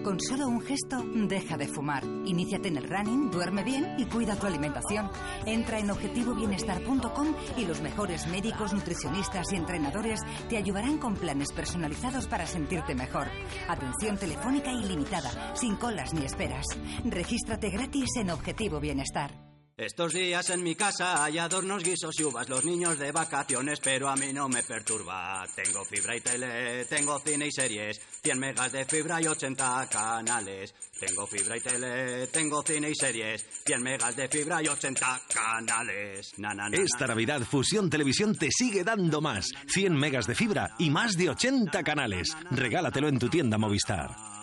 [0.03, 2.03] Con solo un gesto, deja de fumar.
[2.25, 5.09] Iníciate en el running, duerme bien y cuida tu alimentación.
[5.45, 12.27] Entra en objetivobienestar.com y los mejores médicos, nutricionistas y entrenadores te ayudarán con planes personalizados
[12.27, 13.27] para sentirte mejor.
[13.67, 16.65] Atención telefónica ilimitada, sin colas ni esperas.
[17.05, 19.48] Regístrate gratis en Objetivo Bienestar.
[19.79, 24.09] Estos días en mi casa hay adornos, guisos y uvas, los niños de vacaciones, pero
[24.09, 25.45] a mí no me perturba.
[25.55, 30.75] Tengo fibra y tele, tengo cine y series, 100 megas de fibra y 80 canales.
[30.99, 36.33] Tengo fibra y tele, tengo cine y series, 100 megas de fibra y 80 canales.
[36.39, 40.75] Na, na, na, Esta Navidad Fusión Televisión te sigue dando más, 100 megas de fibra
[40.77, 42.35] y más de 80 canales.
[42.51, 44.38] Regálatelo en tu tienda Movistar.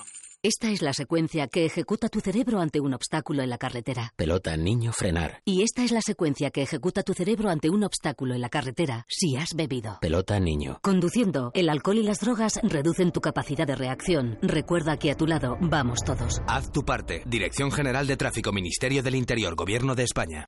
[0.47, 4.13] Esta es la secuencia que ejecuta tu cerebro ante un obstáculo en la carretera.
[4.15, 5.43] Pelota, niño, frenar.
[5.45, 9.05] Y esta es la secuencia que ejecuta tu cerebro ante un obstáculo en la carretera
[9.09, 9.99] si has bebido.
[10.01, 10.79] Pelota, niño.
[10.83, 14.39] Conduciendo, el alcohol y las drogas reducen tu capacidad de reacción.
[14.41, 16.41] Recuerda que a tu lado vamos todos.
[16.47, 17.25] Haz tu parte.
[17.27, 20.47] Dirección General de Tráfico, Ministerio del Interior, Gobierno de España.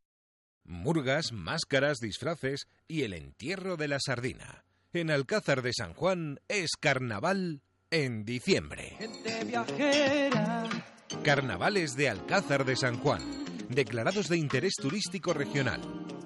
[0.62, 4.64] Murgas, máscaras, disfraces y el entierro de la sardina.
[4.92, 8.96] En Alcázar de San Juan es carnaval en diciembre.
[11.22, 13.22] Carnavales de Alcázar de San Juan,
[13.68, 15.80] declarados de interés turístico regional.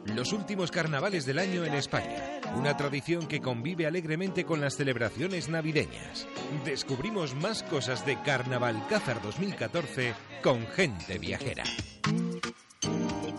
[0.06, 2.40] Los últimos carnavales del año en España.
[2.56, 6.26] Una tradición que convive alegremente con las celebraciones navideñas.
[6.64, 11.64] Descubrimos más cosas de Carnaval Cázar 2014 con Gente Viajera.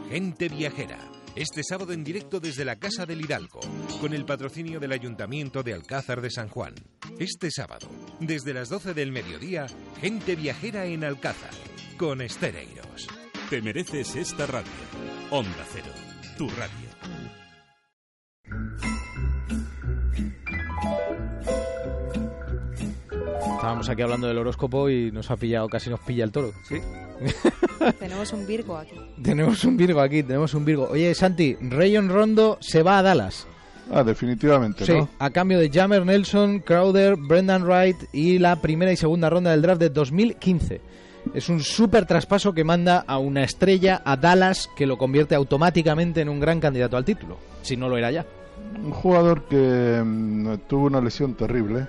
[0.10, 1.00] Gente Viajera.
[1.36, 3.60] Este sábado en directo desde la Casa del Hidalgo,
[4.00, 6.76] con el patrocinio del Ayuntamiento de Alcázar de San Juan.
[7.18, 7.88] Este sábado,
[8.20, 9.66] desde las 12 del mediodía,
[10.00, 11.50] gente viajera en Alcázar,
[11.98, 13.08] con Estereiros.
[13.50, 14.70] Te mereces esta radio.
[15.32, 15.92] Onda Cero,
[16.38, 16.94] tu radio.
[23.64, 26.52] Estábamos aquí hablando del horóscopo y nos ha pillado, casi nos pilla el toro.
[26.64, 26.82] Sí.
[28.00, 29.00] tenemos un Virgo aquí.
[29.24, 30.90] Tenemos un Virgo aquí, tenemos un Virgo.
[30.92, 33.48] Oye, Santi, Rayon Rondo se va a Dallas.
[33.90, 35.08] Ah, definitivamente, Sí, ¿no?
[35.18, 39.62] a cambio de Jammer Nelson, Crowder, Brendan Wright y la primera y segunda ronda del
[39.62, 40.82] draft de 2015.
[41.34, 46.20] Es un súper traspaso que manda a una estrella a Dallas que lo convierte automáticamente
[46.20, 48.26] en un gran candidato al título, si no lo era ya.
[48.84, 51.88] Un jugador que mm, tuvo una lesión terrible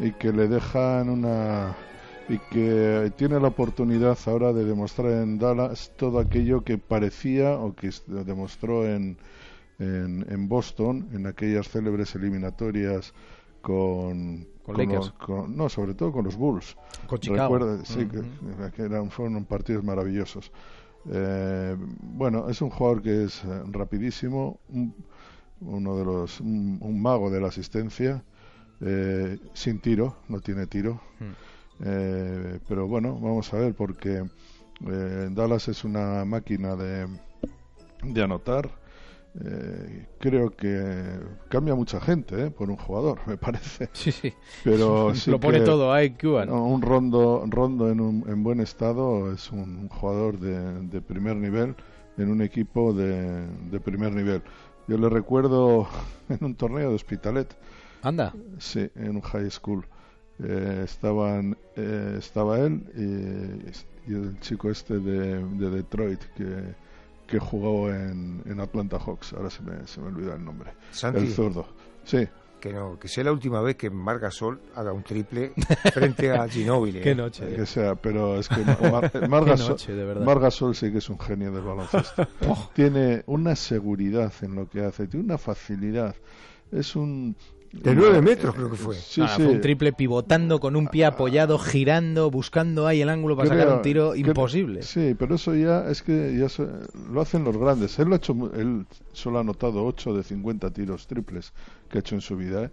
[0.00, 1.74] y que le deja en una
[2.28, 7.74] y que tiene la oportunidad ahora de demostrar en Dallas todo aquello que parecía o
[7.74, 9.16] que demostró en,
[9.80, 13.12] en, en Boston en aquellas célebres eliminatorias
[13.62, 16.76] con, Con los- con- no sobre todo con los Bulls.
[17.08, 17.58] Con Chicago.
[17.58, 18.06] Recuerda- sí
[18.76, 20.52] que, eran fueron partidos maravillosos.
[21.10, 24.94] Eh, bueno es un jugador que es eh, rapidísimo un-
[25.62, 28.22] uno de los un, un mago de la asistencia
[28.80, 31.00] eh, sin tiro no tiene tiro.
[31.82, 34.22] Eh, pero bueno vamos a ver porque
[34.86, 37.06] eh, Dallas es una máquina de,
[38.02, 38.70] de anotar.
[39.44, 43.88] Eh, creo que cambia mucha gente eh, por un jugador me parece.
[43.92, 44.34] Sí sí.
[44.64, 46.14] Pero sí Lo pone que- todo, ¿eh?
[46.20, 46.48] Cuban.
[46.48, 51.00] no, un rondo rondo en, un, en buen estado es un, un jugador de, de
[51.00, 51.76] primer nivel
[52.18, 54.42] en un equipo de, de primer nivel.
[54.88, 55.86] Yo le recuerdo
[56.28, 57.56] en un torneo de Hospitalet
[58.02, 58.32] Anda.
[58.58, 59.86] Sí, en un high school.
[60.42, 66.74] Eh, estaban, eh, estaba él y, y el chico este de, de Detroit que,
[67.26, 69.34] que jugó en, en Atlanta Hawks.
[69.34, 70.72] Ahora se me, se me olvida el nombre.
[70.92, 71.20] Santi.
[71.20, 71.66] El zurdo.
[72.04, 72.26] Sí.
[72.60, 75.52] Que no, que sea la última vez que Marc Gasol haga un triple
[75.94, 77.00] frente a Ginóbili.
[77.00, 77.14] Qué ¿eh?
[77.14, 77.46] noche.
[77.54, 80.24] Que sea, pero es que Mar, Qué Mar Gasol, noche, de verdad.
[80.26, 82.28] Mar Gasol sí que es un genio del baloncesto.
[82.74, 86.14] tiene una seguridad en lo que hace, tiene una facilidad.
[86.70, 87.34] Es un.
[87.72, 88.96] De nueve metros creo que fue.
[88.96, 89.42] Sí, Nada, sí.
[89.44, 93.64] Fue un triple pivotando con un pie apoyado, girando, buscando ahí el ángulo para sacar
[93.66, 94.82] Creo- un tiro creo- imposible.
[94.82, 96.66] Sí, pero eso ya es que ya se-
[97.12, 97.96] lo hacen los grandes.
[98.00, 101.52] Él, lo ha hecho, él solo ha anotado 8 de 50 tiros triples
[101.88, 102.64] que ha hecho en su vida.
[102.64, 102.70] ¿eh?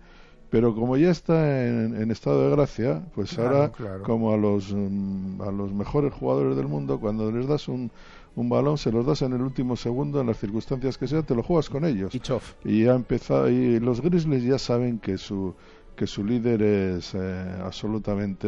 [0.50, 4.02] Pero como ya está en, en estado de gracia, pues Claro, ahora, claro.
[4.04, 7.92] como a los, mm, a los mejores jugadores del mundo, cuando les das un,
[8.38, 11.34] un balón, se los das en el último segundo, en las circunstancias que sea, te
[11.36, 12.14] lo juegas con ellos.
[12.64, 15.54] Y ya ha empezado, y los Grizzlies ya saben que su
[15.96, 18.48] que su líder es eh, absolutamente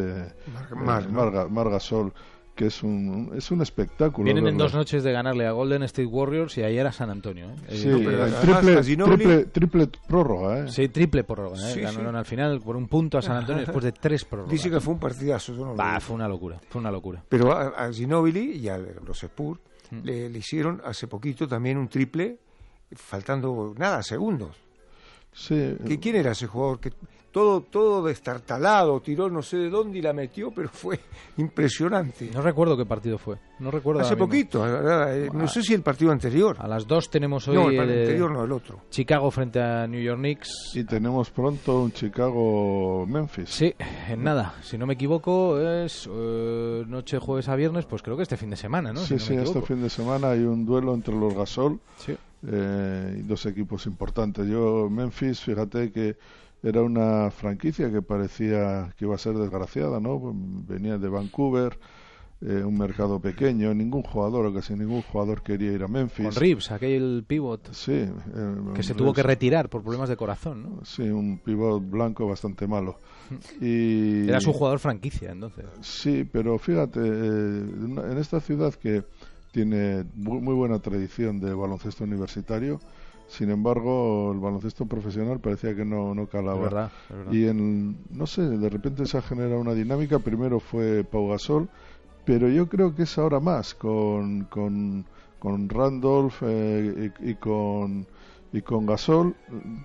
[0.75, 1.33] Mar- Mar,
[1.67, 2.13] eh, Gasol,
[2.53, 4.25] que es un, es un espectáculo.
[4.25, 7.47] Vienen en dos noches de ganarle a Golden State Warriors y ayer a San Antonio.
[7.67, 7.75] ¿eh?
[7.75, 7.89] Sí,
[8.41, 10.67] triple, triple, triple prórroga, ¿eh?
[10.67, 11.55] Sí, triple prórroga.
[11.57, 11.73] ¿eh?
[11.73, 12.17] Sí, Ganaron sí.
[12.19, 14.51] al final por un punto a San Antonio después de tres prórrogas.
[14.51, 15.53] Dice que fue un partidazo.
[15.53, 17.23] no Bah, fue una locura, fue una locura.
[17.29, 19.59] Pero a, a Ginobili y a los Spurs
[19.91, 19.99] Mm.
[20.03, 22.37] le, le hicieron hace poquito también un triple,
[22.95, 24.55] faltando nada, segundos.
[25.33, 25.75] Sí.
[25.87, 26.79] ¿Qué- ¿Quién era ese jugador?
[26.79, 26.91] que
[27.31, 30.99] todo, todo destartalado, tiró no sé de dónde y la metió, pero fue
[31.37, 32.29] impresionante.
[32.33, 33.37] No recuerdo qué partido fue.
[33.59, 34.01] No recuerdo.
[34.01, 36.55] Hace poquito, eh, no sé si el partido anterior.
[36.59, 38.81] A las dos tenemos hoy No, el el, anterior no, el otro.
[38.89, 40.71] Chicago frente a New York Knicks.
[40.75, 43.49] Y tenemos pronto un Chicago-Memphis.
[43.49, 43.73] Sí,
[44.07, 44.55] en nada.
[44.61, 48.49] Si no me equivoco, es eh, noche jueves a viernes, pues creo que este fin
[48.49, 48.99] de semana, ¿no?
[49.01, 51.79] Sí, Si no sí, me este fin de semana hay un duelo entre los Gasol
[51.97, 52.15] Sí.
[52.47, 54.47] eh, y dos equipos importantes.
[54.47, 56.15] Yo, Memphis, fíjate que
[56.63, 60.19] era una franquicia que parecía que iba a ser desgraciada, ¿no?
[60.67, 61.77] Venía de Vancouver,
[62.41, 66.25] eh, un mercado pequeño, ningún jugador o casi ningún jugador quería ir a Memphis.
[66.25, 67.91] Con Reeves, aquel pivot Sí.
[67.93, 68.09] eh,
[68.73, 68.95] que se Reeves.
[68.95, 70.85] tuvo que retirar por problemas de corazón, ¿no?
[70.85, 72.97] Sí, un pivot blanco bastante malo.
[73.61, 74.27] Y...
[74.27, 75.65] Era su jugador franquicia, entonces.
[75.81, 77.63] Sí, pero fíjate, eh,
[78.11, 79.03] en esta ciudad que
[79.51, 82.79] tiene muy buena tradición de baloncesto universitario,
[83.29, 86.57] sin embargo, el baloncesto profesional parecía que no, no calaba.
[86.57, 87.31] Es verdad, es verdad.
[87.31, 90.19] Y en, no sé, de repente se ha generado una dinámica.
[90.19, 91.69] Primero fue Pau Gasol,
[92.25, 95.05] pero yo creo que es ahora más con, con,
[95.39, 98.05] con Randolph eh, y, y con
[98.51, 99.35] y con Gasol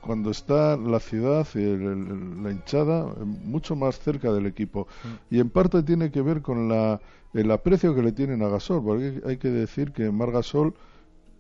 [0.01, 4.87] cuando está la ciudad y el- el- la hinchada eh, mucho más cerca del equipo
[5.31, 5.35] Mm.
[5.35, 6.99] y en parte tiene que ver con la,
[7.35, 10.73] el aprecio que le tienen a Gasol porque hay que decir que Mar Gasol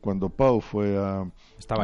[0.04, 1.26] cuando Pau fue a,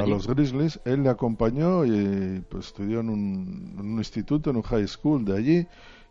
[0.06, 4.62] los Grizzlies, él le acompañó y pues estudió en un, en un instituto, en un
[4.62, 5.66] high school de allí.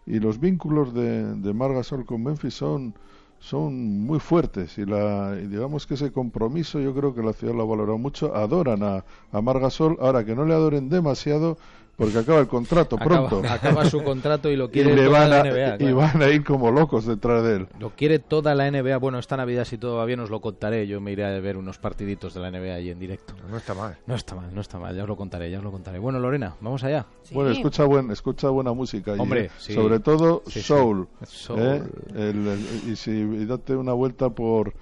[0.08, 2.96] Y los vínculos de, de Mar Gasol con Memphis son
[3.38, 4.80] son muy fuertes.
[4.80, 8.00] Y, la, y digamos que ese compromiso yo creo que la ciudad lo ha valorado
[8.00, 8.36] mucho.
[8.36, 9.96] Adoran a, a Mar Gasol.
[10.02, 11.60] Ahora que no le adoren demasiado
[12.00, 15.30] porque acaba el contrato Acaba- pronto acaba su contrato y lo quiere le toda van
[15.30, 15.44] la a,
[15.78, 18.98] NBA, y van a ir como locos detrás de él Lo quiere toda la NBA.
[18.98, 20.88] Bueno, esta Navidad, si todo va bien, os lo contaré.
[20.88, 23.34] Yo me iré a ver unos partiditos de la NBA ahí en directo.
[23.50, 23.98] No está mal.
[24.08, 24.96] No está mal, no está mal.
[24.96, 26.00] Ya os lo contaré, ya os lo contaré.
[26.00, 27.06] Bueno, Lorena, vamos allá.
[27.32, 29.16] Bueno, escucha, buen, escucha buena música.
[29.16, 29.74] y, Hombre, eh, sí.
[29.74, 30.62] Sobre todo Sí, sí.
[30.62, 31.08] soul.
[31.28, 31.60] Soul.
[31.60, 31.84] ¿eh?
[32.16, 34.74] El- el- y, si, y date una vuelta por,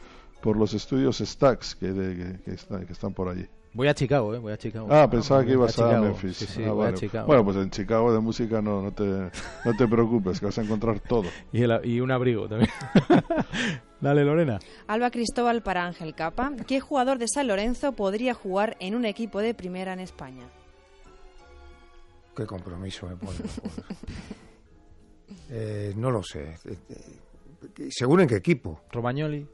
[0.42, 3.48] por los estudios Stax que, de- que, que está- que están por allí.
[3.78, 4.40] Voy a Chicago, ¿eh?
[4.40, 4.88] Voy a Chicago.
[4.90, 6.06] Ah, pensaba que ibas a, Chicago.
[6.06, 6.36] Memphis.
[6.38, 6.98] Sí, sí, Ah, voy a vale.
[6.98, 7.28] Chicago.
[7.28, 10.64] Bueno, pues en Chicago de música no, no, te, no te preocupes, que vas a
[10.64, 11.26] encontrar todo.
[11.54, 12.72] Y, el- y un abrigo también.
[14.02, 14.58] Dale, Lorena.
[14.88, 16.54] Alba Cristóbal para Ángel Capa.
[16.68, 20.50] ¿Qué jugador de San Lorenzo podría jugar en un equipo de primera en España?
[22.36, 23.38] Qué compromiso me pone.
[25.50, 26.56] Eh, no lo sé.
[26.66, 28.82] Eh, eh, ¿Según en qué equipo?
[28.92, 29.48] Romagnoli.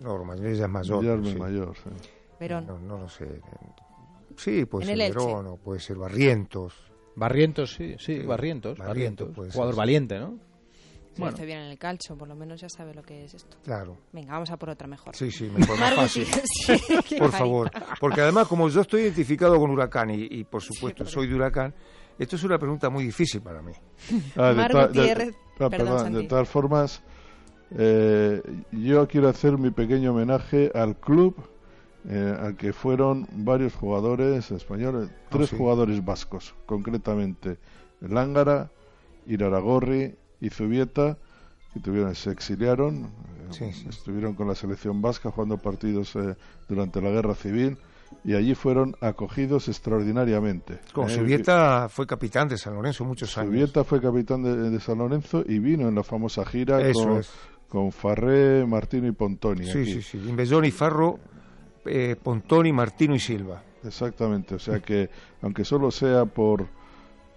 [0.00, 1.04] No, Romagnoli ya es mayor.
[1.04, 1.38] Ya es sí.
[1.38, 1.90] mayor, sí.
[2.40, 2.66] Verón.
[2.66, 3.40] No, no lo sé.
[4.36, 5.14] Sí, puede En ser.
[5.14, 6.74] Verón o puede ser Barrientos.
[7.14, 8.78] Barrientos, sí, sí, Barrientos.
[8.78, 9.28] Barrientos Barrientos.
[9.36, 10.38] puede Jugador valiente, ¿no?
[11.12, 11.34] Se Bueno.
[11.34, 13.58] hace bien en el calcio, por lo menos ya sabe lo que es esto.
[13.64, 13.98] Claro.
[14.12, 15.14] Venga, vamos a por otra mejor.
[15.14, 16.24] Sí, sí, mejor, más fácil.
[17.04, 17.70] sí, por favor.
[17.98, 21.74] Porque además, como yo estoy identificado con Huracán y, y, por supuesto soy de Huracán,
[22.18, 23.72] esto es una pregunta muy difícil para mí.
[24.36, 27.02] Ah, de ah, perdón, de todas formas,
[27.76, 28.40] eh,
[28.72, 31.34] yo quiero hacer mi pequeño homenaje al club
[32.08, 35.56] eh, al que fueron varios jugadores españoles, tres sí.
[35.56, 37.58] jugadores vascos, concretamente
[38.00, 38.70] Lángara,
[39.26, 41.18] Iraragorri y Zubieta,
[41.72, 43.08] que tuvieron, se exiliaron, eh,
[43.50, 46.36] Sí, estuvieron con la selección vasca jugando partidos eh,
[46.68, 47.76] durante la guerra civil
[48.24, 50.78] y allí fueron acogidos extraordinariamente.
[50.92, 53.50] Con Eh, Subieta fue capitán de San Lorenzo muchos años.
[53.52, 57.16] Zubieta fue capitán de, de San Lorenzo y vino en la famosa gira Eso con,
[57.18, 57.30] es.
[57.68, 59.64] con Farré, Martino y Pontoni.
[59.64, 59.92] Sí, aquí.
[59.94, 60.18] sí, sí.
[60.28, 61.18] Imbelloni, Farro,
[61.86, 63.62] eh, Pontoni, Martino y Silva.
[63.84, 65.08] Exactamente, o sea que
[65.42, 66.66] aunque solo sea por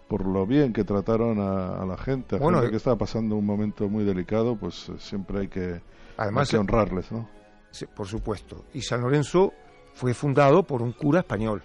[0.07, 2.97] por lo bien que trataron a, a la gente, a Bueno, gente eh, que estaba
[2.97, 5.81] pasando un momento muy delicado, pues eh, siempre hay que,
[6.17, 7.27] Además, hay que honrarles, ¿no?
[7.71, 8.65] Sí, por supuesto.
[8.73, 9.53] Y San Lorenzo
[9.93, 11.63] fue fundado por un cura español.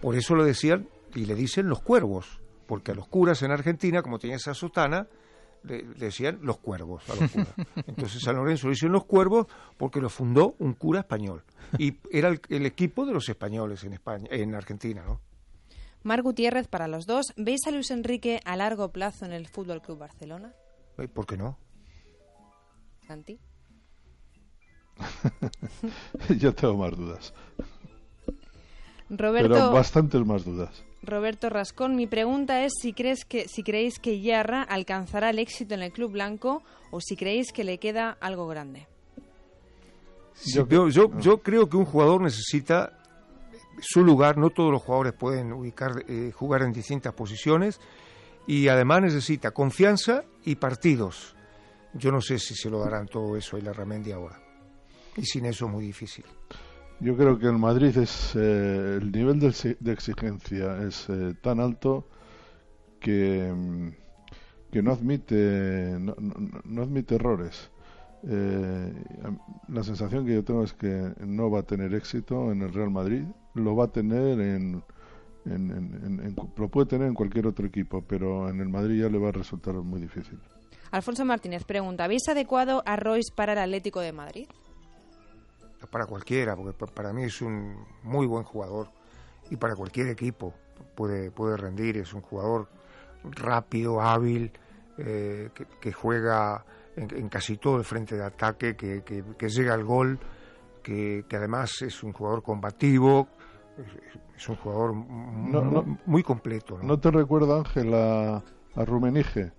[0.00, 4.02] Por eso lo decían y le dicen los cuervos, porque a los curas en Argentina,
[4.02, 5.06] como tenían esa sotana,
[5.64, 7.54] le, le decían los cuervos a los curas.
[7.86, 11.42] Entonces San Lorenzo le dicen los cuervos porque lo fundó un cura español.
[11.78, 15.20] Y era el, el equipo de los españoles en España, en Argentina, ¿no?
[16.02, 17.32] Mar Gutiérrez para los dos.
[17.36, 20.52] ¿Veis a Luis Enrique a largo plazo en el Fútbol Club Barcelona?
[21.14, 21.58] ¿Por qué no?
[23.06, 23.38] Santi.
[26.38, 27.34] Yo tengo más dudas,
[29.08, 30.84] Roberto, pero bastantes más dudas.
[31.02, 31.96] Roberto Rascón.
[31.96, 35.92] Mi pregunta es si crees que si creéis que Yarra alcanzará el éxito en el
[35.92, 38.86] club blanco o si creéis que le queda algo grande.
[40.46, 42.98] Yo, yo, yo creo que un jugador necesita
[43.80, 44.38] su lugar.
[44.38, 47.80] No todos los jugadores pueden ubicar, eh, jugar en distintas posiciones
[48.46, 51.36] y además necesita confianza y partidos.
[51.94, 54.40] Yo no sé si se lo darán todo eso y la Ramendi ahora.
[55.16, 56.24] Y sin eso es muy difícil.
[57.02, 61.58] Yo creo que en Madrid es eh, el nivel de, de exigencia es eh, tan
[61.58, 62.06] alto
[63.00, 63.88] que, mm,
[64.70, 67.70] que no admite no, no- no admite errores.
[68.28, 68.92] Eh,
[69.66, 72.90] la sensación que yo tengo es que no va a tener éxito en el Real
[72.90, 73.24] Madrid,
[73.54, 74.82] lo va a tener en,
[75.44, 79.00] en- en- en- en- lo puede tener en cualquier otro equipo, pero en el Madrid
[79.02, 80.38] ya le va a resultar muy difícil.
[80.92, 84.46] Alfonso Martínez pregunta, ¿habéis adecuado a Royce para el Atlético de Madrid?
[85.90, 88.88] Para cualquiera, porque pa- para mí es un muy buen jugador
[89.50, 90.54] y para cualquier equipo
[90.94, 91.96] puede, puede rendir.
[91.98, 92.68] Es un jugador
[93.24, 94.52] rápido, hábil,
[94.98, 96.64] eh, que, que juega
[96.96, 100.18] en, en casi todo el frente de ataque, que, que- que llega al gol,
[100.82, 103.28] que, además es un jugador combativo,
[104.36, 105.98] es, un jugador no.
[106.04, 106.78] muy completo.
[106.78, 106.84] ¿no?
[106.84, 108.36] ¿No te recuerda, Ángel, a,
[108.74, 109.52] a Rumenige?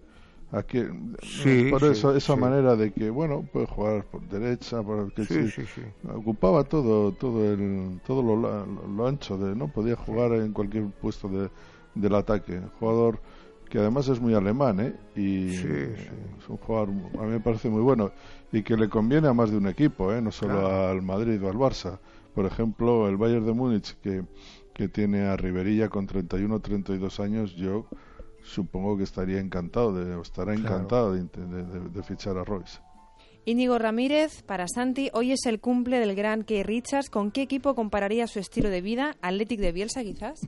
[0.53, 0.81] A que,
[1.21, 2.39] Sí, por sí, eso, esa sí.
[2.43, 5.51] manera de que, bueno, puede jugar por derecha, por que
[6.15, 9.67] ocupaba todo, todo el, todo lo, la- lo ancho de, ¿no?
[9.69, 11.49] Podía jugar en cualquier puesto de,
[11.95, 12.61] del ataque.
[12.79, 13.19] Jugador
[13.69, 14.93] que además es muy alemán, ¿eh?
[15.15, 15.55] Y
[16.37, 16.89] es un jugador,
[17.19, 18.11] a mí me parece muy bueno
[18.51, 20.21] y que le conviene a más de un equipo, ¿eh?
[20.21, 20.67] No solo Claro.
[20.67, 21.99] al Madrid o al Barça.
[22.35, 24.23] Por ejemplo, el Bayern de Múnich que
[24.73, 27.85] que tiene a Riverilla con 31 o 32 años, yo
[28.43, 30.75] supongo que estaría encantado, de, estará Claro.
[30.75, 32.79] encantado de, de- de- de fichar a Royce.
[33.45, 37.09] Íñigo Ramírez, para Santi, hoy es el cumple del gran Key Richards.
[37.09, 39.17] ¿Con qué equipo compararía su estilo de vida?
[39.21, 40.47] ¿Athletic de Bielsa, quizás?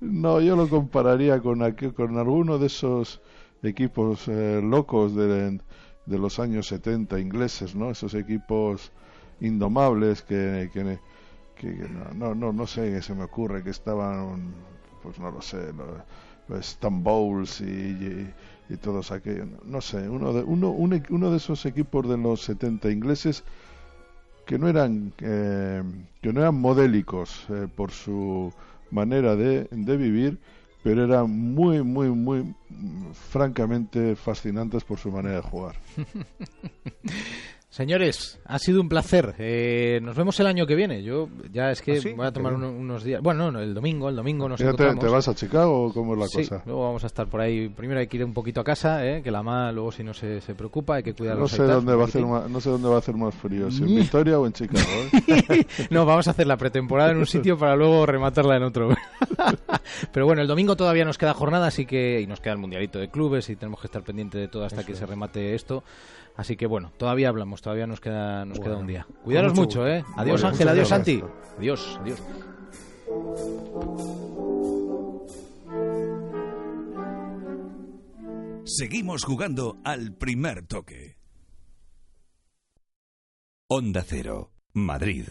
[0.00, 3.20] No, yo lo compararía con, aquel- con alguno de esos
[3.62, 5.60] equipos eh, locos de,
[6.06, 7.90] de los años 70 ingleses, ¿no?
[7.90, 8.92] Esos equipos
[9.40, 10.98] indomables que, que,
[11.56, 14.54] que- que no, no, no, no sé qué se me ocurre, que estaban,
[15.04, 16.04] pues no lo sé, lo-
[16.48, 18.32] los Stambols y,
[18.70, 22.18] y, todos aquellos, no sé, uno de, uno, un e- uno de esos equipos de
[22.18, 23.44] los 70 ingleses
[24.46, 25.82] que no eran eh,
[26.22, 28.52] que no eran modélicos eh, por su
[28.90, 30.38] manera de, de vivir
[30.82, 32.54] pero eran muy muy muy
[33.30, 35.76] francamente fascinantes por su manera de jugar
[37.74, 39.34] Señores, ha sido un placer.
[39.36, 41.02] Eh, nos vemos el año que viene.
[41.02, 42.12] Yo ya es que ¿Ah, sí?
[42.12, 43.20] voy a tomar uno- unos días.
[43.20, 45.04] Bueno, no, el domingo, el domingo nos ¿Ya te, encontramos.
[45.04, 46.62] te vas a Chicago o cómo es la Sí, cosa?
[46.66, 47.68] luego vamos a estar por ahí.
[47.70, 49.22] Primero hay que ir un poquito a casa, ¿eh?
[49.24, 51.64] que la ma luego si no se, se preocupa hay que cuidar no los sé
[51.64, 53.96] dónde va a hacer más, no sé dónde va a hacer más frío si en
[53.96, 54.86] Victoria o en Chicago
[55.26, 55.66] ¿eh?
[55.90, 58.90] no, vamos a hacer la pretemporada en un sitio para luego rematarla en otro.
[60.12, 63.00] Pero bueno, el domingo todavía nos queda jornada, así que y nos queda el mundialito
[63.00, 65.82] de clubes y tenemos que estar pendiente de todo hasta Eso que se remate esto.
[66.36, 69.06] Así que bueno, todavía hablamos, todavía nos queda nos queda un día.
[69.22, 69.86] Cuidaros mucho.
[69.86, 70.04] ¿eh?
[70.16, 70.88] Adiós Bueno, Ángel, adiós.
[70.88, 71.22] Santi.
[71.58, 72.20] Adiós, adiós.
[78.64, 81.16] Seguimos jugando al primer toque.
[83.68, 85.26] Onda Cero, Madrid.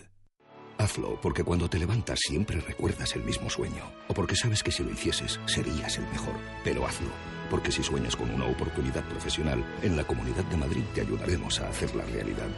[0.78, 3.84] Hazlo porque cuando te levantas siempre recuerdas el mismo sueño.
[4.08, 6.36] O porque sabes que si lo hicieses serías el mejor.
[6.64, 7.10] Pero hazlo.
[7.54, 11.70] Porque si sueñas con una oportunidad profesional, en la Comunidad de Madrid te ayudaremos a
[11.70, 12.50] hacerla realidad.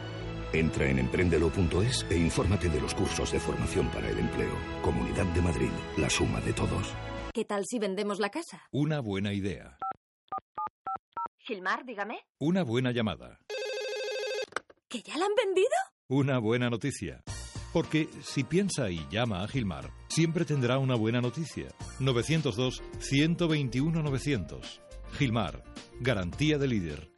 [0.54, 4.56] Entra en emprendelo.es e infórmate de los cursos de formación para el empleo.
[4.80, 5.68] Comunidad de Madrid,
[5.98, 6.94] la suma de todos.
[7.34, 8.62] ¿Qué tal si vendemos la casa?
[8.72, 9.76] Una buena idea.
[11.40, 12.20] Gilmar, dígame.
[12.38, 13.38] Una buena llamada.
[14.88, 15.68] ¿Que ya la han vendido?
[16.08, 17.22] Una buena noticia.
[17.74, 21.68] Porque si piensa y llama a Gilmar, siempre tendrá una buena noticia.
[22.00, 24.85] 902-121-900.
[25.12, 25.62] Gilmar,
[26.00, 27.10] garantía de líder.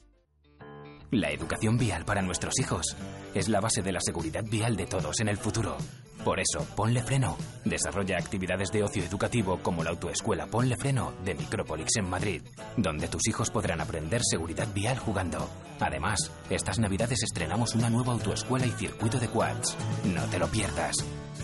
[1.10, 2.96] La educación vial para nuestros hijos
[3.34, 5.76] es la base de la seguridad vial de todos en el futuro.
[6.22, 11.34] Por eso, Ponle Freno desarrolla actividades de ocio educativo como la autoescuela Ponle Freno de
[11.34, 12.42] Micrópolis en Madrid,
[12.76, 15.48] donde tus hijos podrán aprender seguridad vial jugando.
[15.80, 19.76] Además, estas navidades estrenamos una nueva autoescuela y circuito de quads.
[20.04, 20.96] No te lo pierdas.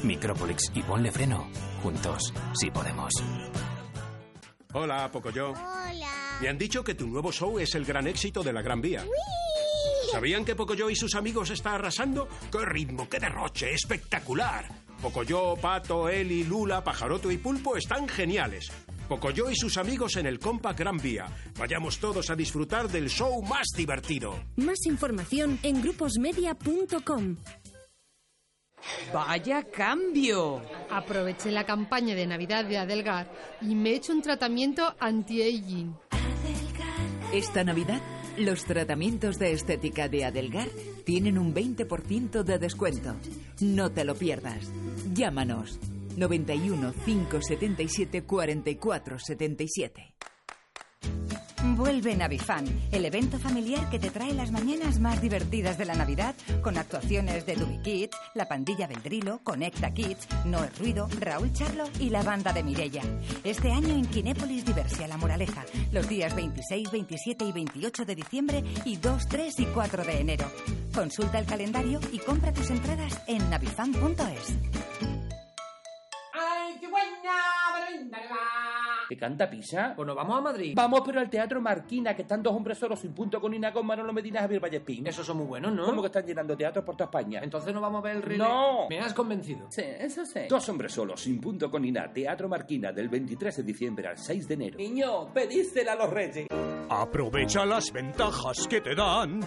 [0.02, 1.48] Micrópolis y Ponle Freno,
[1.82, 3.12] juntos, sí podemos.
[4.74, 5.52] Hola, Pocoyo.
[5.52, 6.23] Hola.
[6.40, 9.04] Me han dicho que tu nuevo show es el gran éxito de la Gran Vía.
[10.10, 12.28] ¿Sabían que Pocoyo y sus amigos está arrasando?
[12.50, 13.72] ¡Qué ritmo, qué derroche!
[13.72, 14.66] ¡Espectacular!
[15.00, 18.70] Pocoyo, Pato, Eli, Lula, Pajaroto y Pulpo están geniales.
[19.08, 21.26] Pocoyo y sus amigos en el Compact Gran Vía.
[21.58, 24.38] Vayamos todos a disfrutar del show más divertido.
[24.56, 27.36] Más información en gruposmedia.com.
[29.12, 30.62] ¡Vaya cambio!
[30.90, 33.30] Aproveché la campaña de Navidad de Adelgar
[33.60, 35.94] y me he hecho un tratamiento anti-aging.
[37.34, 38.00] Esta Navidad,
[38.38, 40.68] los tratamientos de estética de Adelgar
[41.04, 43.16] tienen un 20% de descuento.
[43.60, 44.70] No te lo pierdas.
[45.12, 45.80] Llámanos
[46.16, 50.14] 91 577 44 77.
[51.72, 56.34] Vuelve Navifan, el evento familiar que te trae las mañanas más divertidas de la Navidad,
[56.62, 61.84] con actuaciones de Dubi Kids, la pandilla Vendrilo, Conecta Kids, No es Ruido, Raúl Charlo
[61.98, 63.02] y la banda de Mirella.
[63.42, 68.64] Este año en Kinépolis Diversia La Moraleja, los días 26, 27 y 28 de diciembre
[68.84, 70.46] y 2, 3 y 4 de enero.
[70.94, 75.33] Consulta el calendario y compra tus entradas en navifan.es.
[76.46, 77.34] ¡Ay, qué buena!
[79.08, 79.92] ¿Te canta pisa?
[79.94, 80.72] Pues nos vamos a Madrid.
[80.74, 83.86] Vamos, pero al Teatro Marquina, que están dos hombres solos sin punto con Ina con
[83.86, 85.06] Manolo Medina y Javier Vallespín.
[85.06, 85.84] Esos son muy buenos, ¿no?
[85.84, 87.40] ¿Cómo que están llenando teatros por toda España?
[87.42, 88.38] Entonces no vamos a ver el relé.
[88.38, 88.88] ¡No!
[88.88, 89.66] Me has convencido.
[89.70, 90.40] Sí, eso sí.
[90.48, 94.48] Dos hombres solos sin punto con Ina, Teatro Marquina, del 23 de diciembre al 6
[94.48, 94.78] de enero.
[94.78, 96.46] Niño, pedísela a los reyes.
[96.88, 99.40] Aprovecha las ventajas que te dan.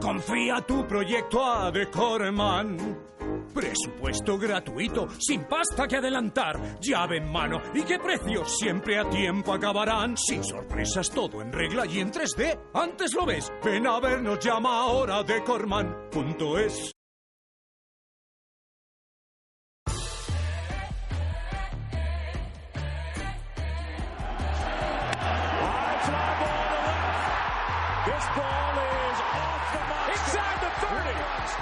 [0.00, 3.08] Confía tu proyecto a Decorman.
[3.52, 9.52] Presupuesto gratuito, sin pasta que adelantar, llave en mano y qué precios siempre a tiempo
[9.52, 10.16] acabarán.
[10.16, 12.58] Sin sorpresas, todo en regla y en 3D.
[12.74, 16.97] Antes lo ves, ven a vernos, llama ahora decorman.es.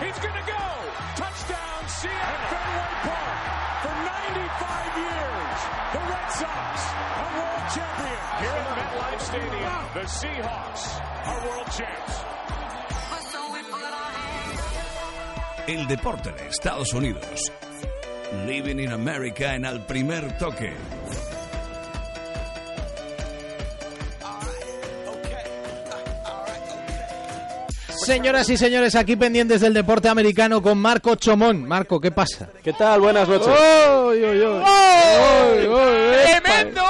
[0.06, 0.64] He's going to go.
[1.16, 3.38] Touchdown, Seattle Fenway Park.
[3.82, 5.58] For 95 years,
[5.94, 6.74] the Red Sox
[7.22, 8.26] are world champions.
[8.38, 10.84] Here at MetLife Stadium, the Seahawks
[11.26, 12.36] are world champs.
[15.66, 17.50] El deporte de Estados Unidos.
[18.46, 20.72] Living in America en Al Primer Toque.
[28.06, 31.66] Señoras y señores, aquí pendientes del deporte americano con Marco Chomón.
[31.66, 32.48] Marco, ¿qué pasa?
[32.62, 33.00] ¿Qué tal?
[33.00, 33.48] Buenas noches.
[33.48, 34.62] ¡Oy, oy, oy!
[34.64, 36.12] ¡Oy, oy!
[36.40, 36.82] ¡Tremendo!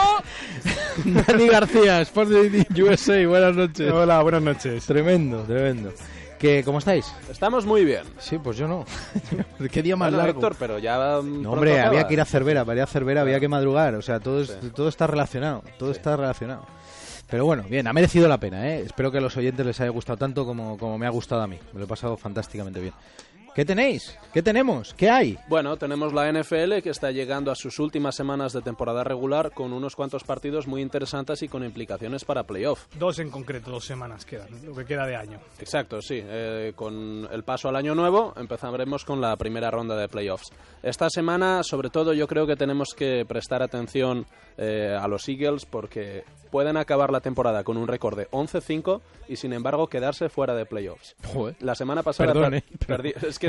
[1.26, 3.90] Dani García, Sports de USA, buenas noches.
[3.90, 4.84] Hola, buenas noches.
[4.84, 5.90] Tremendo, tremendo.
[6.38, 7.10] ¿Qué, ¿Cómo estáis?
[7.30, 8.02] Estamos muy bien.
[8.18, 8.84] Sí, pues yo no.
[9.72, 10.38] ¿Qué día más Bueno, largo?
[10.40, 11.20] Héctor, pero ya...
[11.22, 11.88] mm, No, hombre, acaba.
[11.88, 14.42] había que ir a Cervera, para ir a Cervera había que madrugar, o sea, todo,
[14.42, 16.66] es- todo está relacionado, todo está relacionado.
[17.28, 18.82] Pero bueno, bien, ha merecido la pena, ¿eh?
[18.82, 21.46] Espero que a los oyentes les haya gustado tanto como, como me ha gustado a
[21.46, 21.58] mí.
[21.72, 22.94] Me lo he pasado fantásticamente bien.
[23.56, 24.14] ¿Qué tenéis?
[24.34, 24.92] ¿Qué tenemos?
[24.92, 25.38] ¿Qué hay?
[25.48, 29.72] Bueno, tenemos la NFL que está llegando a sus últimas semanas de temporada regular con
[29.72, 32.84] unos cuantos partidos muy interesantes y con implicaciones para playoff.
[32.98, 35.40] Dos en concreto, dos semanas quedan, lo que queda de año.
[35.58, 36.20] Exacto, sí.
[36.22, 40.50] Eh, con el paso al año nuevo empezaremos con la primera ronda de playoffs.
[40.82, 44.26] Esta semana, sobre todo, yo creo que tenemos que prestar atención
[44.58, 49.36] eh, a los Eagles porque pueden acabar la temporada con un récord de 11-5 y,
[49.36, 51.16] sin embargo, quedarse fuera de playoffs.
[51.26, 51.56] Joder.
[51.60, 52.64] La semana pasada Perdón, per- ¿eh?
[52.86, 53.45] Pero- perdi- es que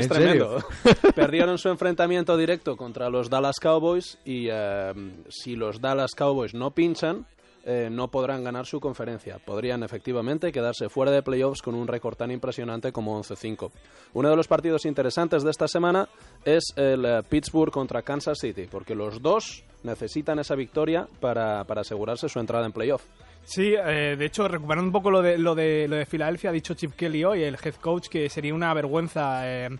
[1.14, 4.92] Perdieron su enfrentamiento directo contra los Dallas Cowboys y eh,
[5.28, 7.26] si los Dallas Cowboys no pinchan,
[7.64, 9.38] eh, no podrán ganar su conferencia.
[9.38, 13.70] Podrían efectivamente quedarse fuera de playoffs con un récord tan impresionante como 11-5.
[14.14, 16.08] Uno de los partidos interesantes de esta semana
[16.46, 21.82] es el eh, Pittsburgh contra Kansas City, porque los dos necesitan esa victoria para, para
[21.82, 23.04] asegurarse su entrada en playoff.
[23.48, 26.52] Sí, eh, de hecho, recuperando un poco lo de, lo de, lo de Filadelfia, ha
[26.52, 29.70] dicho Chip Kelly hoy, el head coach, que sería una vergüenza eh,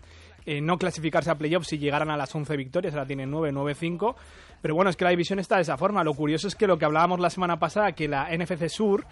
[0.47, 3.75] eh, no clasificarse a playoffs si llegaran a las 11 victorias, ahora tienen 9, 9,
[3.75, 4.17] 5.
[4.63, 6.03] Pero bueno, es que la división está de esa forma.
[6.03, 9.05] Lo curioso es que lo que hablábamos la semana pasada, que la NFC Sur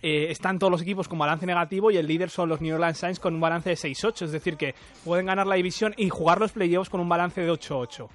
[0.00, 2.96] eh, están todos los equipos con balance negativo y el líder son los New Orleans
[2.96, 6.38] Saints con un balance de 6-8, es decir, que pueden ganar la división y jugar
[6.38, 8.08] los playoffs con un balance de 8-8.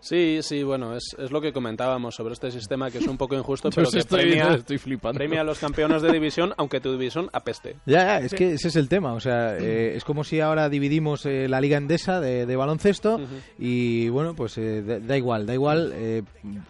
[0.00, 3.34] Sí, sí, bueno, es, es lo que comentábamos sobre este sistema que es un poco
[3.34, 5.18] injusto, pero que estoy premia, viendo, estoy flipando.
[5.18, 7.76] premia a los campeones de división, aunque tu división apeste.
[7.86, 9.14] Ya, ya, es que ese es el tema.
[9.14, 13.20] O sea, eh, es como si ahora dividimos eh, la liga endesa de, de baloncesto
[13.58, 16.22] y bueno, pues eh, da, da igual, da igual eh,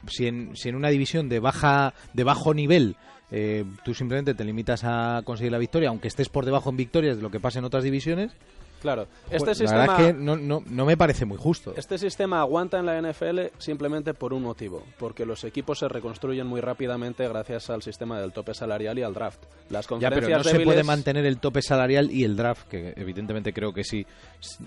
[0.08, 2.96] si, en, si en una división de baja de bajo nivel
[3.30, 7.16] eh, tú simplemente te limitas a conseguir la victoria, aunque estés por debajo en victorias
[7.16, 8.32] de lo que pasa en otras divisiones.
[8.80, 9.86] Claro, este pues, sistema...
[9.86, 11.72] La verdad es que no, no, no me parece muy justo.
[11.76, 16.46] Este sistema aguanta en la NFL simplemente por un motivo, porque los equipos se reconstruyen
[16.46, 19.42] muy rápidamente gracias al sistema del tope salarial y al draft.
[19.70, 22.92] Las Ya, conferencias pero no se puede mantener el tope salarial y el draft, que
[22.96, 24.06] evidentemente creo que sí,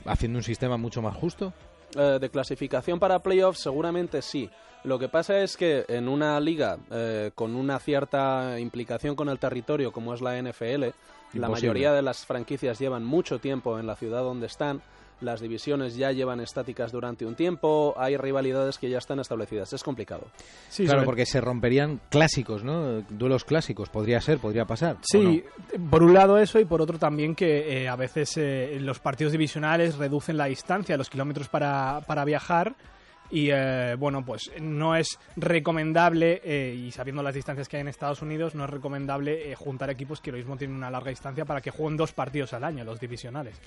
[0.06, 1.54] haciendo un sistema mucho más justo.
[1.96, 4.50] Eh, de clasificación para playoffs seguramente sí.
[4.84, 9.40] Lo que pasa es que en una liga eh, con una cierta implicación con el
[9.40, 10.86] territorio como es la NFL,
[11.34, 14.82] la mayoría de las franquicias llevan mucho tiempo en la ciudad donde están.
[15.22, 19.74] las divisiones ya llevan estáticas durante un tiempo, hay rivalidades que ya están establecidas.
[19.74, 20.28] Es complicado.
[20.70, 23.02] Sí, claro, porque se romperían clásicos, ¿no?
[23.10, 24.96] Duelos clásicos, podría ser, podría pasar.
[24.96, 25.44] ¿o Sí,
[25.78, 25.90] no?
[25.90, 29.34] por un lado eso y por otro también que eh, a veces eh, los partidos
[29.34, 32.76] divisionales reducen la distancia, los kilómetros para, para viajar
[33.32, 37.88] y eh, bueno, pues no es recomendable, eh, y sabiendo las distancias que hay en
[37.88, 41.46] Estados Unidos, no es recomendable eh, juntar equipos que lo mismo tienen una larga distancia
[41.46, 43.60] para que jueguen dos partidos al año, los divisionales.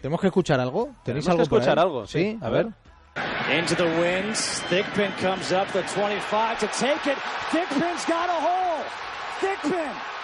[0.00, 0.90] ¿Tenemos que escuchar algo?
[1.04, 2.38] ¿Tenéis Tenemos algo que escuchar algo, sí.
[2.40, 2.64] A A ver.
[2.66, 3.58] ver.
[3.58, 4.62] Into the wings.
[4.70, 7.18] Thickpin comes up the 25 to take it.
[7.50, 8.71] Thickpin's got a hole.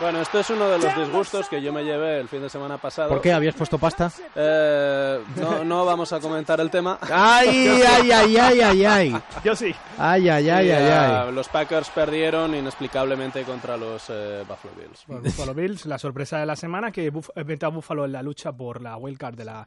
[0.01, 2.79] Bueno, esto es uno de los disgustos que yo me llevé el fin de semana
[2.79, 3.09] pasado.
[3.09, 3.33] ¿Por qué?
[3.33, 4.11] ¿Habías puesto pasta?
[4.35, 6.99] Eh, no, no vamos a comentar el tema.
[7.11, 9.17] ¡Ay, ay, ay, ay, ay, ay!
[9.43, 9.75] Yo sí.
[9.99, 11.33] ¡Ay, ay, ay, Y, ay, eh, ay!
[11.33, 15.05] Los Packers perdieron inexplicablemente contra los eh, Buffalo Bills.
[15.09, 18.13] Bueno, Buffalo Bills, la sorpresa de la semana que Buf- eh, mete a Buffalo en
[18.13, 19.67] la lucha por la wildcard de la,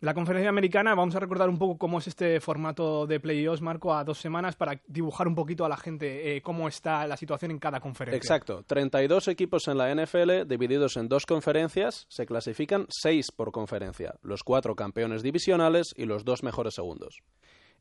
[0.00, 0.94] la conferencia americana.
[0.94, 4.56] Vamos a recordar un poco cómo es este formato de playoffs, Marco, a dos semanas
[4.56, 8.16] para dibujar un poquito a la gente eh, cómo está la situación en cada conferencia.
[8.16, 14.14] Exacto, 32 equipos en la NFL divididos en dos conferencias, se clasifican 6 por conferencia,
[14.22, 17.22] los cuatro campeones divisionales y los dos mejores segundos.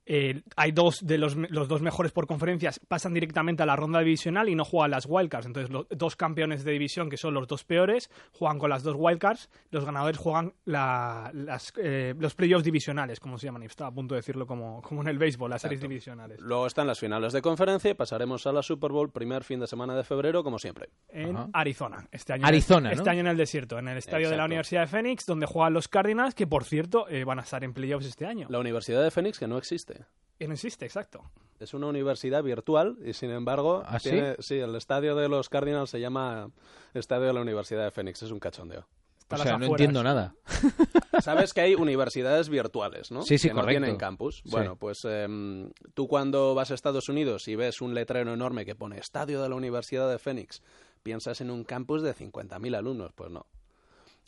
[0.09, 3.99] Eh, hay dos de los, los dos mejores por conferencias pasan directamente a la ronda
[3.99, 5.45] divisional y no juegan las wildcards.
[5.47, 8.95] Entonces, los dos campeones de división, que son los dos peores, juegan con las dos
[8.97, 9.49] wildcards.
[9.69, 13.63] Los ganadores juegan la- las, eh, los playoffs divisionales, como se llaman.
[13.63, 16.39] Y estaba a punto de decirlo como, como en el béisbol, las series divisionales.
[16.39, 19.67] Luego están las finales de conferencia y pasaremos a la Super Bowl primer fin de
[19.67, 20.89] semana de febrero, como siempre.
[21.09, 21.49] En Ajá.
[21.53, 22.07] Arizona.
[22.11, 23.01] Este año Arizona, en el, ¿no?
[23.01, 24.45] Este año en el desierto, en el estadio de la.
[24.47, 27.73] Universidad de Phoenix, donde juegan los Cardinals, que por cierto eh, van a estar en
[27.73, 28.47] playoffs este año.
[28.49, 29.96] La Universidad de Phoenix, que no existe.
[30.39, 31.23] Que no existe, exacto.
[31.59, 34.11] Es una universidad virtual y sin embargo, ¿Ah, sí?
[34.11, 36.51] tiene- sí, el estadio de los Cardinals se llama
[36.93, 38.85] Estadio de la Universidad de Phoenix, es un cachondeo.
[39.29, 40.35] O sea, no entiendo nada.
[41.21, 43.23] Sabes que hay universidades virtuales, ¿no?
[43.23, 43.81] Sí, sí, que no correcto.
[43.81, 44.37] tienen campus.
[44.37, 44.51] Sí.
[44.51, 48.75] Bueno, pues em, tú cuando vas a Estados Unidos y ves un letrero enorme que
[48.75, 50.61] pone Estadio de la Universidad de Phoenix,
[51.03, 53.11] piensas en un campus de 50.000 alumnos.
[53.13, 53.47] Pues no.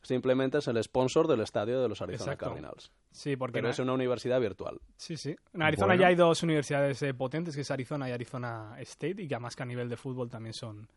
[0.02, 2.48] Simplemente es el sponsor del estadio de los Arizona Exacto.
[2.48, 2.92] Cardinals.
[3.12, 4.80] Sí, porque Pero no- es una universidad virtual.
[4.98, 5.36] Sí, sí.
[5.54, 6.02] En Arizona Bueno.
[6.02, 9.56] ya hay dos universidades eh, potentes, que es Arizona y Arizona State, y que además
[9.56, 10.88] que a nivel de fútbol también son,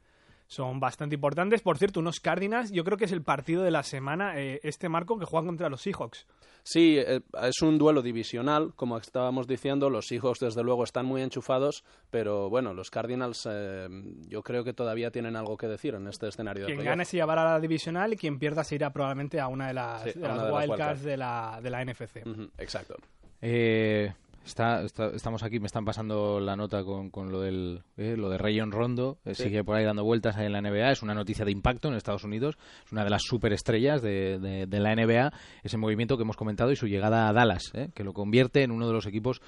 [0.53, 1.63] son bastante importantes.
[1.63, 4.89] Por cierto, unos Cardinals, yo creo que es el partido de la semana, eh, este
[4.91, 6.27] marco, que juegan contra los Seahawks.
[6.63, 9.89] Sí, eh, es un duelo divisional, como estábamos diciendo.
[9.89, 13.89] Los hijos, desde luego, están muy enchufados, pero bueno, los Cardinals eh,
[14.29, 17.17] yo creo que todavía tienen algo que decir en este escenario de Quien gane se
[17.17, 20.13] llevará a la divisional y quien pierda se irá probablemente a una de las, Sí,
[20.19, 21.03] de las wildcards.
[21.03, 22.17] de la, de la NFC.
[22.59, 22.97] exacto.
[23.41, 24.13] Eh,
[24.45, 28.29] está, está- estamos aquí, me están pasando la nota con, con lo del eh, lo
[28.31, 29.45] de Rayon Rondo, eh, Sí.
[29.45, 31.95] sigue por ahí dando vueltas ahí en la NBA, es una noticia de impacto en
[31.95, 35.33] Estados Unidos, es una de las superestrellas de, de, de la NBA,
[35.63, 38.71] ese movimiento que hemos comentado y su llegada a Dallas, eh, que lo convierte en
[38.71, 39.41] uno de los equipos,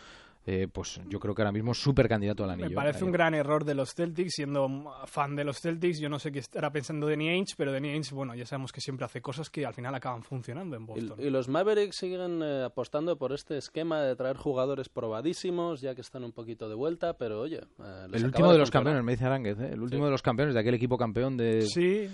[0.47, 2.69] eh, pues yo creo que ahora mismo súper candidato al anillo.
[2.71, 4.69] Me parece un gran error de los Celtics, siendo
[5.07, 6.01] fan de los Celtics.
[6.01, 8.81] Yo no sé qué estará pensando Danny Ainge, pero Danny Ainge, bueno, ya sabemos que
[8.81, 11.19] siempre hace cosas que al final acaban funcionando en Boston.
[11.19, 15.95] Y, y los Mavericks siguen eh, apostando por este esquema de traer jugadores probadísimos, ya
[15.95, 17.61] que están un poquito de vuelta, pero oye...
[17.79, 20.23] eh, les El último de los campeones, me dice Aránguez, eh, el último de los
[20.23, 21.63] campeones de aquel equipo campeón de...
[21.63, 22.09] Sí,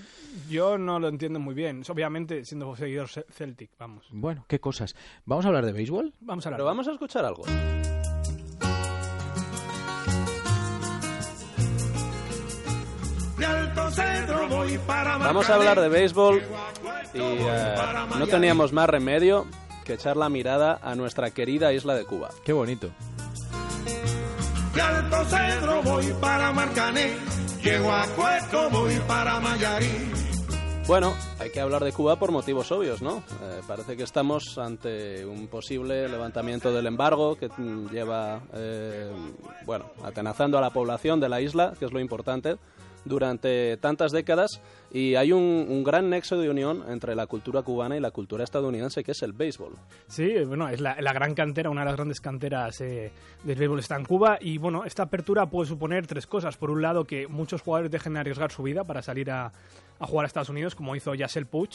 [0.49, 1.83] yo no lo entiendo muy bien.
[1.89, 4.07] Obviamente, siendo seguidor ce- Celtic, vamos.
[4.13, 4.95] Bueno, qué cosas.
[5.25, 6.13] ¿Vamos a hablar de béisbol?
[6.21, 6.59] Vamos a hablar.
[6.59, 7.45] Pero vamos a escuchar algo.
[14.87, 16.43] Vamos a hablar de béisbol
[17.15, 17.75] y eh,
[18.19, 19.47] no teníamos más remedio
[19.85, 22.31] que echar la mirada a nuestra querida isla de Cuba.
[22.45, 22.91] Qué bonito.
[24.75, 27.17] De Alto Cedro voy para Marcané.
[27.63, 30.11] Llego a Cueto, voy para Mayarí.
[30.87, 33.19] Bueno, hay que hablar de Cuba por motivos obvios, ¿no?
[33.43, 39.09] Eh, parece que estamos ante un posible levantamiento del embargo que mm, lleva, eh,
[39.65, 42.57] bueno, atenazando a la población de la isla, que es lo importante,
[43.05, 44.61] durante tantas décadas.
[44.93, 48.45] Y hay un, un gran nexo de unión entre la cultura cubana y la cultura
[48.45, 49.75] estadounidense, que es el béisbol.
[50.09, 53.13] Sí, bueno, es la, la gran cantera, una de las grandes canteras eh,
[53.45, 56.57] del béisbol está en Cuba y bueno, esta apertura puede suponer tres cosas.
[56.57, 59.53] Por un lado, que muchos jugadores dejen de arriesgar su vida para salir a,
[59.99, 61.71] a jugar a Estados Unidos, como hizo Yasel Puig.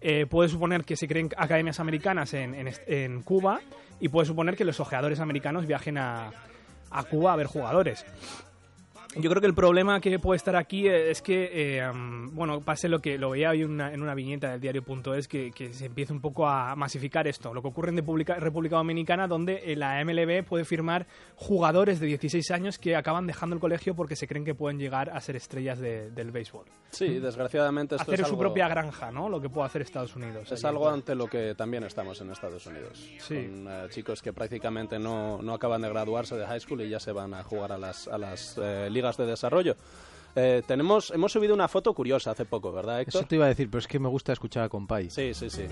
[0.00, 3.60] Eh, puede suponer que se creen academias americanas en, en en Cuba
[3.98, 6.30] y puede suponer que los ojeadores americanos viajen a,
[6.90, 8.06] a Cuba a ver jugadores.
[9.20, 11.90] Yo creo que el problema que puede estar aquí eh, es que, eh,
[12.32, 15.72] bueno, pase lo que lo veía hoy una- en una viñeta del diario.es, que, que
[15.72, 17.52] se empiece un poco a masificar esto.
[17.52, 22.06] Lo que ocurre en República, República Dominicana, donde eh, la MLB puede firmar jugadores de
[22.06, 25.36] 16 años que acaban dejando el colegio porque se creen que pueden llegar a ser
[25.36, 26.66] estrellas de- del béisbol.
[26.90, 29.28] Sí, desgraciadamente esto Hacer es su algo- propia granja, ¿no?
[29.28, 30.50] Lo que puede hacer Estados Unidos.
[30.50, 32.98] Es algo ante lo que también estamos en Estados Unidos.
[33.18, 33.34] Sí.
[33.34, 37.00] Con eh, chicos que prácticamente no, no acaban de graduarse de high school y ya
[37.00, 39.76] se van a jugar a las, a las eh, ligas de desarrollo.
[40.36, 43.22] Eh, tenemos, hemos subido una foto curiosa hace poco, ¿verdad, Héctor?
[43.22, 45.10] Eso te iba a decir, pero es que me gusta escuchar a compay.
[45.10, 45.64] Sí, sí, sí.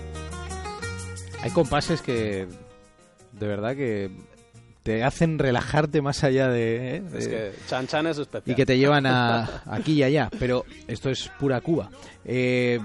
[1.41, 2.47] Hay compases que
[3.31, 4.11] de verdad que
[4.83, 6.95] te hacen relajarte más allá de...
[6.95, 7.03] ¿eh?
[7.13, 8.53] Es que Chan Chan es especial.
[8.53, 11.89] y que te llevan a aquí y allá, pero esto es pura Cuba.
[12.25, 12.79] Eh,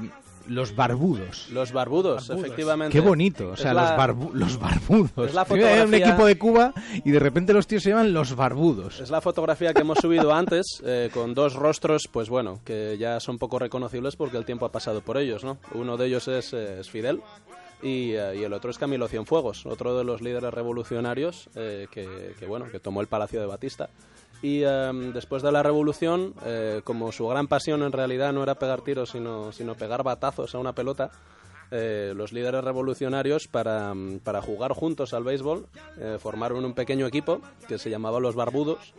[0.49, 1.49] los barbudos.
[1.51, 2.93] Los barbudos, efectivamente.
[2.93, 5.29] Qué bonito, o Es sea, la- los, barbu- los barbudos.
[5.29, 6.75] Es la Yo iba a ver un fotografía- equipo de Cuba
[7.05, 9.01] y de repente los tíos se llaman los barbudos.
[9.01, 13.21] Es la fotografía que hemos subido antes, eh, con dos rostros, pues bueno, que ya
[13.21, 15.59] son poco reconocibles porque el tiempo ha pasado por ellos, ¿no?
[15.75, 17.21] Uno de ellos es, eh, es Fidel
[17.83, 22.35] y, eh, y el otro es Camilo Cienfuegos, otro de los líderes revolucionarios eh, que,
[22.39, 23.89] que, bueno, que tomó el Palacio de Batista.
[24.43, 28.57] Y eh, después de la revolución, eh, como su gran pasión en realidad no era
[28.57, 31.11] pegar tiros, sino, sino pegar batazos a una pelota,
[31.75, 35.67] eh, los líderes revolucionarios para, mm, para jugar juntos al béisbol
[35.97, 38.93] eh, formaron un pequeño equipo que se llamaba los Barbudos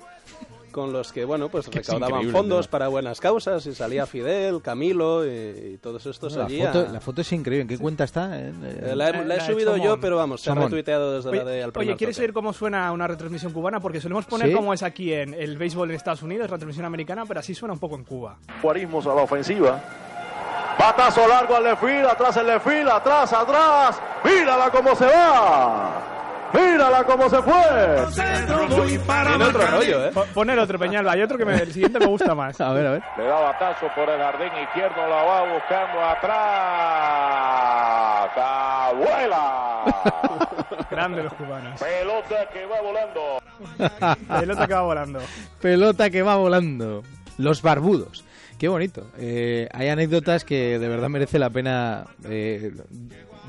[0.73, 2.69] con los que bueno pues recaudaban fondos ¿no?
[2.71, 5.29] para buenas causas y salía Fidel, Camilo y,
[5.75, 6.61] y todos estos la, allí.
[6.61, 7.61] foto, a- la foto es increíble.
[7.61, 8.37] ¿En qué cuenta está?
[8.37, 8.51] Eh,
[8.81, 11.51] Eh, la he, la La subido yo, pero vamos, se ha retuiteado desde la Oye,
[11.51, 12.25] de al primer Oye, ¿quieres toque.
[12.25, 13.79] oír cómo suena una retransmisión cubana?
[13.79, 14.53] Porque solemos poner ¿Sí?
[14.55, 17.79] cómo es aquí en el béisbol en Estados Unidos, retransmisión americana, pero así suena un
[17.79, 18.37] poco en Cuba.
[18.61, 19.81] Juarismos a la ofensiva.
[20.79, 24.01] Batazo largo al left field, atrás el left field, atrás, atrás.
[24.25, 26.12] Mírala cómo se va.
[26.53, 28.05] Mírala cómo se fue.
[28.13, 30.11] Tiene otro rollo, ¿eh?
[30.33, 31.13] Pon el otro, Peñalba.
[31.13, 32.59] Hay otro que me, el siguiente me gusta más.
[32.61, 33.03] A ver, a ver.
[33.17, 36.33] Le da batazo por el jardín izquierdo, la va buscando atrás.
[38.37, 39.83] ¡Abuela!
[40.91, 41.79] Grande los cubanos.
[41.79, 43.41] Pelota que va volando.
[44.39, 45.19] Pelota que va volando.
[45.61, 47.03] Pelota que va volando.
[47.37, 48.23] Los barbudos.
[48.59, 49.07] Qué bonito.
[49.17, 52.71] Eh, hay anécdotas que de verdad merece la pena eh,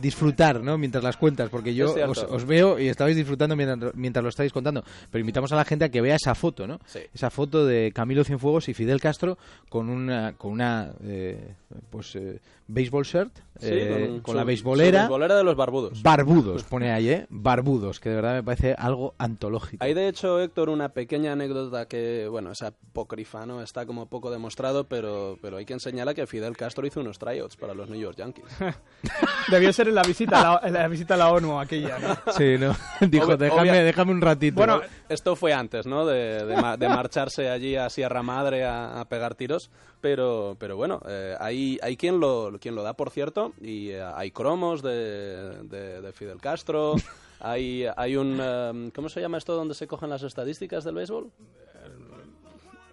[0.01, 0.79] disfrutar, ¿no?
[0.79, 4.53] Mientras las cuentas, porque yo os, os veo y estabais disfrutando mientras, mientras lo estáis
[4.53, 4.85] contando.
[5.11, 6.81] Pero invitamos a la gente a que vea esa foto, ¿no?
[6.87, 7.01] Sí.
[7.13, 9.39] Esa foto de Camilo Cienfuegos y Fidel Castro
[9.69, 11.55] con una, con una, eh,
[11.91, 15.01] pues, eh, baseball shirt, Sí, eh, con con, su- la beisbolera.
[15.03, 16.03] beisbolera de los barbudos.
[16.03, 17.27] Barbudos, pone ahí, ¿eh?
[17.31, 19.85] Barbudos, que de verdad me parece algo antológico.
[19.85, 23.63] Hay de hecho, Héctor, una pequeña anécdota que, bueno, es apócrifa, ¿no?
[23.63, 27.57] Está como poco demostrado, pero, pero hay quien señala que Fidel Castro hizo unos tryouts
[27.57, 28.45] para los New York Yankees.
[29.51, 32.17] Debió ser en la visita a la, en la, visita a la ONU aquella, ¿no?
[32.37, 32.75] Sí, ¿no?
[33.09, 34.57] Dijo, Obvia- déjame, déjame un ratito.
[34.57, 36.07] Bueno, esto fue antes, ¿no?
[36.07, 39.71] De, de ma- de marcharse allí a Sierra Madre a, a pegar tiros,
[40.05, 44.03] pero, pero bueno, eh, hay, hay quien lo, quien lo da por cierto y eh,
[44.03, 46.97] hay cromos de, de- de Fidel Castro,
[47.41, 48.37] hay, hay un...
[48.39, 51.31] eh, ¿Cómo se llama esto donde se cogen las estadísticas del béisbol?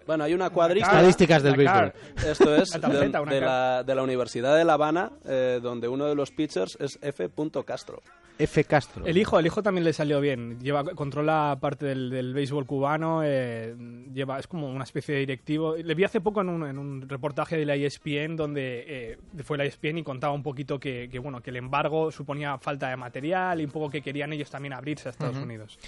[0.06, 0.88] Bueno, hay una cuadrista...
[0.90, 1.92] Estadísticas del béisbol.
[2.26, 6.30] Esto es de, la, de la Universidad de La Habana, eh, donde uno de los
[6.30, 7.30] pitchers es F.
[7.66, 8.00] Castro.
[8.42, 8.64] F.
[8.64, 9.06] Castro.
[9.06, 10.58] El hijo, el hijo también le salió bien.
[10.60, 13.22] Lleva, controla parte del, del béisbol cubano.
[13.24, 13.74] eh,
[14.12, 15.76] lleva, es como una especie de directivo.
[15.76, 19.58] Le vi hace poco en un, en un reportaje de la ESPN donde eh, fue
[19.58, 22.96] la ESPN y contaba un poquito que, que, bueno que el embargo suponía falta de
[22.96, 25.36] material y un poco que querían ellos también abrirse a Estados.
[25.36, 25.78] Unidos.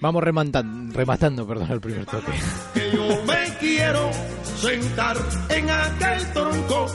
[0.00, 2.32] Vamos rematando, rematando perdón, el primer toque.
[2.74, 4.10] que yo me quiero
[4.56, 5.16] sentar
[5.50, 6.86] en aquel tronco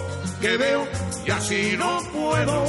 [0.42, 0.88] que veo
[1.26, 2.64] y así no puedo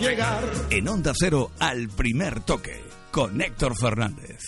[0.00, 0.44] llegar.
[0.70, 4.40] En Onda Cero, al primer toque, con Héctor Fernández.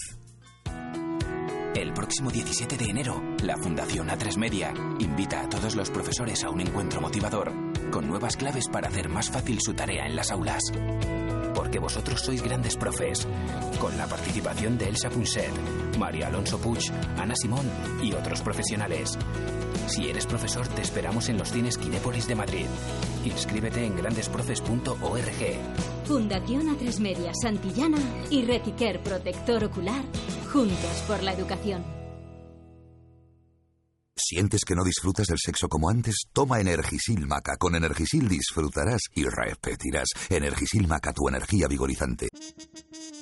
[1.74, 6.50] El próximo 17 de enero, la Fundación A3 Media invita a todos los profesores a
[6.50, 7.50] un encuentro motivador
[7.90, 10.62] con nuevas claves para hacer más fácil su tarea en las aulas.
[11.54, 13.26] Porque vosotros sois grandes profes,
[13.78, 15.50] con la participación de Elsa Punset,
[15.98, 17.70] María Alonso Puig, Ana Simón
[18.02, 19.18] y otros profesionales.
[19.86, 22.66] Si eres profesor, te esperamos en los cines Kinépolis de Madrid.
[23.24, 26.06] Inscríbete en grandesprofes.org.
[26.06, 27.98] Fundación A3 Media Santillana
[28.30, 30.02] y Retiquer Protector Ocular,
[30.52, 32.01] juntos por la educación.
[34.32, 36.22] ¿Sientes que no disfrutas del sexo como antes?
[36.32, 37.58] Toma Energisil Maca.
[37.58, 40.08] Con Energisil disfrutarás y repetirás.
[40.30, 42.30] Energisil Maca, tu energía vigorizante.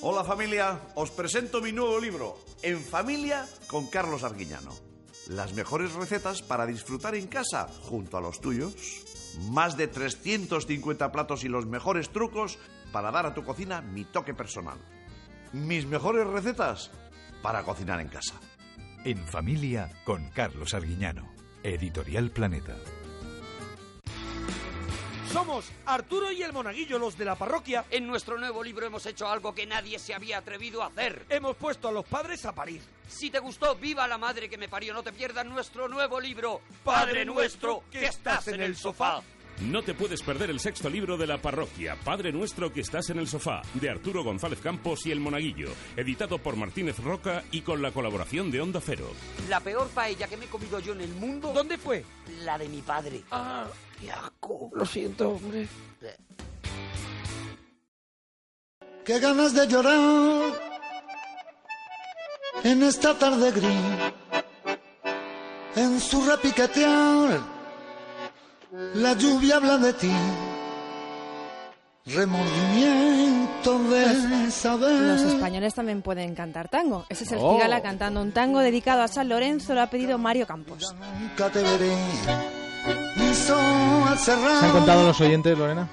[0.01, 4.71] Hola familia, os presento mi nuevo libro, En familia con Carlos Arguiñano.
[5.27, 8.73] Las mejores recetas para disfrutar en casa junto a los tuyos.
[9.49, 12.57] Más de 350 platos y los mejores trucos
[12.93, 14.77] para dar a tu cocina mi toque personal.
[15.51, 16.89] Mis mejores recetas
[17.41, 18.35] para cocinar en casa.
[19.03, 21.27] En familia con Carlos Arguiñano.
[21.63, 22.75] Editorial Planeta.
[25.31, 27.85] Somos Arturo y el Monaguillo, los de la parroquia.
[27.89, 31.25] En nuestro nuevo libro hemos hecho algo que nadie se había atrevido a hacer.
[31.29, 32.81] Hemos puesto a los padres a parir.
[33.07, 34.93] Si te gustó, viva la madre que me parió.
[34.93, 39.23] No te pierdas nuestro nuevo libro, Padre nuestro, que estás en el sofá.
[39.59, 43.19] No te puedes perder el sexto libro de la parroquia, Padre Nuestro que estás en
[43.19, 47.81] el sofá, de Arturo González Campos y El Monaguillo, editado por Martínez Roca y con
[47.81, 49.11] la colaboración de Onda Cero.
[49.49, 51.51] La peor paella que me he comido yo en el mundo.
[51.53, 52.03] ¿Dónde fue?
[52.43, 53.21] La de mi padre.
[53.29, 53.67] Ah,
[53.99, 54.71] qué asco.
[54.73, 55.67] Lo siento, hombre.
[59.05, 60.71] Qué ganas de llorar
[62.63, 64.43] en esta tarde gris,
[65.75, 67.60] en su repiquetear.
[68.71, 70.11] La lluvia habla de ti,
[72.05, 75.01] remordimiento de saber.
[75.01, 77.05] Los españoles también pueden cantar tango.
[77.09, 77.55] Ese es el Oh.
[77.55, 80.95] Cigala cantando un tango dedicado a San Lorenzo, lo ha pedido Mario Campos.
[81.19, 81.93] Nunca te veré.
[83.33, 85.89] ¿Se han contado los oyentes, Lorena?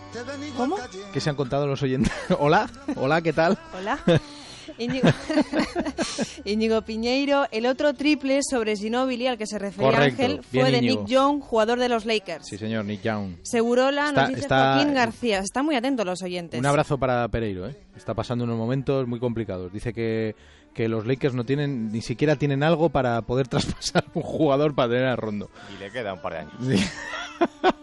[0.56, 0.76] ¿Cómo?
[1.12, 2.12] ¿Qué se han contado los oyentes?
[2.38, 3.58] Hola, hola, ¿qué tal?
[3.76, 3.98] Hola.
[4.78, 5.08] Íñigo...
[6.44, 10.80] Íñigo Piñeiro, el otro triple sobre Ginóbili al que se refería Correcto, Ángel fue de.
[10.82, 12.46] Nick Young, jugador de los Lakers.
[12.46, 13.36] Sí, señor, Nick Young.
[13.42, 15.38] Segurola Está- nos dice está- Joaquín García.
[15.40, 16.58] Están muy atentos los oyentes.
[16.60, 17.76] Un abrazo para Pereiro, ¿eh?
[17.96, 19.72] Está pasando unos momentos muy complicados.
[19.72, 20.34] Dice que,
[20.74, 24.90] que los Lakers no tienen, ni siquiera tienen algo para poder traspasar un jugador para
[24.90, 25.50] tener a Rondo.
[25.74, 26.82] Y le queda un par de años.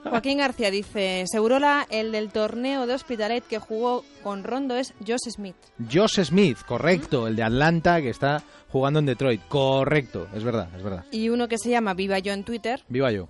[0.03, 5.29] Joaquín García dice, Segurola, el del torneo de Hospitalet que jugó con Rondo es Josh
[5.29, 5.55] Smith.
[5.91, 9.41] Josh Smith, correcto, el de Atlanta que está jugando en Detroit.
[9.47, 11.05] Correcto, es verdad, es verdad.
[11.11, 13.27] Y uno que se llama Viva Yo en Twitter, Viva yo.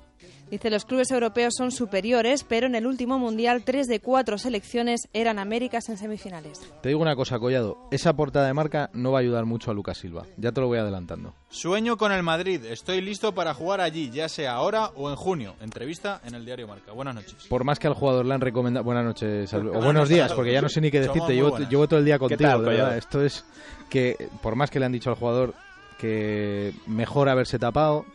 [0.50, 5.08] Dice, los clubes europeos son superiores, pero en el último mundial tres de cuatro selecciones
[5.14, 6.62] eran Américas en semifinales.
[6.82, 7.78] Te digo una cosa, Collado.
[7.92, 10.26] Esa portada de marca no va a ayudar mucho a Lucas Silva.
[10.38, 11.34] Ya te lo voy adelantando.
[11.50, 12.64] Sueño con el Madrid.
[12.66, 15.56] Estoy listo para jugar allí, ya sea ahora o en junio.
[15.62, 16.92] Entrevista en el diario Marca.
[16.92, 17.48] Buenas noches.
[17.48, 18.84] Por más que al jugador le han recomendado...
[18.84, 21.34] Buenas noches, o Buenas buenos días, porque ya no sé ni qué decirte.
[21.36, 22.84] Llevo, todo el día ¿Qué contigo, tal, de verdad.
[22.84, 22.98] Collado?
[22.98, 23.46] Esto es
[23.90, 25.54] que, por más que le han dicho al jugador
[25.98, 28.06] que mejor haberse tapado,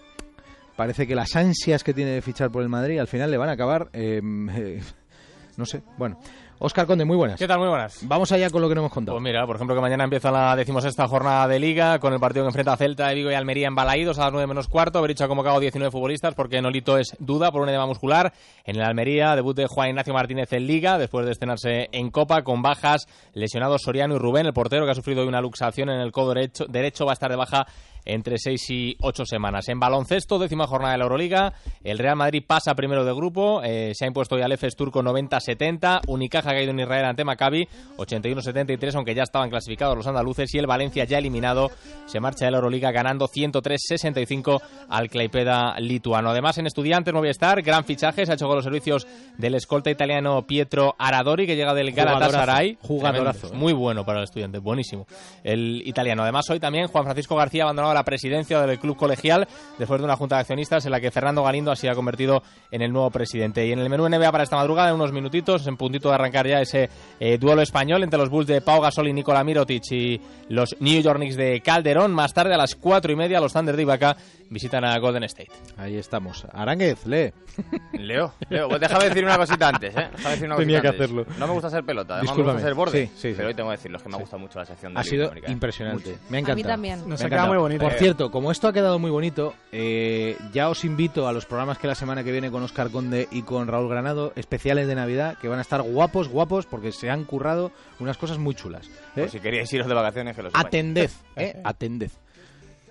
[0.80, 3.50] parece que las ansias que tiene de fichar por el Madrid al final le van
[3.50, 3.90] a acabar...
[3.92, 4.22] eh,
[4.56, 4.80] eh,
[5.58, 6.18] no sé, bueno.
[6.62, 7.38] Óscar Conde, muy buenas.
[7.38, 7.58] ¿Qué tal?
[7.58, 8.00] Muy buenas.
[8.02, 9.16] Vamos allá con lo que no hemos contado.
[9.16, 12.44] Pues mira, por ejemplo, que mañana empieza la decimosexta jornada de Liga con el partido
[12.44, 15.00] que enfrenta a Celta de Vigo y Almería en Balaídos a las 9 menos cuarto.
[15.00, 18.34] Bericho ha convocado 19 futbolistas porque Nolito es duda por un edema muscular.
[18.66, 22.42] En el Almería, debut de Juan Ignacio Martínez en Liga después de estrenarse en Copa
[22.42, 26.00] con bajas lesionados Soriano y Rubén, el portero que ha sufrido hoy una luxación en
[26.00, 27.66] el codo derecho, derecho va a estar de baja
[28.04, 29.68] entre 6 y 8 semanas.
[29.68, 31.52] En baloncesto, décima jornada de la Euroliga,
[31.84, 35.02] el Real Madrid pasa primero de grupo, eh, se ha impuesto hoy al EFES turco
[35.02, 40.52] 90-70, Unicaja ha caído en Israel ante Maccabi 81-73, aunque ya estaban clasificados los andaluces
[40.54, 41.70] y el Valencia ya eliminado
[42.06, 46.30] se marcha de la Euroliga ganando 103-65 al Claipeda lituano.
[46.30, 49.06] Además, en Estudiantes Movistar, gran fichaje, se ha hecho con los servicios
[49.38, 52.78] del escolta italiano Pietro Aradori, que llega del Galatasaray.
[52.80, 55.06] Jugadorazo, Tremendo, Muy bueno para el estudiante, buenísimo.
[55.44, 56.22] El italiano.
[56.22, 59.46] Además, hoy también Juan Francisco García ha abandonado la presidencia del club colegial
[59.78, 62.82] después de una junta de accionistas en la que Fernando Galindo así ha convertido en
[62.82, 63.66] el nuevo presidente.
[63.66, 66.46] Y en el menú NBA para esta madrugada, en unos minutitos, en puntito de arrancar
[66.46, 66.88] ya ese
[67.18, 71.00] eh, duelo español entre los Bulls de Pau Gasol y Nikola Mirotic y los New
[71.02, 72.12] York Knicks de Calderón.
[72.12, 74.16] Más tarde, a las cuatro y media, los Thunder de Ibaka
[74.50, 75.50] visitan a Golden State.
[75.76, 76.46] Ahí estamos.
[76.52, 77.32] Aránguez, lee.
[77.92, 80.08] Leo, Leo, pues déjame decir una cosita antes, ¿eh?
[80.28, 81.02] Decir una Tenía que antes.
[81.02, 81.26] hacerlo.
[81.38, 82.46] No me gusta ser pelota, además Discúlpame.
[82.46, 83.06] me gusta ser borde.
[83.06, 83.34] Sí, sí, sí.
[83.36, 85.30] Pero hoy tengo que decirlo, es que me gusta mucho la sección de Ha sido
[85.48, 86.10] impresionante.
[86.10, 86.22] Mucho.
[86.30, 86.68] Me ha A mí encantado.
[86.68, 87.00] también.
[87.02, 87.48] Me Nos ha ha quedado encantado.
[87.48, 87.79] muy bonito.
[87.80, 87.98] Por Eh.
[87.98, 91.86] cierto, como esto ha quedado muy bonito, eh, ya os invito a los programas que
[91.86, 95.48] la semana que viene con Oscar Conde y con Raúl Granado, especiales de Navidad, que
[95.48, 98.86] van a estar guapos, guapos, porque se han currado unas cosas muy chulas.
[99.16, 99.22] ¿eh?
[99.22, 100.66] Por si queríais iros de vacaciones, que lo sepáis.
[100.66, 101.60] Atended, ¿eh?
[101.64, 102.10] Atended.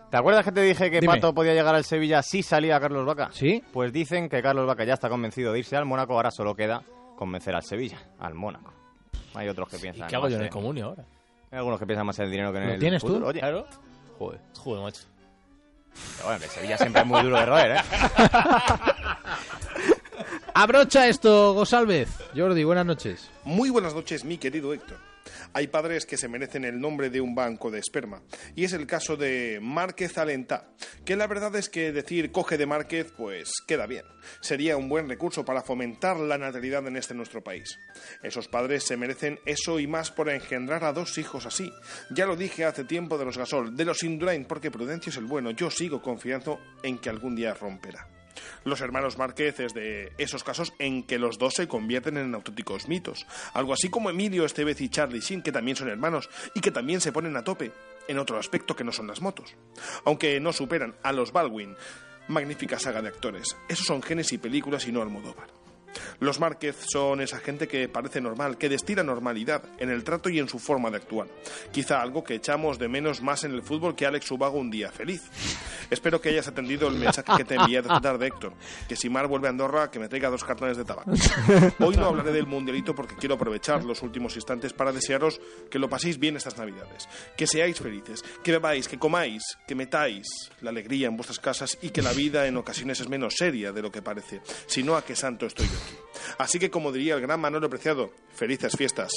[0.09, 1.13] ¿Te acuerdas que te dije que Dime.
[1.15, 3.29] Pato podía llegar al Sevilla si salía Carlos Vaca?
[3.31, 3.63] Sí.
[3.71, 6.81] Pues dicen que Carlos Vaca ya está convencido de irse al Mónaco, ahora solo queda
[7.15, 8.73] convencer al Sevilla, al Mónaco.
[9.35, 10.07] Hay otros que piensan.
[10.07, 11.03] ¿Qué hago más yo en en- el comunio ahora?
[11.51, 13.07] Hay algunos que piensan más en el dinero que en ¿Lo el tienes tú?
[13.09, 13.23] fútbol.
[13.25, 13.67] Oye, Claro.
[14.19, 14.41] Joder.
[14.57, 15.01] Joder, macho.
[16.17, 17.81] Pero bueno, que el Sevilla siempre es muy duro de roer, ¿eh?
[20.53, 22.09] Abrocha esto, Gosalvez.
[22.35, 23.29] Jordi, buenas noches.
[23.45, 24.97] Muy buenas noches, mi querido Héctor.
[25.53, 28.21] Hay padres que se merecen el nombre de un banco de esperma,
[28.55, 30.69] y es el caso de Márquez Alentá,
[31.05, 34.05] que la verdad es que decir coge de Márquez, pues queda bien.
[34.41, 37.79] Sería un buen recurso para fomentar la natalidad en este nuestro país.
[38.23, 41.71] Esos padres se merecen eso y más por engendrar a dos hijos así.
[42.11, 45.25] Ya lo dije hace tiempo de los Gasol, de los Indurain, porque Prudencio es el
[45.25, 45.51] bueno.
[45.51, 48.18] Yo sigo confiando en que algún día romperá.
[48.63, 52.87] Los hermanos Márquez es de esos casos en que los dos se convierten en auténticos
[52.87, 53.25] mitos.
[53.53, 57.01] Algo así como Emilio Estevez y Charlie Sheen, que también son hermanos y que también
[57.01, 57.71] se ponen a tope.
[58.07, 59.53] en otro aspecto que no son las motos.
[60.03, 61.75] Aunque no superan a los Baldwin,
[62.27, 63.55] magnífica saga de actores.
[63.67, 65.58] Esos son genes y películas y no Almodóvar.
[66.19, 70.39] Los Márquez son esa gente que parece normal, que destila normalidad en el trato y
[70.39, 71.27] en su forma de actuar.
[71.71, 74.91] Quizá algo que echamos de menos más en el fútbol que Alex Ubago un día
[74.91, 75.21] feliz.
[75.89, 78.53] Espero que hayas atendido el mensaje que te envié esta tarde, Héctor.
[78.87, 81.11] Que si Mar vuelve a Andorra, que me traiga dos cartones de tabaco.
[81.79, 85.89] Hoy no hablaré del mundialito porque quiero aprovechar los últimos instantes para desearos que lo
[85.89, 87.07] paséis bien estas Navidades.
[87.35, 90.27] Que seáis felices, que bebáis, que comáis, que metáis
[90.61, 93.81] la alegría en vuestras casas y que la vida en ocasiones es menos seria de
[93.81, 94.41] lo que parece.
[94.67, 95.78] Si no, a qué santo estoy yo.
[96.37, 99.11] Así que, como diría el gran Manolo Preciado, felices fiestas.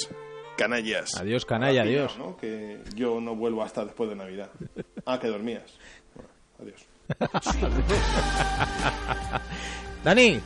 [0.57, 1.15] Canallas.
[1.15, 2.17] Adiós, canalla, Ahora adiós.
[2.39, 4.49] Que yo no vuelvo hasta después de Navidad.
[5.05, 5.63] Ah, que dormías.
[6.13, 6.29] Bueno,
[6.61, 6.85] adiós.
[10.03, 10.39] Dani,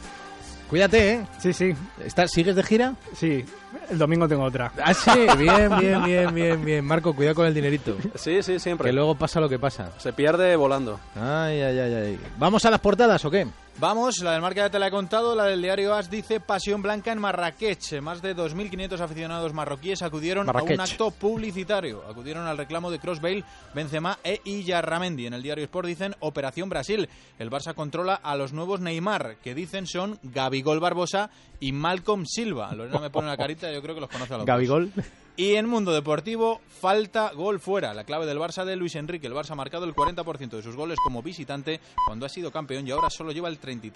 [0.69, 1.25] cuídate, ¿eh?
[1.39, 1.73] Sí, sí.
[2.03, 2.95] ¿Estás, ¿Sigues de gira?
[3.15, 3.43] Sí,
[3.89, 4.71] el domingo tengo otra.
[4.83, 6.85] Ah, sí, bien, bien, bien, bien, bien.
[6.85, 7.97] Marco, cuidado con el dinerito.
[8.15, 8.89] Sí, sí, siempre.
[8.89, 9.91] Que luego pasa lo que pasa.
[9.99, 10.99] Se pierde volando.
[11.15, 12.19] Ay, ay, ay, ay.
[12.37, 13.47] ¿Vamos a las portadas o qué?
[13.79, 16.81] Vamos, la del marca ya te la he contado, la del diario AS dice Pasión
[16.81, 18.01] Blanca en Marrakech.
[18.01, 22.01] Más de 2.500 aficionados marroquíes acudieron a un acto publicitario.
[22.09, 23.43] Acudieron al reclamo de Crossbale,
[23.75, 25.27] Benzema e Iyarramendi.
[25.27, 27.07] En el diario Sport dicen Operación Brasil.
[27.37, 31.29] El Barça controla a los nuevos Neymar, que dicen son Gabigol Barbosa
[31.59, 32.73] y Malcolm Silva.
[32.73, 34.89] Lorena me pone la carita, yo creo que los conoce a los dos.
[35.37, 37.93] Y en Mundo Deportivo, falta gol fuera.
[37.93, 39.27] La clave del Barça de Luis Enrique.
[39.27, 42.87] El Barça ha marcado el 40% de sus goles como visitante cuando ha sido campeón
[42.87, 43.91] y ahora solo lleva el 33%.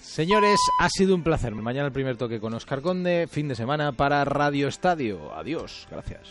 [0.00, 1.52] Señores, ha sido un placer.
[1.56, 3.26] Mañana el primer toque con Oscar Conde.
[3.28, 5.34] Fin de semana para Radio Estadio.
[5.34, 5.88] Adiós.
[5.90, 6.28] Gracias.